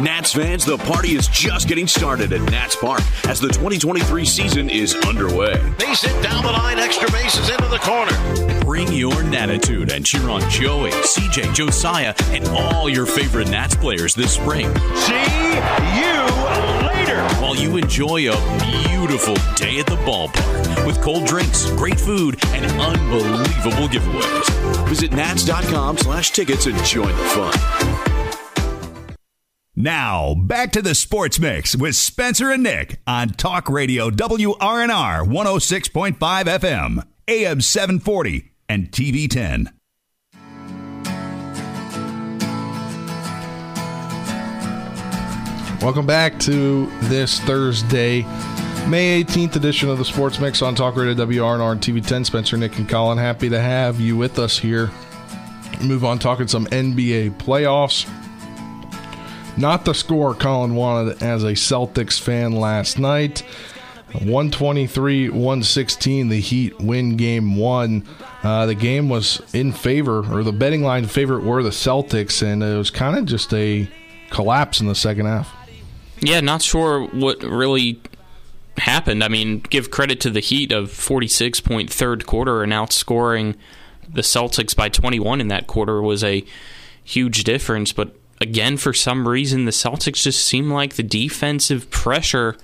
Nats 0.00 0.32
fans, 0.32 0.64
the 0.64 0.78
party 0.78 1.14
is 1.14 1.28
just 1.28 1.68
getting 1.68 1.86
started 1.86 2.32
at 2.32 2.40
Nats 2.50 2.74
Park 2.74 3.02
as 3.28 3.38
the 3.38 3.48
2023 3.48 4.24
season 4.24 4.70
is 4.70 4.94
underway. 5.06 5.60
Base 5.78 6.04
it 6.04 6.22
down 6.22 6.42
the 6.42 6.50
line, 6.50 6.78
extra 6.78 7.10
bases 7.10 7.50
into 7.50 7.66
the 7.68 7.78
corner. 7.78 8.60
Bring 8.64 8.90
your 8.92 9.12
Natitude 9.24 9.92
and 9.92 10.04
cheer 10.04 10.30
on 10.30 10.40
Joey, 10.48 10.90
CJ, 10.90 11.54
Josiah, 11.54 12.14
and 12.28 12.48
all 12.48 12.88
your 12.88 13.04
favorite 13.04 13.50
Nats 13.50 13.76
players 13.76 14.14
this 14.14 14.32
spring. 14.32 14.74
See 14.94 15.12
you 16.00 16.16
later. 16.88 17.22
While 17.42 17.56
you 17.56 17.76
enjoy 17.76 18.32
a 18.32 18.84
beautiful 18.88 19.34
day 19.56 19.80
at 19.80 19.86
the 19.86 19.96
ballpark 20.06 20.86
with 20.86 20.98
cold 21.02 21.26
drinks, 21.26 21.70
great 21.72 22.00
food, 22.00 22.42
and 22.46 22.64
unbelievable 22.80 23.88
giveaways. 23.88 24.88
Visit 24.88 25.12
nats.com 25.12 25.98
slash 25.98 26.30
tickets 26.30 26.64
and 26.64 26.76
join 26.84 27.14
the 27.14 27.24
fun. 27.24 28.09
Now, 29.82 30.34
back 30.34 30.72
to 30.72 30.82
the 30.82 30.94
Sports 30.94 31.38
Mix 31.38 31.74
with 31.74 31.96
Spencer 31.96 32.50
and 32.50 32.62
Nick 32.62 33.00
on 33.06 33.30
Talk 33.30 33.66
Radio 33.70 34.10
WRNR 34.10 35.26
106.5 35.26 36.18
FM, 36.18 37.06
AM 37.26 37.60
740, 37.62 38.50
and 38.68 38.92
TV 38.92 39.26
10. 39.26 39.72
Welcome 45.80 46.04
back 46.04 46.38
to 46.40 46.84
this 47.04 47.40
Thursday, 47.40 48.20
May 48.86 49.24
18th 49.24 49.56
edition 49.56 49.88
of 49.88 49.96
the 49.96 50.04
Sports 50.04 50.38
Mix 50.40 50.60
on 50.60 50.74
Talk 50.74 50.94
Radio 50.94 51.14
WRNR 51.14 51.72
and 51.72 51.80
TV 51.80 52.06
10. 52.06 52.26
Spencer, 52.26 52.58
Nick, 52.58 52.76
and 52.76 52.86
Colin, 52.86 53.16
happy 53.16 53.48
to 53.48 53.58
have 53.58 53.98
you 53.98 54.14
with 54.18 54.38
us 54.38 54.58
here. 54.58 54.90
Move 55.80 56.04
on 56.04 56.18
talking 56.18 56.48
some 56.48 56.66
NBA 56.66 57.38
playoffs. 57.38 58.06
Not 59.56 59.84
the 59.84 59.94
score 59.94 60.34
Colin 60.34 60.74
wanted 60.74 61.22
as 61.22 61.44
a 61.44 61.52
Celtics 61.52 62.20
fan 62.20 62.52
last 62.52 62.98
night. 62.98 63.42
123 64.12 65.28
116, 65.28 66.28
the 66.28 66.40
Heat 66.40 66.80
win 66.80 67.16
game 67.16 67.56
one. 67.56 68.06
Uh, 68.42 68.66
the 68.66 68.74
game 68.74 69.08
was 69.08 69.40
in 69.52 69.72
favor, 69.72 70.24
or 70.32 70.42
the 70.42 70.52
betting 70.52 70.82
line 70.82 71.06
favorite 71.06 71.44
were 71.44 71.62
the 71.62 71.70
Celtics, 71.70 72.42
and 72.42 72.62
it 72.62 72.76
was 72.76 72.90
kind 72.90 73.16
of 73.16 73.26
just 73.26 73.52
a 73.54 73.88
collapse 74.30 74.80
in 74.80 74.88
the 74.88 74.94
second 74.94 75.26
half. 75.26 75.54
Yeah, 76.20 76.40
not 76.40 76.62
sure 76.62 77.06
what 77.06 77.42
really 77.42 78.00
happened. 78.78 79.22
I 79.22 79.28
mean, 79.28 79.60
give 79.60 79.90
credit 79.90 80.20
to 80.20 80.30
the 80.30 80.40
Heat 80.40 80.72
of 80.72 80.90
46 80.90 81.60
point 81.60 81.90
third 81.90 82.26
quarter 82.26 82.62
and 82.62 82.72
outscoring 82.72 83.56
the 84.08 84.22
Celtics 84.22 84.74
by 84.74 84.88
21 84.88 85.40
in 85.40 85.48
that 85.48 85.66
quarter 85.66 86.02
was 86.02 86.24
a 86.24 86.44
huge 87.04 87.44
difference. 87.44 87.92
But 87.92 88.16
again, 88.40 88.76
for 88.76 88.92
some 88.92 89.28
reason, 89.28 89.64
the 89.64 89.70
Celtics 89.70 90.22
just 90.22 90.44
seemed 90.44 90.70
like 90.70 90.94
the 90.94 91.02
defensive 91.02 91.90
pressure 91.90 92.56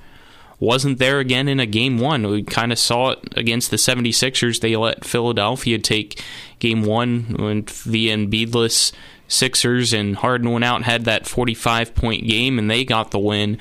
wasn't 0.59 0.99
there 0.99 1.19
again 1.19 1.49
in 1.49 1.61
a 1.61 1.67
game 1.67 1.99
one. 1.99 2.27
We 2.27 2.43
kind 2.43 2.73
of 2.73 2.79
saw 2.79 3.11
it 3.11 3.19
against 3.37 3.71
the 3.71 3.77
76ers. 3.77 4.61
They 4.61 4.75
let 4.75 5.05
Philadelphia 5.05 5.79
take 5.79 6.23
game 6.59 6.83
one 6.83 7.37
when 7.39 7.67
the 7.85 8.09
Embiidless 8.09 8.93
Sixers 9.29 9.93
and 9.93 10.17
Harden 10.17 10.51
went 10.51 10.65
out 10.65 10.77
and 10.77 10.85
had 10.85 11.05
that 11.05 11.27
45 11.27 11.95
point 11.95 12.27
game 12.27 12.59
and 12.59 12.71
they 12.71 12.85
got 12.85 13.11
the 13.11 13.19
win. 13.19 13.59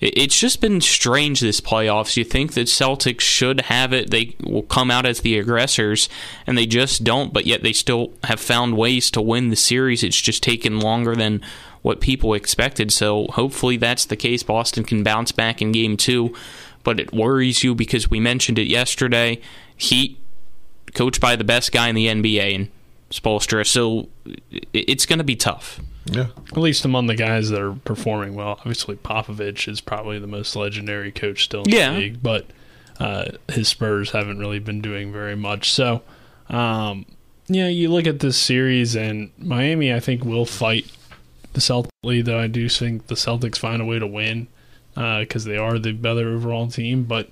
It's 0.00 0.38
just 0.38 0.60
been 0.60 0.80
strange 0.80 1.40
this 1.40 1.60
playoffs. 1.60 2.16
You 2.16 2.24
think 2.24 2.54
that 2.54 2.68
Celtics 2.68 3.20
should 3.20 3.62
have 3.62 3.92
it. 3.92 4.10
They 4.10 4.36
will 4.44 4.62
come 4.62 4.90
out 4.90 5.06
as 5.06 5.20
the 5.20 5.38
aggressors, 5.38 6.08
and 6.46 6.56
they 6.56 6.66
just 6.66 7.02
don't, 7.02 7.32
but 7.32 7.46
yet 7.46 7.62
they 7.62 7.72
still 7.72 8.12
have 8.24 8.38
found 8.38 8.76
ways 8.76 9.10
to 9.12 9.20
win 9.20 9.48
the 9.48 9.56
series. 9.56 10.04
It's 10.04 10.20
just 10.20 10.42
taken 10.42 10.78
longer 10.78 11.16
than 11.16 11.42
what 11.82 12.00
people 12.00 12.34
expected. 12.34 12.92
So 12.92 13.26
hopefully 13.28 13.76
that's 13.76 14.04
the 14.04 14.16
case. 14.16 14.42
Boston 14.42 14.84
can 14.84 15.02
bounce 15.02 15.32
back 15.32 15.60
in 15.60 15.72
game 15.72 15.96
two, 15.96 16.34
but 16.84 17.00
it 17.00 17.12
worries 17.12 17.64
you 17.64 17.74
because 17.74 18.08
we 18.08 18.20
mentioned 18.20 18.58
it 18.58 18.68
yesterday. 18.68 19.40
Heat, 19.76 20.18
coached 20.94 21.20
by 21.20 21.34
the 21.34 21.44
best 21.44 21.72
guy 21.72 21.88
in 21.88 21.96
the 21.96 22.06
NBA, 22.06 22.54
and 22.54 22.68
Spoelstra. 23.10 23.66
So 23.66 24.08
it's 24.72 25.06
going 25.06 25.18
to 25.18 25.24
be 25.24 25.36
tough. 25.36 25.80
Yeah. 26.10 26.28
At 26.50 26.56
least 26.56 26.84
among 26.84 27.06
the 27.06 27.14
guys 27.14 27.50
that 27.50 27.60
are 27.60 27.74
performing 27.74 28.34
well. 28.34 28.52
Obviously, 28.60 28.96
Popovich 28.96 29.68
is 29.68 29.80
probably 29.80 30.18
the 30.18 30.26
most 30.26 30.56
legendary 30.56 31.12
coach 31.12 31.44
still 31.44 31.62
in 31.62 31.70
yeah. 31.70 31.92
the 31.92 31.98
league, 31.98 32.22
but 32.22 32.46
uh, 32.98 33.26
his 33.48 33.68
Spurs 33.68 34.10
haven't 34.10 34.38
really 34.38 34.58
been 34.58 34.80
doing 34.80 35.12
very 35.12 35.36
much. 35.36 35.70
So, 35.70 36.02
um, 36.48 37.06
you 37.46 37.62
know, 37.62 37.68
you 37.68 37.90
look 37.90 38.06
at 38.06 38.20
this 38.20 38.36
series, 38.36 38.94
and 38.94 39.30
Miami, 39.38 39.92
I 39.92 40.00
think, 40.00 40.24
will 40.24 40.46
fight 40.46 40.90
the 41.52 41.60
Celtics, 41.60 42.24
though 42.24 42.38
I 42.38 42.46
do 42.46 42.68
think 42.68 43.06
the 43.06 43.14
Celtics 43.14 43.58
find 43.58 43.80
a 43.80 43.84
way 43.84 43.98
to 43.98 44.06
win 44.06 44.48
because 44.94 45.46
uh, 45.46 45.50
they 45.50 45.56
are 45.56 45.78
the 45.78 45.92
better 45.92 46.28
overall 46.28 46.68
team. 46.68 47.04
But 47.04 47.30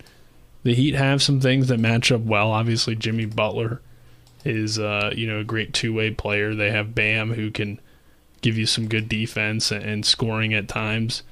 the 0.63 0.75
Heat 0.75 0.95
have 0.95 1.23
some 1.23 1.41
things 1.41 1.69
that 1.69 1.81
match 1.81 2.11
up 2.11 2.23
well. 2.23 2.51
Obviously, 2.51 2.95
Jimmy 2.95 3.25
Butler 3.25 3.81
is, 4.45 4.79
uh, 4.79 5.13
you 5.15 5.27
know, 5.27 5.41
a 5.41 5.45
great 5.45 5.75
two 5.75 5.93
way 5.93 6.11
player. 6.11 6.55
They 6.55 6.71
have 6.71 6.95
Bam 6.95 7.33
who 7.33 7.51
can 7.51 7.81
give 8.43 8.57
you 8.57 8.67
some 8.67 8.89
good 8.89 9.09
defense 9.09 9.71
and 9.73 10.05
scoring 10.05 10.55
at 10.55 10.69
times. 10.69 11.23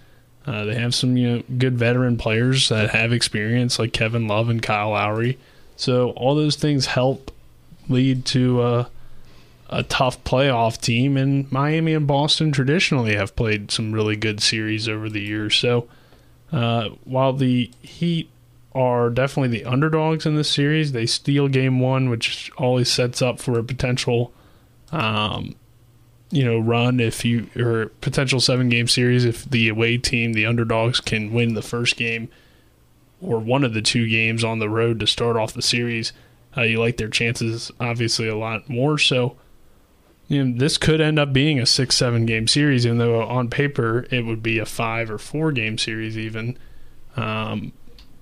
Uh, 0.47 0.65
they 0.65 0.75
have 0.75 0.95
some 0.95 1.17
you 1.17 1.31
know 1.31 1.43
good 1.59 1.79
veteran 1.79 2.17
players 2.17 2.69
that 2.69 2.91
have 2.91 3.13
experience 3.13 3.79
like 3.79 3.93
Kevin 3.93 4.27
Love 4.27 4.49
and 4.49 4.63
Kyle 4.63 4.91
Lowry. 4.91 5.39
So 5.77 6.11
all 6.11 6.35
those 6.35 6.57
things 6.57 6.87
help 6.87 7.31
lead 7.89 8.25
to 8.27 8.63
a, 8.63 8.91
a 9.71 9.83
tough 9.85 10.23
playoff 10.25 10.81
team. 10.81 11.17
And 11.17 11.51
Miami 11.51 11.95
and 11.95 12.07
Boston 12.07 12.53
traditionally 12.53 13.17
have 13.17 13.37
played 13.37 13.71
some 13.71 13.93
really 13.93 14.17
good 14.17 14.41
series 14.41 14.89
over 14.89 15.09
the 15.09 15.21
years. 15.21 15.57
So 15.57 15.89
uh, 16.53 16.91
while 17.05 17.33
the 17.33 17.71
Heat 17.83 18.31
are 18.75 19.09
definitely 19.11 19.57
the 19.59 19.65
underdogs 19.65 20.27
in 20.27 20.37
this 20.37 20.51
series, 20.51 20.93
they 20.93 21.07
steal 21.07 21.49
game 21.49 21.81
one, 21.81 22.09
which 22.11 22.51
always 22.57 22.91
sets 22.91 23.23
up 23.23 23.39
for 23.39 23.59
a 23.59 23.65
potential 23.65 24.33
um, 24.93 25.55
you 26.35 26.45
know 26.45 26.59
run 26.59 26.99
if 26.99 27.25
you 27.25 27.49
or 27.57 27.87
potential 28.01 28.41
seven 28.41 28.69
game 28.69 28.89
series 28.89 29.25
if 29.25 29.45
the 29.45 29.69
away 29.69 29.97
team 29.97 30.33
the 30.33 30.45
underdogs 30.45 31.01
can 31.01 31.33
win 31.33 31.55
the 31.55 31.63
first 31.63 31.97
game 31.97 32.29
or 33.21 33.39
one 33.39 33.63
of 33.63 33.73
the 33.73 33.81
two 33.81 34.09
games 34.09 34.43
on 34.43 34.59
the 34.59 34.69
road 34.69 34.99
to 34.99 35.07
start 35.07 35.37
off 35.37 35.55
the 35.55 35.63
series 35.63 36.13
uh, 36.57 36.63
you 36.63 36.81
like 36.81 36.97
their 36.97 37.09
chances 37.09 37.71
obviously 37.79 38.27
a 38.27 38.37
lot 38.37 38.69
more 38.69 38.99
so 38.99 39.37
you 40.27 40.43
know 40.43 40.59
this 40.59 40.77
could 40.77 41.01
end 41.01 41.19
up 41.19 41.33
being 41.33 41.61
a 41.61 41.67
six 41.67 41.97
seven 41.97 42.27
game 42.27 42.49
series 42.49 42.85
even 42.85 42.99
though 42.99 43.23
on 43.23 43.49
paper 43.49 44.05
it 44.11 44.27
would 44.27 44.43
be 44.43 44.59
a 44.59 44.67
five 44.67 45.11
or 45.11 45.19
four 45.19 45.53
game 45.53 45.79
series 45.79 46.19
even 46.19 46.59
um, 47.17 47.73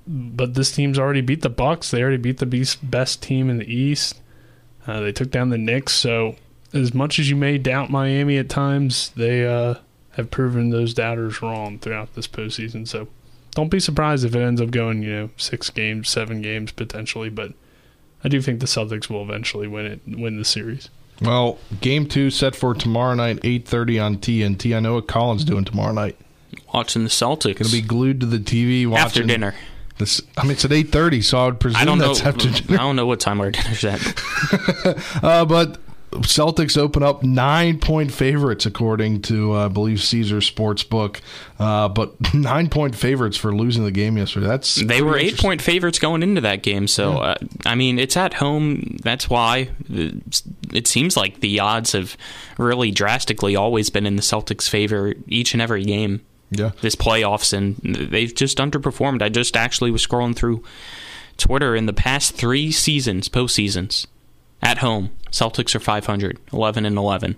but 0.06 0.54
this 0.54 0.72
team's 0.72 0.98
already 0.98 1.20
beat 1.20 1.42
the 1.42 1.48
Bucks. 1.48 1.90
They 1.90 2.02
already 2.02 2.16
beat 2.16 2.38
the 2.38 2.76
best 2.82 3.22
team 3.22 3.48
in 3.48 3.58
the 3.58 3.72
East. 3.72 4.20
Uh, 4.86 5.00
they 5.00 5.12
took 5.12 5.30
down 5.30 5.50
the 5.50 5.58
Knicks. 5.58 5.92
So 5.92 6.36
as 6.72 6.94
much 6.94 7.18
as 7.18 7.28
you 7.28 7.36
may 7.36 7.58
doubt 7.58 7.90
Miami 7.90 8.38
at 8.38 8.48
times, 8.48 9.10
they 9.16 9.46
uh, 9.46 9.74
have 10.12 10.30
proven 10.30 10.70
those 10.70 10.94
doubters 10.94 11.42
wrong 11.42 11.78
throughout 11.78 12.14
this 12.14 12.26
postseason. 12.26 12.86
So 12.88 13.08
don't 13.54 13.70
be 13.70 13.80
surprised 13.80 14.24
if 14.24 14.34
it 14.34 14.40
ends 14.40 14.60
up 14.60 14.70
going, 14.70 15.02
you 15.02 15.12
know, 15.12 15.30
six 15.36 15.70
games, 15.70 16.08
seven 16.08 16.42
games 16.42 16.72
potentially. 16.72 17.28
But 17.28 17.52
I 18.24 18.28
do 18.28 18.40
think 18.40 18.60
the 18.60 18.66
Celtics 18.66 19.08
will 19.08 19.22
eventually 19.22 19.68
win 19.68 19.86
it, 19.86 20.00
win 20.06 20.38
the 20.38 20.44
series. 20.44 20.88
Well, 21.20 21.58
game 21.80 22.06
two 22.06 22.30
set 22.30 22.56
for 22.56 22.74
tomorrow 22.74 23.14
night, 23.14 23.40
eight 23.44 23.66
thirty 23.66 23.98
on 23.98 24.16
TNT. 24.16 24.74
I 24.76 24.80
know 24.80 24.94
what 24.94 25.06
Colin's 25.06 25.44
doing 25.44 25.64
tomorrow 25.64 25.92
night. 25.92 26.16
Watching 26.74 27.04
the 27.04 27.10
Celtics. 27.10 27.58
Gonna 27.58 27.70
be 27.70 27.82
glued 27.82 28.20
to 28.20 28.26
the 28.26 28.38
TV 28.38 28.86
watching 28.86 29.04
after 29.04 29.22
dinner. 29.22 29.54
This, 29.98 30.20
I 30.36 30.42
mean, 30.42 30.52
it's 30.52 30.64
at 30.64 30.72
eight 30.72 30.90
thirty, 30.90 31.22
so 31.22 31.38
I 31.38 31.44
would 31.46 31.60
presume 31.60 31.80
I 31.80 31.84
don't 31.84 31.98
that's 31.98 32.22
know. 32.22 32.28
after 32.28 32.50
dinner. 32.62 32.80
I 32.80 32.82
don't 32.82 32.96
know 32.96 33.06
what 33.06 33.20
time 33.20 33.40
our 33.40 33.50
dinner's 33.50 33.84
at. 33.84 34.00
uh, 35.22 35.44
but 35.44 35.78
Celtics 36.20 36.76
open 36.76 37.02
up 37.02 37.22
nine 37.22 37.78
point 37.78 38.12
favorites 38.12 38.66
according 38.66 39.22
to 39.22 39.54
uh, 39.54 39.66
I 39.66 39.68
believe 39.68 40.02
Caesar 40.02 40.38
Sportsbook, 40.38 41.20
uh, 41.58 41.88
but 41.88 42.14
nine 42.34 42.68
point 42.68 42.94
favorites 42.94 43.36
for 43.36 43.54
losing 43.54 43.84
the 43.84 43.90
game 43.90 44.16
yesterday. 44.18 44.46
That's 44.46 44.76
they 44.76 45.02
were 45.02 45.16
eight 45.16 45.38
point 45.38 45.62
favorites 45.62 45.98
going 45.98 46.22
into 46.22 46.40
that 46.42 46.62
game. 46.62 46.86
So 46.86 47.18
uh, 47.18 47.36
I 47.64 47.74
mean, 47.74 47.98
it's 47.98 48.16
at 48.16 48.34
home. 48.34 48.98
That's 49.02 49.30
why 49.30 49.70
it 49.88 50.86
seems 50.86 51.16
like 51.16 51.40
the 51.40 51.60
odds 51.60 51.92
have 51.92 52.16
really 52.58 52.90
drastically 52.90 53.56
always 53.56 53.88
been 53.90 54.06
in 54.06 54.16
the 54.16 54.22
Celtics' 54.22 54.68
favor 54.68 55.14
each 55.26 55.54
and 55.54 55.62
every 55.62 55.84
game. 55.84 56.20
Yeah, 56.50 56.72
this 56.82 56.94
playoffs 56.94 57.54
and 57.54 57.76
they've 58.10 58.34
just 58.34 58.58
underperformed. 58.58 59.22
I 59.22 59.30
just 59.30 59.56
actually 59.56 59.90
was 59.90 60.06
scrolling 60.06 60.36
through 60.36 60.62
Twitter 61.38 61.74
in 61.74 61.86
the 61.86 61.94
past 61.94 62.34
three 62.34 62.70
seasons, 62.70 63.30
postseasons 63.30 64.06
at 64.62 64.78
home. 64.78 65.10
Celtics 65.30 65.74
are 65.74 65.80
500, 65.80 66.38
11 66.52 66.86
and 66.86 66.96
11. 66.96 67.36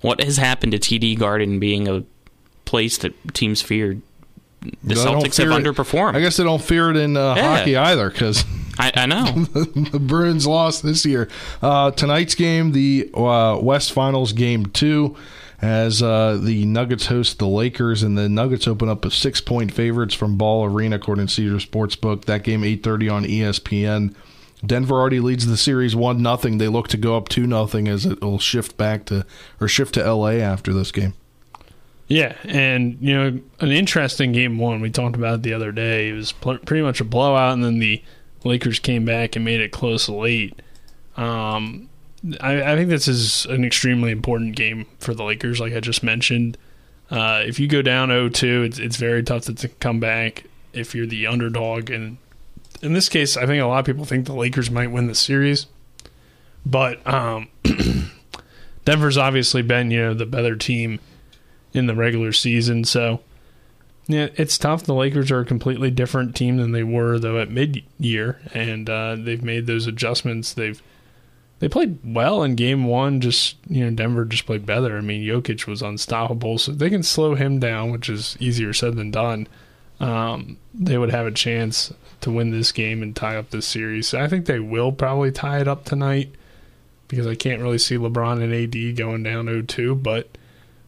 What 0.00 0.22
has 0.22 0.36
happened 0.38 0.72
to 0.72 0.78
TD 0.78 1.18
Garden 1.18 1.58
being 1.60 1.86
a 1.88 2.04
place 2.64 2.98
that 2.98 3.12
teams 3.34 3.62
feared? 3.62 4.02
The 4.82 4.94
Celtics 4.94 5.36
have 5.38 5.48
it. 5.48 5.64
underperformed. 5.64 6.14
I 6.16 6.20
guess 6.20 6.36
they 6.36 6.44
don't 6.44 6.62
fear 6.62 6.90
it 6.90 6.96
in 6.96 7.16
uh, 7.16 7.34
Yeah. 7.34 7.56
hockey 7.58 7.76
either 7.76 8.10
because 8.10 8.44
I, 8.78 8.92
I 8.94 9.06
know. 9.06 9.24
the 9.44 9.98
Bruins 10.00 10.46
lost 10.46 10.82
this 10.82 11.04
year. 11.04 11.28
Uh, 11.60 11.90
tonight's 11.90 12.34
game, 12.34 12.72
the 12.72 13.10
uh, 13.14 13.58
West 13.60 13.92
Finals 13.92 14.32
game 14.32 14.66
two, 14.66 15.16
as 15.60 16.02
uh, 16.02 16.38
the 16.40 16.64
Nuggets 16.64 17.06
host 17.06 17.38
the 17.38 17.46
Lakers, 17.48 18.02
and 18.04 18.16
the 18.16 18.28
Nuggets 18.28 18.66
open 18.68 18.88
up 18.88 19.04
as 19.04 19.14
six 19.14 19.40
point 19.40 19.72
favorites 19.72 20.14
from 20.14 20.36
Ball 20.36 20.64
Arena 20.64 20.96
according 20.96 21.26
to 21.26 21.32
Caesar 21.34 21.56
Sportsbook. 21.56 22.24
That 22.26 22.42
game 22.44 22.62
eight 22.64 22.82
thirty 22.82 23.08
on 23.08 23.24
ESPN. 23.24 24.14
Denver 24.64 24.94
already 24.94 25.20
leads 25.20 25.46
the 25.46 25.56
series 25.56 25.96
one 25.96 26.22
nothing. 26.22 26.58
They 26.58 26.68
look 26.68 26.88
to 26.88 26.96
go 26.96 27.16
up 27.16 27.28
two 27.28 27.46
nothing 27.46 27.88
as 27.88 28.06
it 28.06 28.20
will 28.20 28.38
shift 28.38 28.76
back 28.76 29.04
to 29.06 29.26
or 29.60 29.68
shift 29.68 29.94
to 29.94 30.04
L.A. 30.04 30.40
after 30.40 30.72
this 30.72 30.92
game. 30.92 31.14
Yeah, 32.08 32.36
and 32.44 32.98
you 33.00 33.14
know, 33.14 33.40
an 33.60 33.70
interesting 33.70 34.32
game 34.32 34.58
one. 34.58 34.80
We 34.80 34.90
talked 34.90 35.16
about 35.16 35.36
it 35.36 35.42
the 35.42 35.54
other 35.54 35.72
day. 35.72 36.10
It 36.10 36.12
was 36.12 36.32
pl- 36.32 36.58
pretty 36.58 36.82
much 36.82 37.00
a 37.00 37.04
blowout, 37.04 37.54
and 37.54 37.64
then 37.64 37.78
the 37.78 38.02
Lakers 38.44 38.78
came 38.78 39.04
back 39.04 39.34
and 39.34 39.44
made 39.44 39.60
it 39.60 39.72
close 39.72 40.08
late. 40.08 40.60
Um, 41.16 41.88
I, 42.40 42.72
I 42.72 42.76
think 42.76 42.88
this 42.88 43.08
is 43.08 43.46
an 43.46 43.64
extremely 43.64 44.10
important 44.10 44.56
game 44.56 44.86
for 44.98 45.14
the 45.14 45.24
Lakers, 45.24 45.58
like 45.58 45.72
I 45.72 45.80
just 45.80 46.02
mentioned. 46.02 46.56
Uh, 47.10 47.42
if 47.44 47.58
you 47.58 47.66
go 47.66 47.82
down 47.82 48.08
0-2, 48.08 48.64
it's 48.64 48.78
it's 48.78 48.96
very 48.96 49.22
tough 49.22 49.44
to, 49.44 49.54
to 49.54 49.68
come 49.68 50.00
back 50.00 50.44
if 50.72 50.94
you're 50.94 51.06
the 51.06 51.26
underdog. 51.26 51.90
And 51.90 52.18
in 52.82 52.92
this 52.92 53.08
case, 53.08 53.36
I 53.36 53.46
think 53.46 53.62
a 53.62 53.66
lot 53.66 53.78
of 53.78 53.86
people 53.86 54.04
think 54.04 54.26
the 54.26 54.34
Lakers 54.34 54.70
might 54.70 54.90
win 54.90 55.06
the 55.06 55.14
series, 55.14 55.66
but 56.66 57.04
um, 57.06 57.48
Denver's 58.84 59.16
obviously 59.16 59.62
been 59.62 59.90
you 59.90 60.00
know 60.00 60.14
the 60.14 60.26
better 60.26 60.56
team 60.56 60.98
in 61.72 61.86
the 61.86 61.94
regular 61.94 62.32
season. 62.32 62.84
So, 62.84 63.20
yeah, 64.08 64.28
it's 64.34 64.58
tough. 64.58 64.82
The 64.82 64.94
Lakers 64.94 65.30
are 65.30 65.40
a 65.40 65.44
completely 65.44 65.90
different 65.90 66.36
team 66.36 66.56
than 66.56 66.72
they 66.72 66.82
were 66.82 67.18
though 67.18 67.40
at 67.40 67.50
mid-year, 67.50 68.40
and 68.52 68.90
uh, 68.90 69.16
they've 69.16 69.42
made 69.42 69.66
those 69.66 69.86
adjustments. 69.86 70.52
They've 70.52 70.82
they 71.60 71.68
played 71.68 72.00
well 72.04 72.42
in 72.42 72.56
game 72.56 72.86
one. 72.86 73.20
Just 73.20 73.56
you 73.68 73.84
know, 73.84 73.94
Denver 73.94 74.24
just 74.24 74.44
played 74.44 74.66
better. 74.66 74.98
I 74.98 75.02
mean, 75.02 75.22
Jokic 75.22 75.68
was 75.68 75.82
unstoppable, 75.82 76.58
so 76.58 76.72
they 76.72 76.90
can 76.90 77.04
slow 77.04 77.36
him 77.36 77.60
down, 77.60 77.92
which 77.92 78.08
is 78.08 78.36
easier 78.40 78.72
said 78.72 78.96
than 78.96 79.12
done. 79.12 79.46
Um, 80.02 80.58
they 80.74 80.98
would 80.98 81.12
have 81.12 81.26
a 81.26 81.30
chance 81.30 81.94
to 82.22 82.30
win 82.30 82.50
this 82.50 82.72
game 82.72 83.02
and 83.02 83.14
tie 83.14 83.36
up 83.36 83.50
this 83.50 83.66
series. 83.66 84.12
I 84.12 84.26
think 84.26 84.46
they 84.46 84.58
will 84.58 84.90
probably 84.90 85.30
tie 85.30 85.60
it 85.60 85.68
up 85.68 85.84
tonight 85.84 86.34
because 87.06 87.26
I 87.26 87.36
can't 87.36 87.62
really 87.62 87.78
see 87.78 87.96
LeBron 87.96 88.42
and 88.42 88.52
AD 88.52 88.96
going 88.96 89.22
down 89.22 89.46
0-2, 89.46 90.02
but 90.02 90.28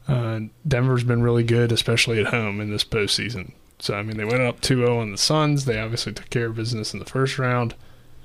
uh, 0.09 0.41
Denver's 0.67 1.05
been 1.05 1.23
really 1.23 1.45
good, 1.45 1.71
especially 1.71 2.21
at 2.21 2.27
home 2.27 2.61
in 2.61 2.71
this 2.71 2.85
postseason. 2.85 3.53
So, 3.79 3.95
I 3.95 4.03
mean, 4.03 4.17
they 4.17 4.25
went 4.25 4.43
up 4.43 4.61
2-0 4.61 5.01
on 5.01 5.13
the 5.13 5.19
Suns. 5.19 5.65
They 5.65 5.79
obviously 5.79 6.13
took 6.13 6.31
care 6.31 6.47
of 6.47 6.57
business 6.57 6.93
in 6.93 6.99
the 6.99 7.05
first 7.05 7.39
round. 7.39 7.75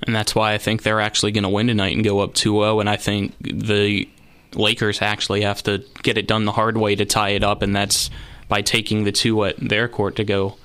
And 0.02 0.14
that's 0.14 0.34
why 0.34 0.54
I 0.54 0.58
think 0.58 0.82
they're 0.82 1.00
actually 1.00 1.32
going 1.32 1.44
to 1.44 1.50
win 1.50 1.68
tonight 1.68 1.94
and 1.94 2.04
go 2.04 2.20
up 2.20 2.34
2-0 2.34 2.80
and 2.80 2.88
I 2.88 2.96
think 2.96 3.34
the 3.38 4.08
Lakers 4.54 5.02
actually 5.02 5.42
have 5.42 5.62
to 5.64 5.84
get 6.02 6.18
it 6.18 6.26
done 6.26 6.46
the 6.46 6.52
hard 6.52 6.76
way 6.76 6.96
to 6.96 7.04
tie 7.04 7.30
it 7.30 7.44
up 7.44 7.62
and 7.62 7.76
that's 7.76 8.10
by 8.48 8.62
taking 8.62 9.04
the 9.04 9.12
two 9.12 9.44
at 9.44 9.56
their 9.58 9.88
court 9.88 10.16
to 10.16 10.24
go 10.24 10.56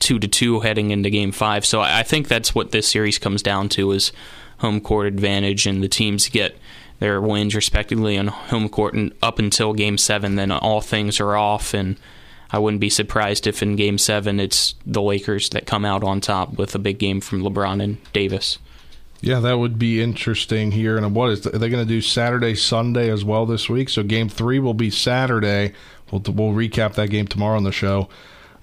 2 0.00 0.18
to 0.18 0.28
2 0.28 0.60
heading 0.60 0.90
into 0.90 1.10
game 1.10 1.32
5. 1.32 1.64
So 1.64 1.80
I 1.80 2.02
think 2.02 2.28
that's 2.28 2.54
what 2.54 2.70
this 2.70 2.88
series 2.88 3.18
comes 3.18 3.42
down 3.42 3.68
to 3.70 3.92
is 3.92 4.12
home 4.58 4.80
court 4.80 5.06
advantage 5.06 5.66
and 5.66 5.82
the 5.82 5.88
teams 5.88 6.28
get 6.28 6.56
their 6.98 7.20
wins 7.20 7.54
respectively 7.54 8.16
on 8.16 8.28
home 8.28 8.68
court 8.68 8.94
and 8.94 9.12
up 9.22 9.38
until 9.38 9.74
game 9.74 9.98
7 9.98 10.36
then 10.36 10.52
all 10.52 10.80
things 10.80 11.20
are 11.20 11.36
off 11.36 11.74
and 11.74 11.96
I 12.50 12.58
wouldn't 12.58 12.80
be 12.80 12.88
surprised 12.88 13.48
if 13.48 13.62
in 13.62 13.74
game 13.74 13.98
7 13.98 14.38
it's 14.38 14.76
the 14.86 15.02
Lakers 15.02 15.48
that 15.50 15.66
come 15.66 15.84
out 15.84 16.04
on 16.04 16.20
top 16.20 16.56
with 16.56 16.74
a 16.74 16.78
big 16.78 16.98
game 16.98 17.20
from 17.20 17.42
LeBron 17.42 17.82
and 17.82 18.12
Davis. 18.12 18.58
Yeah, 19.20 19.40
that 19.40 19.58
would 19.58 19.78
be 19.78 20.02
interesting 20.02 20.70
here. 20.70 20.96
And 20.96 21.14
what 21.14 21.30
is 21.30 21.46
are 21.46 21.58
they 21.58 21.70
going 21.70 21.84
to 21.84 21.88
do 21.88 22.00
Saturday, 22.00 22.54
Sunday 22.54 23.10
as 23.10 23.24
well 23.24 23.46
this 23.46 23.68
week? 23.68 23.88
So 23.88 24.02
game 24.02 24.28
three 24.28 24.58
will 24.58 24.74
be 24.74 24.90
Saturday. 24.90 25.72
We'll 26.10 26.20
we'll 26.20 26.52
recap 26.52 26.94
that 26.94 27.08
game 27.08 27.26
tomorrow 27.26 27.56
on 27.56 27.64
the 27.64 27.72
show. 27.72 28.08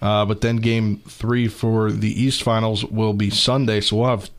Uh, 0.02 0.26
but 0.26 0.42
then 0.42 0.58
game 0.58 0.98
three 1.08 1.48
for 1.48 1.92
the 1.92 2.10
East 2.10 2.42
Finals 2.44 2.84
will 2.86 3.14
be 3.14 3.30
Sunday. 3.30 3.82
So 3.82 3.98
we'll 3.98 4.10
have 4.10 4.30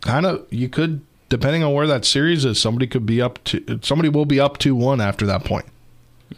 kind 0.00 0.26
of 0.26 0.46
you 0.50 0.68
could 0.68 1.02
depending 1.28 1.62
on 1.62 1.72
where 1.72 1.86
that 1.86 2.04
series 2.04 2.44
is, 2.44 2.60
somebody 2.60 2.86
could 2.86 3.06
be 3.06 3.20
up 3.20 3.42
to 3.44 3.78
somebody 3.82 4.08
will 4.08 4.26
be 4.26 4.40
up 4.40 4.58
two 4.58 4.74
one 4.74 5.00
after 5.00 5.26
that 5.26 5.44
point. 5.44 5.66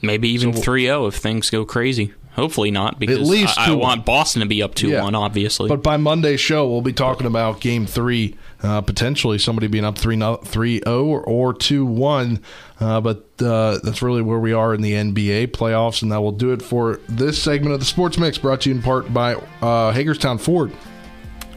Maybe 0.03 0.29
even 0.31 0.53
So- 0.53 0.61
3 0.61 0.85
0 0.87 1.07
if 1.07 1.15
things 1.17 1.51
go 1.51 1.65
crazy. 1.65 2.13
Hopefully 2.33 2.73
not, 2.73 2.99
because 2.99 3.19
at 3.19 3.25
least 3.27 3.57
I, 3.57 3.71
I 3.71 3.75
want 3.77 4.05
Boston 4.05 4.41
to 4.41 4.47
be 4.47 4.61
up 4.61 4.75
2 4.75 4.89
Yeah. 4.89 5.05
1, 5.05 5.15
obviously. 5.15 5.69
But 5.69 5.85
by 5.85 5.97
Monday's 5.99 6.41
show, 6.41 6.69
we'll 6.69 6.81
be 6.81 6.93
talking 6.93 7.29
about 7.29 7.61
Game 7.61 7.87
Three, 7.87 8.35
uh, 8.65 8.81
potentially 8.81 9.39
somebody 9.39 9.67
being 9.67 9.85
up 9.85 9.99
3 9.99 10.19
3 10.43 10.81
0 10.81 11.05
or, 11.05 11.21
or 11.23 11.55
two 11.55 11.85
one. 11.85 12.41
Uh, 12.81 13.01
but 13.01 13.25
uh, 13.41 13.79
that's 13.83 14.03
really 14.03 14.23
where 14.23 14.39
we 14.39 14.53
are 14.53 14.75
in 14.75 14.81
the 14.81 14.93
NBA 14.93 15.49
playoffs, 15.49 16.03
and 16.03 16.11
that 16.11 16.21
will 16.21 16.33
do 16.33 16.53
it 16.53 16.63
for 16.63 16.99
this 17.09 17.41
segment 17.41 17.75
of 17.75 17.81
the 17.81 17.87
Sports 17.87 18.19
Mix, 18.19 18.39
brought 18.39 18.63
to 18.63 18.71
you 18.71 18.77
in 18.77 18.83
part 18.83 19.13
by 19.13 19.35
uh, 19.61 19.93
Hagerstown 19.93 20.39
Ford, 20.39 20.73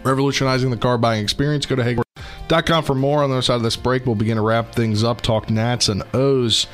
revolutionizing 0.03 0.69
the 0.69 0.77
car 0.77 0.97
buying 0.97 1.23
experience. 1.23 1.65
Go 1.65 1.75
to 1.75 1.83
Hager.com 1.83 2.83
for 2.83 2.93
more. 2.93 3.23
On 3.23 3.29
the 3.29 3.37
other 3.37 3.41
side 3.41 3.55
of 3.55 3.63
this 3.63 3.77
break, 3.77 4.05
we'll 4.05 4.15
begin 4.15 4.35
to 4.35 4.43
wrap 4.43 4.75
things 4.75 5.03
up, 5.03 5.21
talk 5.21 5.49
Nats 5.49 5.89
and 5.89 6.03
O's. 6.13 6.67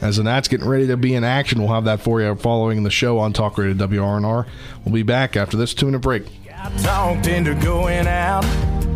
As 0.00 0.16
the 0.16 0.22
Nats 0.22 0.46
getting 0.46 0.68
ready 0.68 0.86
to 0.86 0.96
be 0.96 1.14
in 1.14 1.24
action, 1.24 1.58
we'll 1.60 1.72
have 1.72 1.86
that 1.86 2.00
for 2.00 2.20
you 2.20 2.32
following 2.36 2.84
the 2.84 2.90
show 2.90 3.18
on 3.18 3.32
Talk 3.32 3.58
Radio 3.58 3.74
WRNR. 3.74 4.46
We'll 4.84 4.94
be 4.94 5.02
back 5.02 5.36
after 5.36 5.56
this 5.56 5.74
two-minute 5.74 6.02
break. 6.02 6.24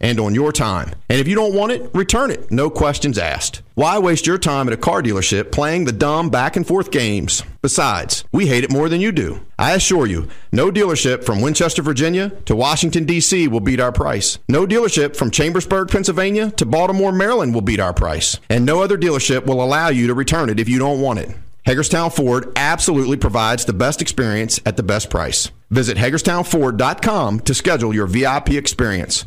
And 0.00 0.20
on 0.20 0.34
your 0.34 0.52
time. 0.52 0.92
And 1.08 1.20
if 1.20 1.28
you 1.28 1.34
don't 1.34 1.54
want 1.54 1.72
it, 1.72 1.90
return 1.94 2.30
it. 2.30 2.50
No 2.50 2.70
questions 2.70 3.18
asked. 3.18 3.62
Why 3.74 3.98
waste 3.98 4.26
your 4.26 4.38
time 4.38 4.66
at 4.68 4.74
a 4.74 4.78
car 4.78 5.02
dealership 5.02 5.52
playing 5.52 5.84
the 5.84 5.92
dumb 5.92 6.30
back 6.30 6.56
and 6.56 6.66
forth 6.66 6.90
games? 6.90 7.42
Besides, 7.62 8.24
we 8.32 8.46
hate 8.46 8.64
it 8.64 8.72
more 8.72 8.88
than 8.88 9.00
you 9.00 9.12
do. 9.12 9.40
I 9.58 9.72
assure 9.72 10.06
you, 10.06 10.28
no 10.52 10.70
dealership 10.70 11.24
from 11.24 11.40
Winchester, 11.40 11.82
Virginia 11.82 12.30
to 12.46 12.56
Washington, 12.56 13.04
D.C. 13.04 13.48
will 13.48 13.60
beat 13.60 13.80
our 13.80 13.92
price. 13.92 14.38
No 14.48 14.66
dealership 14.66 15.16
from 15.16 15.30
Chambersburg, 15.30 15.88
Pennsylvania 15.88 16.50
to 16.52 16.66
Baltimore, 16.66 17.12
Maryland 17.12 17.54
will 17.54 17.62
beat 17.62 17.80
our 17.80 17.94
price. 17.94 18.38
And 18.48 18.64
no 18.64 18.82
other 18.82 18.98
dealership 18.98 19.46
will 19.46 19.62
allow 19.62 19.88
you 19.88 20.06
to 20.06 20.14
return 20.14 20.48
it 20.50 20.60
if 20.60 20.68
you 20.68 20.78
don't 20.78 21.00
want 21.00 21.18
it. 21.18 21.36
Hagerstown 21.66 22.10
Ford 22.10 22.52
absolutely 22.54 23.16
provides 23.16 23.64
the 23.64 23.72
best 23.72 24.00
experience 24.00 24.60
at 24.64 24.76
the 24.76 24.84
best 24.84 25.10
price. 25.10 25.50
Visit 25.70 25.96
HagerstownFord.com 25.98 27.40
to 27.40 27.54
schedule 27.54 27.92
your 27.92 28.06
VIP 28.06 28.50
experience. 28.50 29.26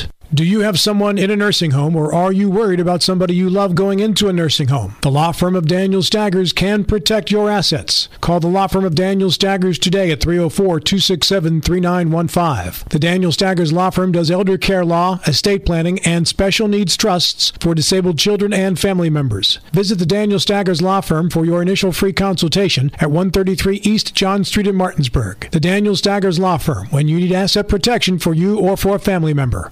Do 0.33 0.45
you 0.45 0.61
have 0.61 0.79
someone 0.79 1.17
in 1.17 1.29
a 1.29 1.35
nursing 1.35 1.71
home 1.71 1.93
or 1.93 2.15
are 2.15 2.31
you 2.31 2.49
worried 2.49 2.79
about 2.79 3.03
somebody 3.03 3.35
you 3.35 3.49
love 3.49 3.75
going 3.75 3.99
into 3.99 4.29
a 4.29 4.33
nursing 4.33 4.69
home? 4.69 4.95
The 5.01 5.11
law 5.11 5.33
firm 5.33 5.57
of 5.57 5.67
Daniel 5.67 6.01
Staggers 6.01 6.53
can 6.53 6.85
protect 6.85 7.31
your 7.31 7.49
assets. 7.49 8.07
Call 8.21 8.39
the 8.39 8.47
law 8.47 8.67
firm 8.67 8.85
of 8.85 8.95
Daniel 8.95 9.29
Staggers 9.29 9.77
today 9.77 10.09
at 10.09 10.21
304 10.21 10.79
267 10.79 11.59
3915. 11.59 12.87
The 12.89 12.99
Daniel 12.99 13.33
Staggers 13.33 13.73
Law 13.73 13.89
Firm 13.89 14.13
does 14.13 14.31
elder 14.31 14.57
care 14.57 14.85
law, 14.85 15.19
estate 15.27 15.65
planning, 15.65 15.99
and 16.05 16.25
special 16.25 16.69
needs 16.69 16.95
trusts 16.95 17.51
for 17.59 17.75
disabled 17.75 18.17
children 18.17 18.53
and 18.53 18.79
family 18.79 19.09
members. 19.09 19.59
Visit 19.73 19.99
the 19.99 20.05
Daniel 20.05 20.39
Staggers 20.39 20.81
Law 20.81 21.01
Firm 21.01 21.29
for 21.29 21.43
your 21.43 21.61
initial 21.61 21.91
free 21.91 22.13
consultation 22.13 22.89
at 22.99 23.11
133 23.11 23.81
East 23.83 24.15
John 24.15 24.45
Street 24.45 24.67
in 24.67 24.77
Martinsburg. 24.77 25.49
The 25.51 25.59
Daniel 25.59 25.97
Staggers 25.97 26.39
Law 26.39 26.55
Firm 26.55 26.87
when 26.87 27.09
you 27.09 27.17
need 27.17 27.33
asset 27.33 27.67
protection 27.67 28.17
for 28.17 28.33
you 28.33 28.57
or 28.57 28.77
for 28.77 28.95
a 28.95 28.99
family 28.99 29.33
member. 29.33 29.71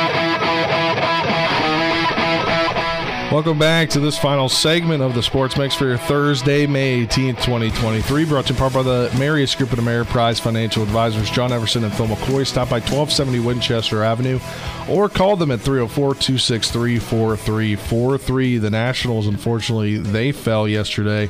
Welcome 3.31 3.59
back 3.59 3.89
to 3.91 4.01
this 4.01 4.17
final 4.17 4.49
segment 4.49 5.01
of 5.01 5.15
the 5.15 5.23
Sports 5.23 5.55
Mix 5.55 5.73
for 5.73 5.85
your 5.85 5.97
Thursday, 5.97 6.67
May 6.67 7.05
18th, 7.05 7.37
2023. 7.45 8.25
Brought 8.25 8.47
to 8.47 8.53
you 8.53 8.55
in 8.55 8.59
part 8.59 8.73
by 8.73 8.83
the 8.83 9.09
Marius 9.17 9.55
Group 9.55 9.71
of 9.71 9.79
Ameriprise 9.79 10.41
Financial 10.41 10.83
Advisors, 10.83 11.31
John 11.31 11.53
Everson 11.53 11.85
and 11.85 11.93
Phil 11.93 12.07
McCoy. 12.07 12.45
Stop 12.45 12.67
by 12.67 12.81
1270 12.81 13.39
Winchester 13.39 14.03
Avenue 14.03 14.37
or 14.89 15.07
call 15.07 15.37
them 15.37 15.49
at 15.49 15.61
304 15.61 16.15
263 16.15 16.99
4343. 16.99 18.57
The 18.57 18.69
Nationals, 18.69 19.27
unfortunately, 19.27 19.95
they 19.95 20.33
fell 20.33 20.67
yesterday 20.67 21.29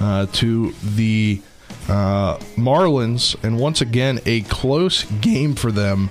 uh, 0.00 0.26
to 0.26 0.72
the 0.72 1.40
uh, 1.88 2.36
Marlins, 2.58 3.42
and 3.42 3.58
once 3.58 3.80
again, 3.80 4.20
a 4.26 4.42
close 4.42 5.04
game 5.22 5.54
for 5.54 5.72
them 5.72 6.10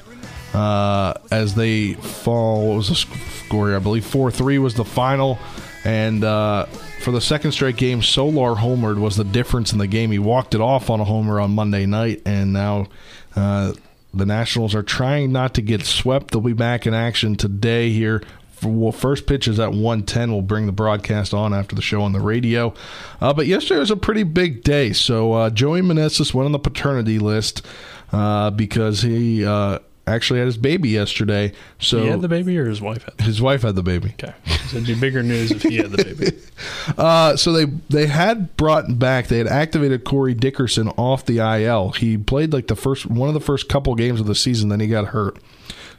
uh, 0.55 1.13
as 1.29 1.53
they 1.53 1.93
fall. 1.93 2.69
What 2.69 2.77
was 2.77 3.05
score? 3.47 3.75
I 3.75 3.79
believe 3.79 4.05
four 4.05 4.31
three 4.31 4.59
was 4.59 4.75
the 4.75 4.85
final, 4.85 5.39
and 5.83 6.23
uh, 6.23 6.65
for 7.01 7.11
the 7.11 7.21
second 7.21 7.53
straight 7.53 7.77
game, 7.77 8.01
Soler 8.01 8.55
homered 8.55 8.99
was 8.99 9.15
the 9.15 9.23
difference 9.23 9.71
in 9.71 9.79
the 9.79 9.87
game. 9.87 10.11
He 10.11 10.19
walked 10.19 10.53
it 10.53 10.61
off 10.61 10.89
on 10.89 10.99
a 10.99 11.05
homer 11.05 11.39
on 11.39 11.51
Monday 11.51 11.85
night, 11.85 12.21
and 12.25 12.53
now. 12.53 12.87
Uh, 13.35 13.73
the 14.13 14.25
Nationals 14.25 14.73
are 14.73 14.81
trying 14.81 15.31
not 15.31 15.53
to 15.55 15.61
get 15.61 15.85
swept. 15.85 16.31
They'll 16.31 16.41
be 16.41 16.53
back 16.53 16.87
in 16.87 16.93
action 16.95 17.35
today 17.35 17.91
here 17.91 18.23
well, 18.63 18.91
first 18.91 19.27
pitch 19.27 19.47
is 19.47 19.59
at 19.59 19.71
110. 19.71 20.31
We'll 20.31 20.41
bring 20.41 20.65
the 20.65 20.71
broadcast 20.71 21.33
on 21.33 21.53
after 21.53 21.75
the 21.75 21.81
show 21.81 22.01
on 22.01 22.13
the 22.13 22.19
radio. 22.19 22.73
Uh, 23.21 23.33
but 23.33 23.47
yesterday 23.47 23.79
was 23.79 23.91
a 23.91 23.95
pretty 23.95 24.23
big 24.23 24.63
day. 24.63 24.93
So 24.93 25.33
uh, 25.33 25.49
Joey 25.49 25.81
Meneses 25.81 26.33
went 26.33 26.45
on 26.45 26.51
the 26.51 26.59
paternity 26.59 27.19
list 27.19 27.65
uh, 28.11 28.51
because 28.51 29.01
he 29.01 29.45
uh, 29.45 29.79
actually 30.07 30.39
had 30.39 30.45
his 30.45 30.57
baby 30.57 30.89
yesterday. 30.89 31.51
So 31.79 32.01
he 32.01 32.07
had 32.07 32.21
the 32.21 32.27
baby, 32.27 32.57
or 32.57 32.65
his 32.65 32.81
wife 32.81 33.03
had. 33.03 33.21
His 33.21 33.41
wife 33.41 33.61
had 33.61 33.75
the 33.75 33.83
baby. 33.83 34.13
Okay, 34.21 34.33
so 34.45 34.77
it'd 34.77 34.87
be 34.87 34.95
bigger 34.95 35.21
news 35.21 35.51
if 35.51 35.63
he 35.63 35.77
had 35.77 35.91
the 35.91 36.03
baby. 36.03 36.37
uh, 36.97 37.35
so 37.35 37.51
they 37.51 37.65
they 37.89 38.07
had 38.07 38.55
brought 38.57 38.97
back. 38.97 39.27
They 39.27 39.37
had 39.37 39.47
activated 39.47 40.03
Corey 40.03 40.33
Dickerson 40.33 40.89
off 40.89 41.25
the 41.25 41.39
IL. 41.39 41.91
He 41.91 42.17
played 42.17 42.53
like 42.53 42.67
the 42.67 42.75
first 42.75 43.05
one 43.05 43.27
of 43.27 43.33
the 43.33 43.39
first 43.39 43.69
couple 43.69 43.93
games 43.95 44.19
of 44.19 44.25
the 44.25 44.35
season. 44.35 44.69
Then 44.69 44.79
he 44.79 44.87
got 44.87 45.07
hurt. 45.07 45.37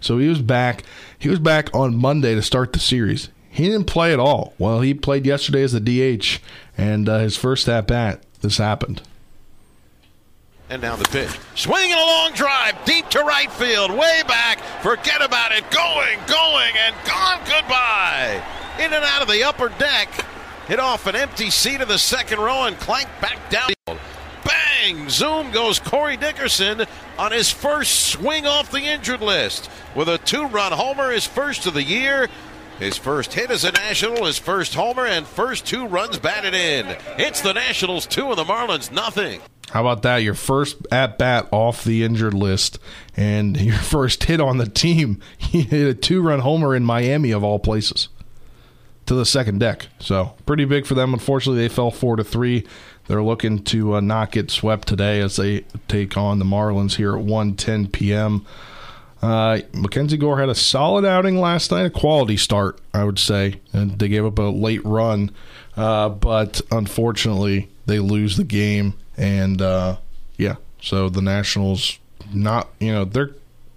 So 0.01 0.19
he 0.19 0.29
was 0.29 0.41
back. 0.41 0.85
He 1.19 1.29
was 1.29 1.39
back 1.39 1.75
on 1.75 1.97
Monday 1.97 2.35
to 2.35 2.43
start 2.43 2.73
the 2.73 2.79
series. 2.79 3.29
He 3.51 3.65
didn't 3.65 3.87
play 3.87 4.13
at 4.13 4.21
all. 4.21 4.55
Well, 4.59 4.81
he 4.81 4.95
played 4.95 5.27
yesterday 5.27 5.63
as 5.63 5.73
the 5.73 5.81
DH, 5.81 6.39
and 6.77 7.09
uh, 7.09 7.19
his 7.19 7.37
first 7.37 7.69
at 7.69 7.89
bat, 7.89 8.23
this 8.41 8.59
happened. 8.59 9.03
And 10.71 10.83
now 10.83 10.97
the 10.97 11.05
pitch. 11.05 11.31
Swinging 11.55 11.95
a 11.95 11.97
long 11.97 12.33
drive 12.33 12.85
deep 12.85 13.09
to 13.11 13.21
right 13.21 13.51
field, 13.53 13.91
way 13.91 14.23
back. 14.29 14.61
Forget 14.83 15.23
about 15.23 15.53
it. 15.53 15.71
Going, 15.71 16.19
going, 16.27 16.75
and 16.77 16.95
gone. 17.07 17.39
Goodbye. 17.47 18.45
In 18.79 18.93
and 18.93 19.05
out 19.05 19.23
of 19.23 19.29
the 19.29 19.45
upper 19.45 19.71
deck. 19.71 20.09
Hit 20.67 20.79
off 20.79 21.07
an 21.07 21.17
empty 21.17 21.49
seat 21.49 21.81
of 21.81 21.89
the 21.89 21.97
second 21.97 22.39
row 22.39 22.65
and 22.65 22.79
clanked 22.79 23.19
back 23.23 23.39
down. 23.49 23.71
Bang! 24.45 25.09
Zoom 25.09 25.51
goes 25.51 25.79
Corey 25.79 26.19
Dickerson 26.19 26.85
on 27.19 27.33
his 27.33 27.51
first 27.51 28.11
swing 28.11 28.47
off 28.47 28.71
the 28.71 28.83
injured 28.83 29.23
list 29.23 29.71
with 29.95 30.09
a 30.09 30.19
two 30.19 30.47
run 30.47 30.73
homer, 30.73 31.11
his 31.11 31.27
first 31.27 31.67
of 31.67 31.73
the 31.73 31.83
year. 31.83 32.29
His 32.79 32.97
first 32.97 33.33
hit 33.33 33.51
as 33.51 33.65
a 33.65 33.73
National, 33.73 34.25
his 34.25 34.39
first 34.39 34.75
homer, 34.75 35.05
and 35.05 35.27
first 35.27 35.67
two 35.67 35.87
runs 35.87 36.19
batted 36.19 36.55
in. 36.55 36.97
It's 37.19 37.41
the 37.41 37.53
Nationals 37.53 38.07
two 38.07 38.29
and 38.29 38.39
the 38.39 38.45
Marlins 38.45 38.93
nothing. 38.93 39.41
How 39.71 39.81
about 39.81 40.03
that? 40.03 40.19
Your 40.19 40.35
first 40.35 40.77
at 40.91 41.19
bat 41.19 41.49
off 41.51 41.83
the 41.83 42.05
injured 42.05 42.35
list 42.35 42.79
and 43.17 43.57
your 43.61 43.77
first 43.77 44.25
hit 44.25 44.41
on 44.41 44.59
the 44.59 44.69
team. 44.69 45.21
He 45.39 45.63
hit 45.63 45.89
a 45.89 45.95
two 45.95 46.23
run 46.23 46.41
homer 46.41 46.77
in 46.77 46.85
Miami, 46.85 47.31
of 47.31 47.43
all 47.43 47.59
places, 47.59 48.09
to 49.07 49.15
the 49.15 49.25
second 49.25 49.59
deck. 49.61 49.89
So 49.99 50.35
pretty 50.47 50.67
big 50.67 50.87
for 50.87 50.95
them. 50.95 51.15
Unfortunately, 51.15 51.63
they 51.63 51.75
fell 51.75 51.91
four 51.91 52.17
to 52.17 52.23
three. 52.23 52.67
They're 53.07 53.23
looking 53.23 53.65
to 53.65 53.95
uh, 53.95 54.01
not 54.01 54.31
get 54.31 54.51
swept 54.51 54.87
today 54.87 55.21
as 55.21 55.37
they 55.37 55.65
take 55.89 56.19
on 56.19 56.39
the 56.39 56.45
Marlins 56.45 56.97
here 56.97 57.17
at 57.17 57.25
1:10 57.25 57.91
p.m. 57.91 58.47
Uh, 59.21 59.61
Mackenzie 59.73 60.17
Gore 60.17 60.39
had 60.39 60.49
a 60.49 60.55
solid 60.55 61.05
outing 61.05 61.41
last 61.41 61.71
night, 61.71 61.87
a 61.87 61.91
quality 61.91 62.37
start, 62.37 62.81
I 62.95 63.05
would 63.05 63.19
say. 63.19 63.61
And 63.73 63.99
they 63.99 64.09
gave 64.09 64.25
up 64.25 64.39
a 64.39 64.43
late 64.43 64.85
run, 64.85 65.33
uh, 65.77 66.09
but 66.11 66.61
unfortunately, 66.71 67.69
they 67.87 67.99
lose 67.99 68.37
the 68.37 68.45
game. 68.45 68.95
And 69.17 69.61
uh, 69.61 69.97
yeah, 70.37 70.57
so 70.81 71.09
the 71.09 71.23
Nationals, 71.23 71.99
not 72.33 72.69
you 72.79 72.93
know, 72.93 73.05
they're 73.05 73.33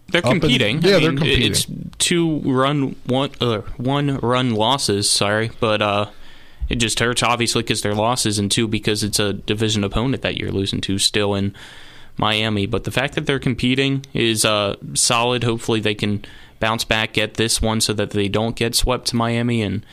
they're 0.10 0.22
competing. 0.22 0.78
In, 0.78 0.84
yeah, 0.84 0.90
I 0.90 1.00
mean, 1.00 1.02
they're 1.02 1.18
competing. 1.18 1.52
It's 1.52 1.66
two 1.98 2.40
run 2.42 2.96
one 3.06 3.32
uh, 3.40 3.62
one 3.78 4.18
run 4.18 4.54
losses. 4.54 5.10
Sorry, 5.10 5.52
but 5.60 5.82
uh, 5.82 6.10
it 6.70 6.76
just 6.76 7.00
hurts 7.00 7.24
obviously 7.24 7.64
because 7.64 7.82
they're 7.82 7.96
losses, 7.96 8.38
and 8.38 8.52
two 8.52 8.68
because 8.68 9.04
it's 9.04 9.20
a 9.20 9.34
division 9.34 9.84
opponent 9.84 10.22
that 10.22 10.38
you're 10.38 10.52
losing 10.52 10.82
to 10.82 11.00
still 11.00 11.34
in 11.34 11.56
Miami. 12.18 12.66
But 12.66 12.84
the 12.84 12.92
fact 12.92 13.16
that 13.16 13.26
they're 13.26 13.40
competing 13.40 14.06
is 14.14 14.46
uh, 14.46 14.76
solid. 14.94 15.44
Hopefully, 15.44 15.80
they 15.80 15.96
can 15.96 16.24
bounce 16.60 16.84
back, 16.86 17.14
get 17.14 17.36
this 17.36 17.62
one, 17.62 17.82
so 17.82 17.94
that 17.94 18.12
they 18.12 18.28
don't 18.28 18.56
get 18.56 18.76
swept 18.76 19.08
to 19.08 19.16
Miami 19.16 19.62
and 19.62 19.86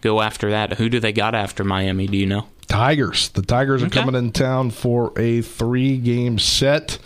go 0.00 0.20
after 0.20 0.50
that. 0.50 0.74
Who 0.74 0.88
do 0.88 1.00
they 1.00 1.12
got 1.12 1.34
after 1.34 1.64
Miami? 1.64 2.06
Do 2.06 2.16
you 2.16 2.26
know? 2.26 2.46
Tigers. 2.68 3.30
The 3.30 3.42
Tigers 3.42 3.82
are 3.82 3.86
Okay. 3.86 4.00
coming 4.00 4.14
in 4.14 4.30
town 4.32 4.70
for 4.70 5.12
a 5.18 5.40
three 5.42 5.96
game 5.98 6.38
set. 6.38 6.98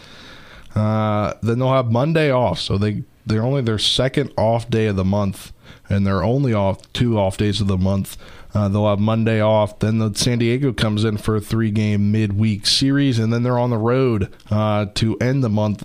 Uh, 0.74 1.34
then 1.42 1.58
they'll 1.58 1.72
have 1.72 1.90
Monday 1.90 2.30
off, 2.30 2.58
so 2.58 2.76
they 2.76 3.02
they're 3.26 3.42
only 3.44 3.62
their 3.62 3.78
second 3.78 4.32
off 4.36 4.68
day 4.68 4.86
of 4.86 4.96
the 4.96 5.04
month, 5.04 5.52
and 5.88 6.06
they're 6.06 6.22
only 6.22 6.52
off 6.52 6.92
two 6.92 7.18
off 7.18 7.36
days 7.36 7.60
of 7.60 7.68
the 7.68 7.78
month. 7.78 8.16
Uh, 8.55 8.68
they'll 8.68 8.88
have 8.88 9.00
Monday 9.00 9.40
off. 9.40 9.80
Then 9.80 9.98
the 9.98 10.14
San 10.14 10.38
Diego 10.38 10.72
comes 10.72 11.05
in 11.05 11.16
for 11.16 11.36
a 11.36 11.40
three 11.40 11.70
game 11.70 12.12
midweek 12.12 12.66
series, 12.66 13.18
and 13.18 13.32
then 13.32 13.42
they're 13.42 13.59
on 13.59 13.70
the 13.70 13.78
road 13.78 14.32
uh, 14.50 14.86
to 14.94 15.16
end 15.18 15.42
the 15.42 15.48
month 15.48 15.84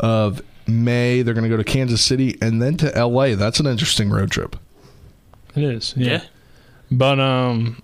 of 0.00 0.40
May. 0.66 1.22
They're 1.22 1.34
going 1.34 1.44
to 1.44 1.50
go 1.50 1.58
to 1.58 1.64
Kansas 1.64 2.02
City 2.02 2.38
and 2.40 2.62
then 2.62 2.76
to 2.78 2.96
L.A. 2.96 3.34
That's 3.34 3.60
an 3.60 3.66
interesting 3.66 4.08
road 4.10 4.30
trip. 4.30 4.56
It 5.54 5.62
is, 5.62 5.94
yeah. 5.96 6.10
Yeah. 6.10 6.22
But 6.90 7.20
um, 7.20 7.82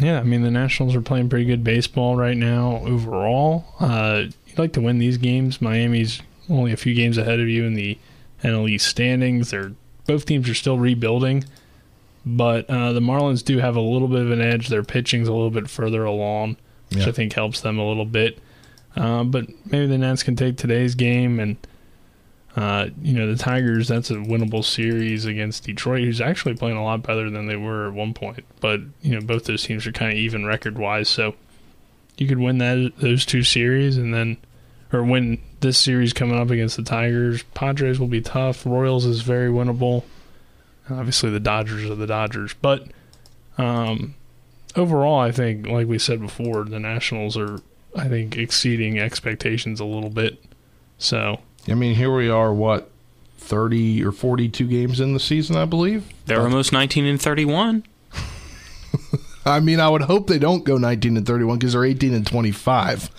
yeah, 0.00 0.20
I 0.20 0.22
mean 0.22 0.42
the 0.42 0.50
Nationals 0.50 0.94
are 0.94 1.00
playing 1.00 1.28
pretty 1.28 1.44
good 1.44 1.64
baseball 1.64 2.16
right 2.16 2.36
now 2.36 2.82
overall. 2.86 3.64
Uh, 3.80 4.24
you'd 4.46 4.58
like 4.58 4.72
to 4.74 4.80
win 4.80 4.98
these 4.98 5.18
games. 5.18 5.60
Miami's 5.60 6.20
only 6.48 6.72
a 6.72 6.76
few 6.76 6.94
games 6.94 7.18
ahead 7.18 7.40
of 7.40 7.48
you 7.48 7.64
in 7.64 7.74
the 7.74 7.98
NL 8.42 8.68
East 8.68 8.86
standings. 8.86 9.50
They're 9.50 9.72
both 10.06 10.26
teams 10.26 10.48
are 10.48 10.54
still 10.54 10.78
rebuilding, 10.78 11.44
but 12.26 12.68
uh, 12.70 12.92
the 12.92 13.00
Marlins 13.00 13.44
do 13.44 13.58
have 13.58 13.76
a 13.76 13.80
little 13.80 14.08
bit 14.08 14.22
of 14.22 14.30
an 14.30 14.40
edge. 14.40 14.68
Their 14.68 14.82
pitching's 14.82 15.28
a 15.28 15.32
little 15.32 15.50
bit 15.50 15.68
further 15.68 16.04
along, 16.04 16.56
which 16.90 17.00
Yeah. 17.00 17.08
I 17.08 17.12
think 17.12 17.32
helps 17.32 17.60
them 17.60 17.78
a 17.78 17.86
little 17.86 18.04
bit. 18.06 18.38
Uh, 18.96 19.24
but 19.24 19.46
maybe 19.66 19.86
the 19.86 19.98
Nats 19.98 20.22
can 20.22 20.36
take 20.36 20.56
today's 20.56 20.94
game 20.94 21.40
and 21.40 21.56
uh, 22.56 22.86
you 23.02 23.14
know, 23.14 23.26
the 23.26 23.36
Tigers, 23.36 23.88
that's 23.88 24.10
a 24.10 24.14
winnable 24.14 24.64
series 24.64 25.24
against 25.24 25.64
Detroit, 25.64 26.04
who's 26.04 26.20
actually 26.20 26.54
playing 26.54 26.76
a 26.76 26.84
lot 26.84 27.02
better 27.02 27.28
than 27.28 27.46
they 27.46 27.56
were 27.56 27.88
at 27.88 27.94
one 27.94 28.14
point. 28.14 28.44
But, 28.60 28.80
you 29.02 29.14
know, 29.14 29.20
both 29.20 29.44
those 29.46 29.64
teams 29.64 29.86
are 29.88 29.92
kind 29.92 30.12
of 30.12 30.18
even 30.18 30.46
record 30.46 30.78
wise. 30.78 31.08
So 31.08 31.34
you 32.16 32.28
could 32.28 32.38
win 32.38 32.58
that 32.58 32.92
those 32.98 33.26
two 33.26 33.42
series 33.42 33.96
and 33.96 34.14
then, 34.14 34.36
or 34.92 35.02
win 35.02 35.40
this 35.60 35.78
series 35.78 36.12
coming 36.12 36.38
up 36.38 36.50
against 36.50 36.76
the 36.76 36.84
Tigers. 36.84 37.42
Padres 37.54 37.98
will 37.98 38.06
be 38.06 38.20
tough. 38.20 38.64
Royals 38.64 39.04
is 39.04 39.22
very 39.22 39.50
winnable. 39.50 40.04
Obviously, 40.90 41.30
the 41.30 41.40
Dodgers 41.40 41.88
are 41.88 41.94
the 41.94 42.06
Dodgers. 42.06 42.54
But 42.54 42.88
um, 43.58 44.14
overall, 44.76 45.18
I 45.18 45.32
think, 45.32 45.66
like 45.66 45.86
we 45.86 45.98
said 45.98 46.20
before, 46.20 46.64
the 46.64 46.80
Nationals 46.80 47.36
are, 47.36 47.60
I 47.96 48.08
think, 48.08 48.36
exceeding 48.36 48.98
expectations 48.98 49.80
a 49.80 49.84
little 49.84 50.10
bit. 50.10 50.44
So 50.98 51.40
I 51.68 51.74
mean, 51.74 51.94
here 51.94 52.14
we 52.14 52.28
are, 52.28 52.52
what, 52.52 52.90
30 53.38 54.04
or 54.04 54.12
42 54.12 54.66
games 54.66 55.00
in 55.00 55.14
the 55.14 55.20
season, 55.20 55.56
I 55.56 55.64
believe? 55.64 56.06
They're 56.26 56.40
almost 56.42 56.72
19 56.72 57.04
and 57.06 57.20
31. 57.20 57.84
I 59.46 59.60
mean, 59.60 59.80
I 59.80 59.88
would 59.88 60.02
hope 60.02 60.26
they 60.26 60.38
don't 60.38 60.64
go 60.64 60.78
19 60.78 61.16
and 61.16 61.26
31 61.26 61.58
because 61.58 61.72
they're 61.72 61.84
18 61.84 62.14
and 62.14 62.26
25. 62.26 63.10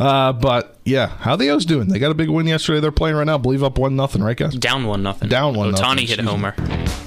Uh, 0.00 0.32
but 0.32 0.78
yeah, 0.84 1.08
how 1.18 1.36
the 1.36 1.50
O's 1.50 1.64
doing? 1.64 1.88
They 1.88 1.98
got 1.98 2.10
a 2.10 2.14
big 2.14 2.28
win 2.28 2.46
yesterday. 2.46 2.80
They're 2.80 2.90
playing 2.90 3.16
right 3.16 3.24
now. 3.24 3.34
I 3.34 3.38
believe 3.38 3.62
up 3.62 3.78
one 3.78 3.94
nothing, 3.94 4.22
right, 4.22 4.36
guys? 4.36 4.54
Down 4.54 4.86
one 4.86 5.02
nothing. 5.02 5.28
Down 5.28 5.54
one. 5.54 5.72
Ohtani 5.72 5.80
nothing, 5.80 5.98
hit 5.98 6.18
a 6.18 6.22
excuse 6.22 6.26
me. 6.26 6.26
homer. 6.26 6.54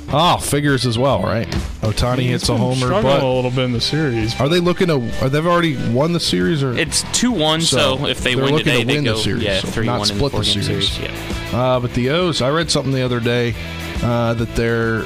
Oh, 0.09 0.37
figures 0.37 0.85
as 0.85 0.97
well, 0.97 1.21
right? 1.23 1.47
Ohtani 1.81 2.23
hits 2.23 2.47
a 2.49 2.55
homer, 2.55 2.75
struggling 2.75 3.03
but 3.03 3.23
a 3.23 3.27
little 3.27 3.51
bit 3.51 3.65
in 3.65 3.71
the 3.73 3.81
series. 3.81 4.39
are 4.39 4.47
they 4.47 4.59
looking 4.59 4.87
to? 4.87 4.95
Are 5.23 5.29
they've 5.29 5.45
already 5.45 5.75
won 5.91 6.13
the 6.13 6.19
series 6.19 6.63
or? 6.63 6.73
It's 6.77 7.03
two 7.11 7.31
one. 7.31 7.61
So, 7.61 8.05
if 8.05 8.21
they 8.21 8.35
they're 8.35 8.43
win 8.43 8.53
looking 8.53 8.65
today, 8.65 8.81
to 8.81 8.87
they 8.87 8.95
win 8.95 9.03
go 9.03 9.15
the 9.15 9.19
series, 9.21 9.43
yeah 9.43 9.59
so 9.59 9.67
three 9.67 9.87
not 9.87 9.99
one 9.99 10.09
in 10.09 10.15
split 10.15 10.31
the 10.31 10.37
the 10.39 10.45
series. 10.45 10.91
series. 10.91 10.99
Yeah. 10.99 11.59
Uh, 11.59 11.79
but 11.79 11.93
the 11.93 12.09
O's, 12.11 12.41
I 12.41 12.49
read 12.51 12.69
something 12.69 12.93
the 12.93 13.01
other 13.01 13.19
day 13.19 13.55
uh, 14.03 14.35
that 14.35 14.55
they're 14.55 15.05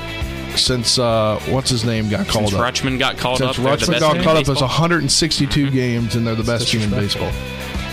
since 0.57 0.99
uh, 0.99 1.39
what's 1.49 1.69
his 1.69 1.85
name 1.85 2.09
got 2.09 2.27
called 2.27 2.49
Since 2.49 2.59
up. 2.61 2.73
Rutschman 2.73 2.99
got 2.99 3.17
called 3.17 3.37
since 3.37 3.57
up, 3.57 3.63
they're 3.63 3.77
Rutschman 3.77 3.99
got 3.99 4.15
called 4.23 4.27
up, 4.37 4.41
it's 4.41 4.49
baseball. 4.49 4.67
162 4.67 5.71
games 5.71 6.15
and 6.15 6.27
they're 6.27 6.35
the 6.35 6.43
best 6.43 6.67
team 6.67 6.81
in 6.81 6.89
baseball. 6.89 7.31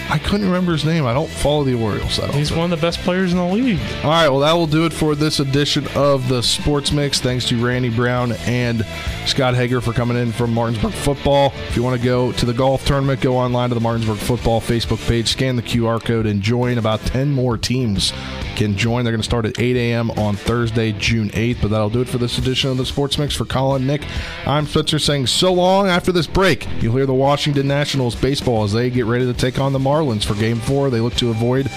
I 0.08 0.18
couldn't 0.18 0.46
remember 0.46 0.72
his 0.72 0.84
name. 0.84 1.04
I 1.04 1.12
don't 1.12 1.28
follow 1.28 1.64
the 1.64 1.74
Orioles. 1.74 2.16
That 2.18 2.32
He's 2.34 2.50
often. 2.50 2.58
one 2.62 2.72
of 2.72 2.78
the 2.80 2.86
best 2.86 3.00
players 3.00 3.32
in 3.32 3.38
the 3.38 3.44
league. 3.46 3.80
All 4.04 4.10
right, 4.10 4.28
well, 4.28 4.40
that 4.40 4.52
will 4.52 4.66
do 4.68 4.84
it 4.86 4.92
for 4.92 5.14
this 5.14 5.40
edition 5.40 5.86
of 5.96 6.28
the 6.28 6.42
Sports 6.42 6.92
Mix. 6.92 7.20
Thanks 7.20 7.46
to 7.48 7.64
Randy 7.64 7.90
Brown 7.90 8.32
and 8.46 8.84
Scott 9.26 9.54
Hager 9.54 9.80
for 9.80 9.92
coming 9.92 10.16
in 10.16 10.30
from 10.32 10.54
Martinsburg 10.54 10.92
Football. 10.92 11.52
If 11.68 11.76
you 11.76 11.82
want 11.82 12.00
to 12.00 12.04
go 12.04 12.30
to 12.32 12.46
the 12.46 12.54
golf 12.54 12.84
tournament, 12.84 13.20
go 13.20 13.36
online 13.36 13.70
to 13.70 13.74
the 13.74 13.80
Martinsburg 13.80 14.18
Football 14.18 14.60
Facebook 14.60 15.04
page, 15.08 15.28
scan 15.28 15.56
the 15.56 15.62
QR 15.62 16.02
code, 16.02 16.26
and 16.26 16.40
join. 16.40 16.78
About 16.78 17.00
10 17.00 17.32
more 17.32 17.58
teams 17.58 18.12
can 18.54 18.76
join. 18.76 19.04
They're 19.04 19.12
going 19.12 19.20
to 19.20 19.24
start 19.28 19.44
at 19.44 19.58
8 19.60 19.76
a.m. 19.76 20.10
on 20.12 20.36
Thursday, 20.36 20.92
June 20.92 21.30
8th. 21.30 21.62
But 21.62 21.68
that'll 21.68 21.90
do 21.90 22.00
it 22.00 22.08
for 22.08 22.18
this 22.18 22.38
edition 22.38 22.70
of 22.70 22.76
the 22.76 22.86
Sports 22.86 23.18
Mix. 23.18 23.34
For 23.34 23.44
Colin, 23.44 23.86
Nick, 23.86 24.02
I'm 24.46 24.66
Spencer 24.66 24.98
saying 24.98 25.26
so 25.26 25.52
long. 25.52 25.88
After 25.88 26.12
this 26.12 26.26
break, 26.26 26.66
you'll 26.80 26.94
hear 26.96 27.06
the 27.06 27.12
Washington 27.14 27.66
Nationals 27.66 28.14
baseball 28.14 28.62
as 28.64 28.72
they 28.72 28.88
get 28.90 29.06
ready 29.06 29.26
to 29.26 29.34
take 29.34 29.58
on 29.58 29.72
the 29.72 29.78
Marlins 29.96 30.26
for 30.26 30.34
game 30.34 30.58
four. 30.60 30.90
They 30.90 31.00
look 31.00 31.14
to 31.14 31.30
avoid 31.30 31.70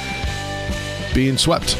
being 1.13 1.37
swept. 1.37 1.77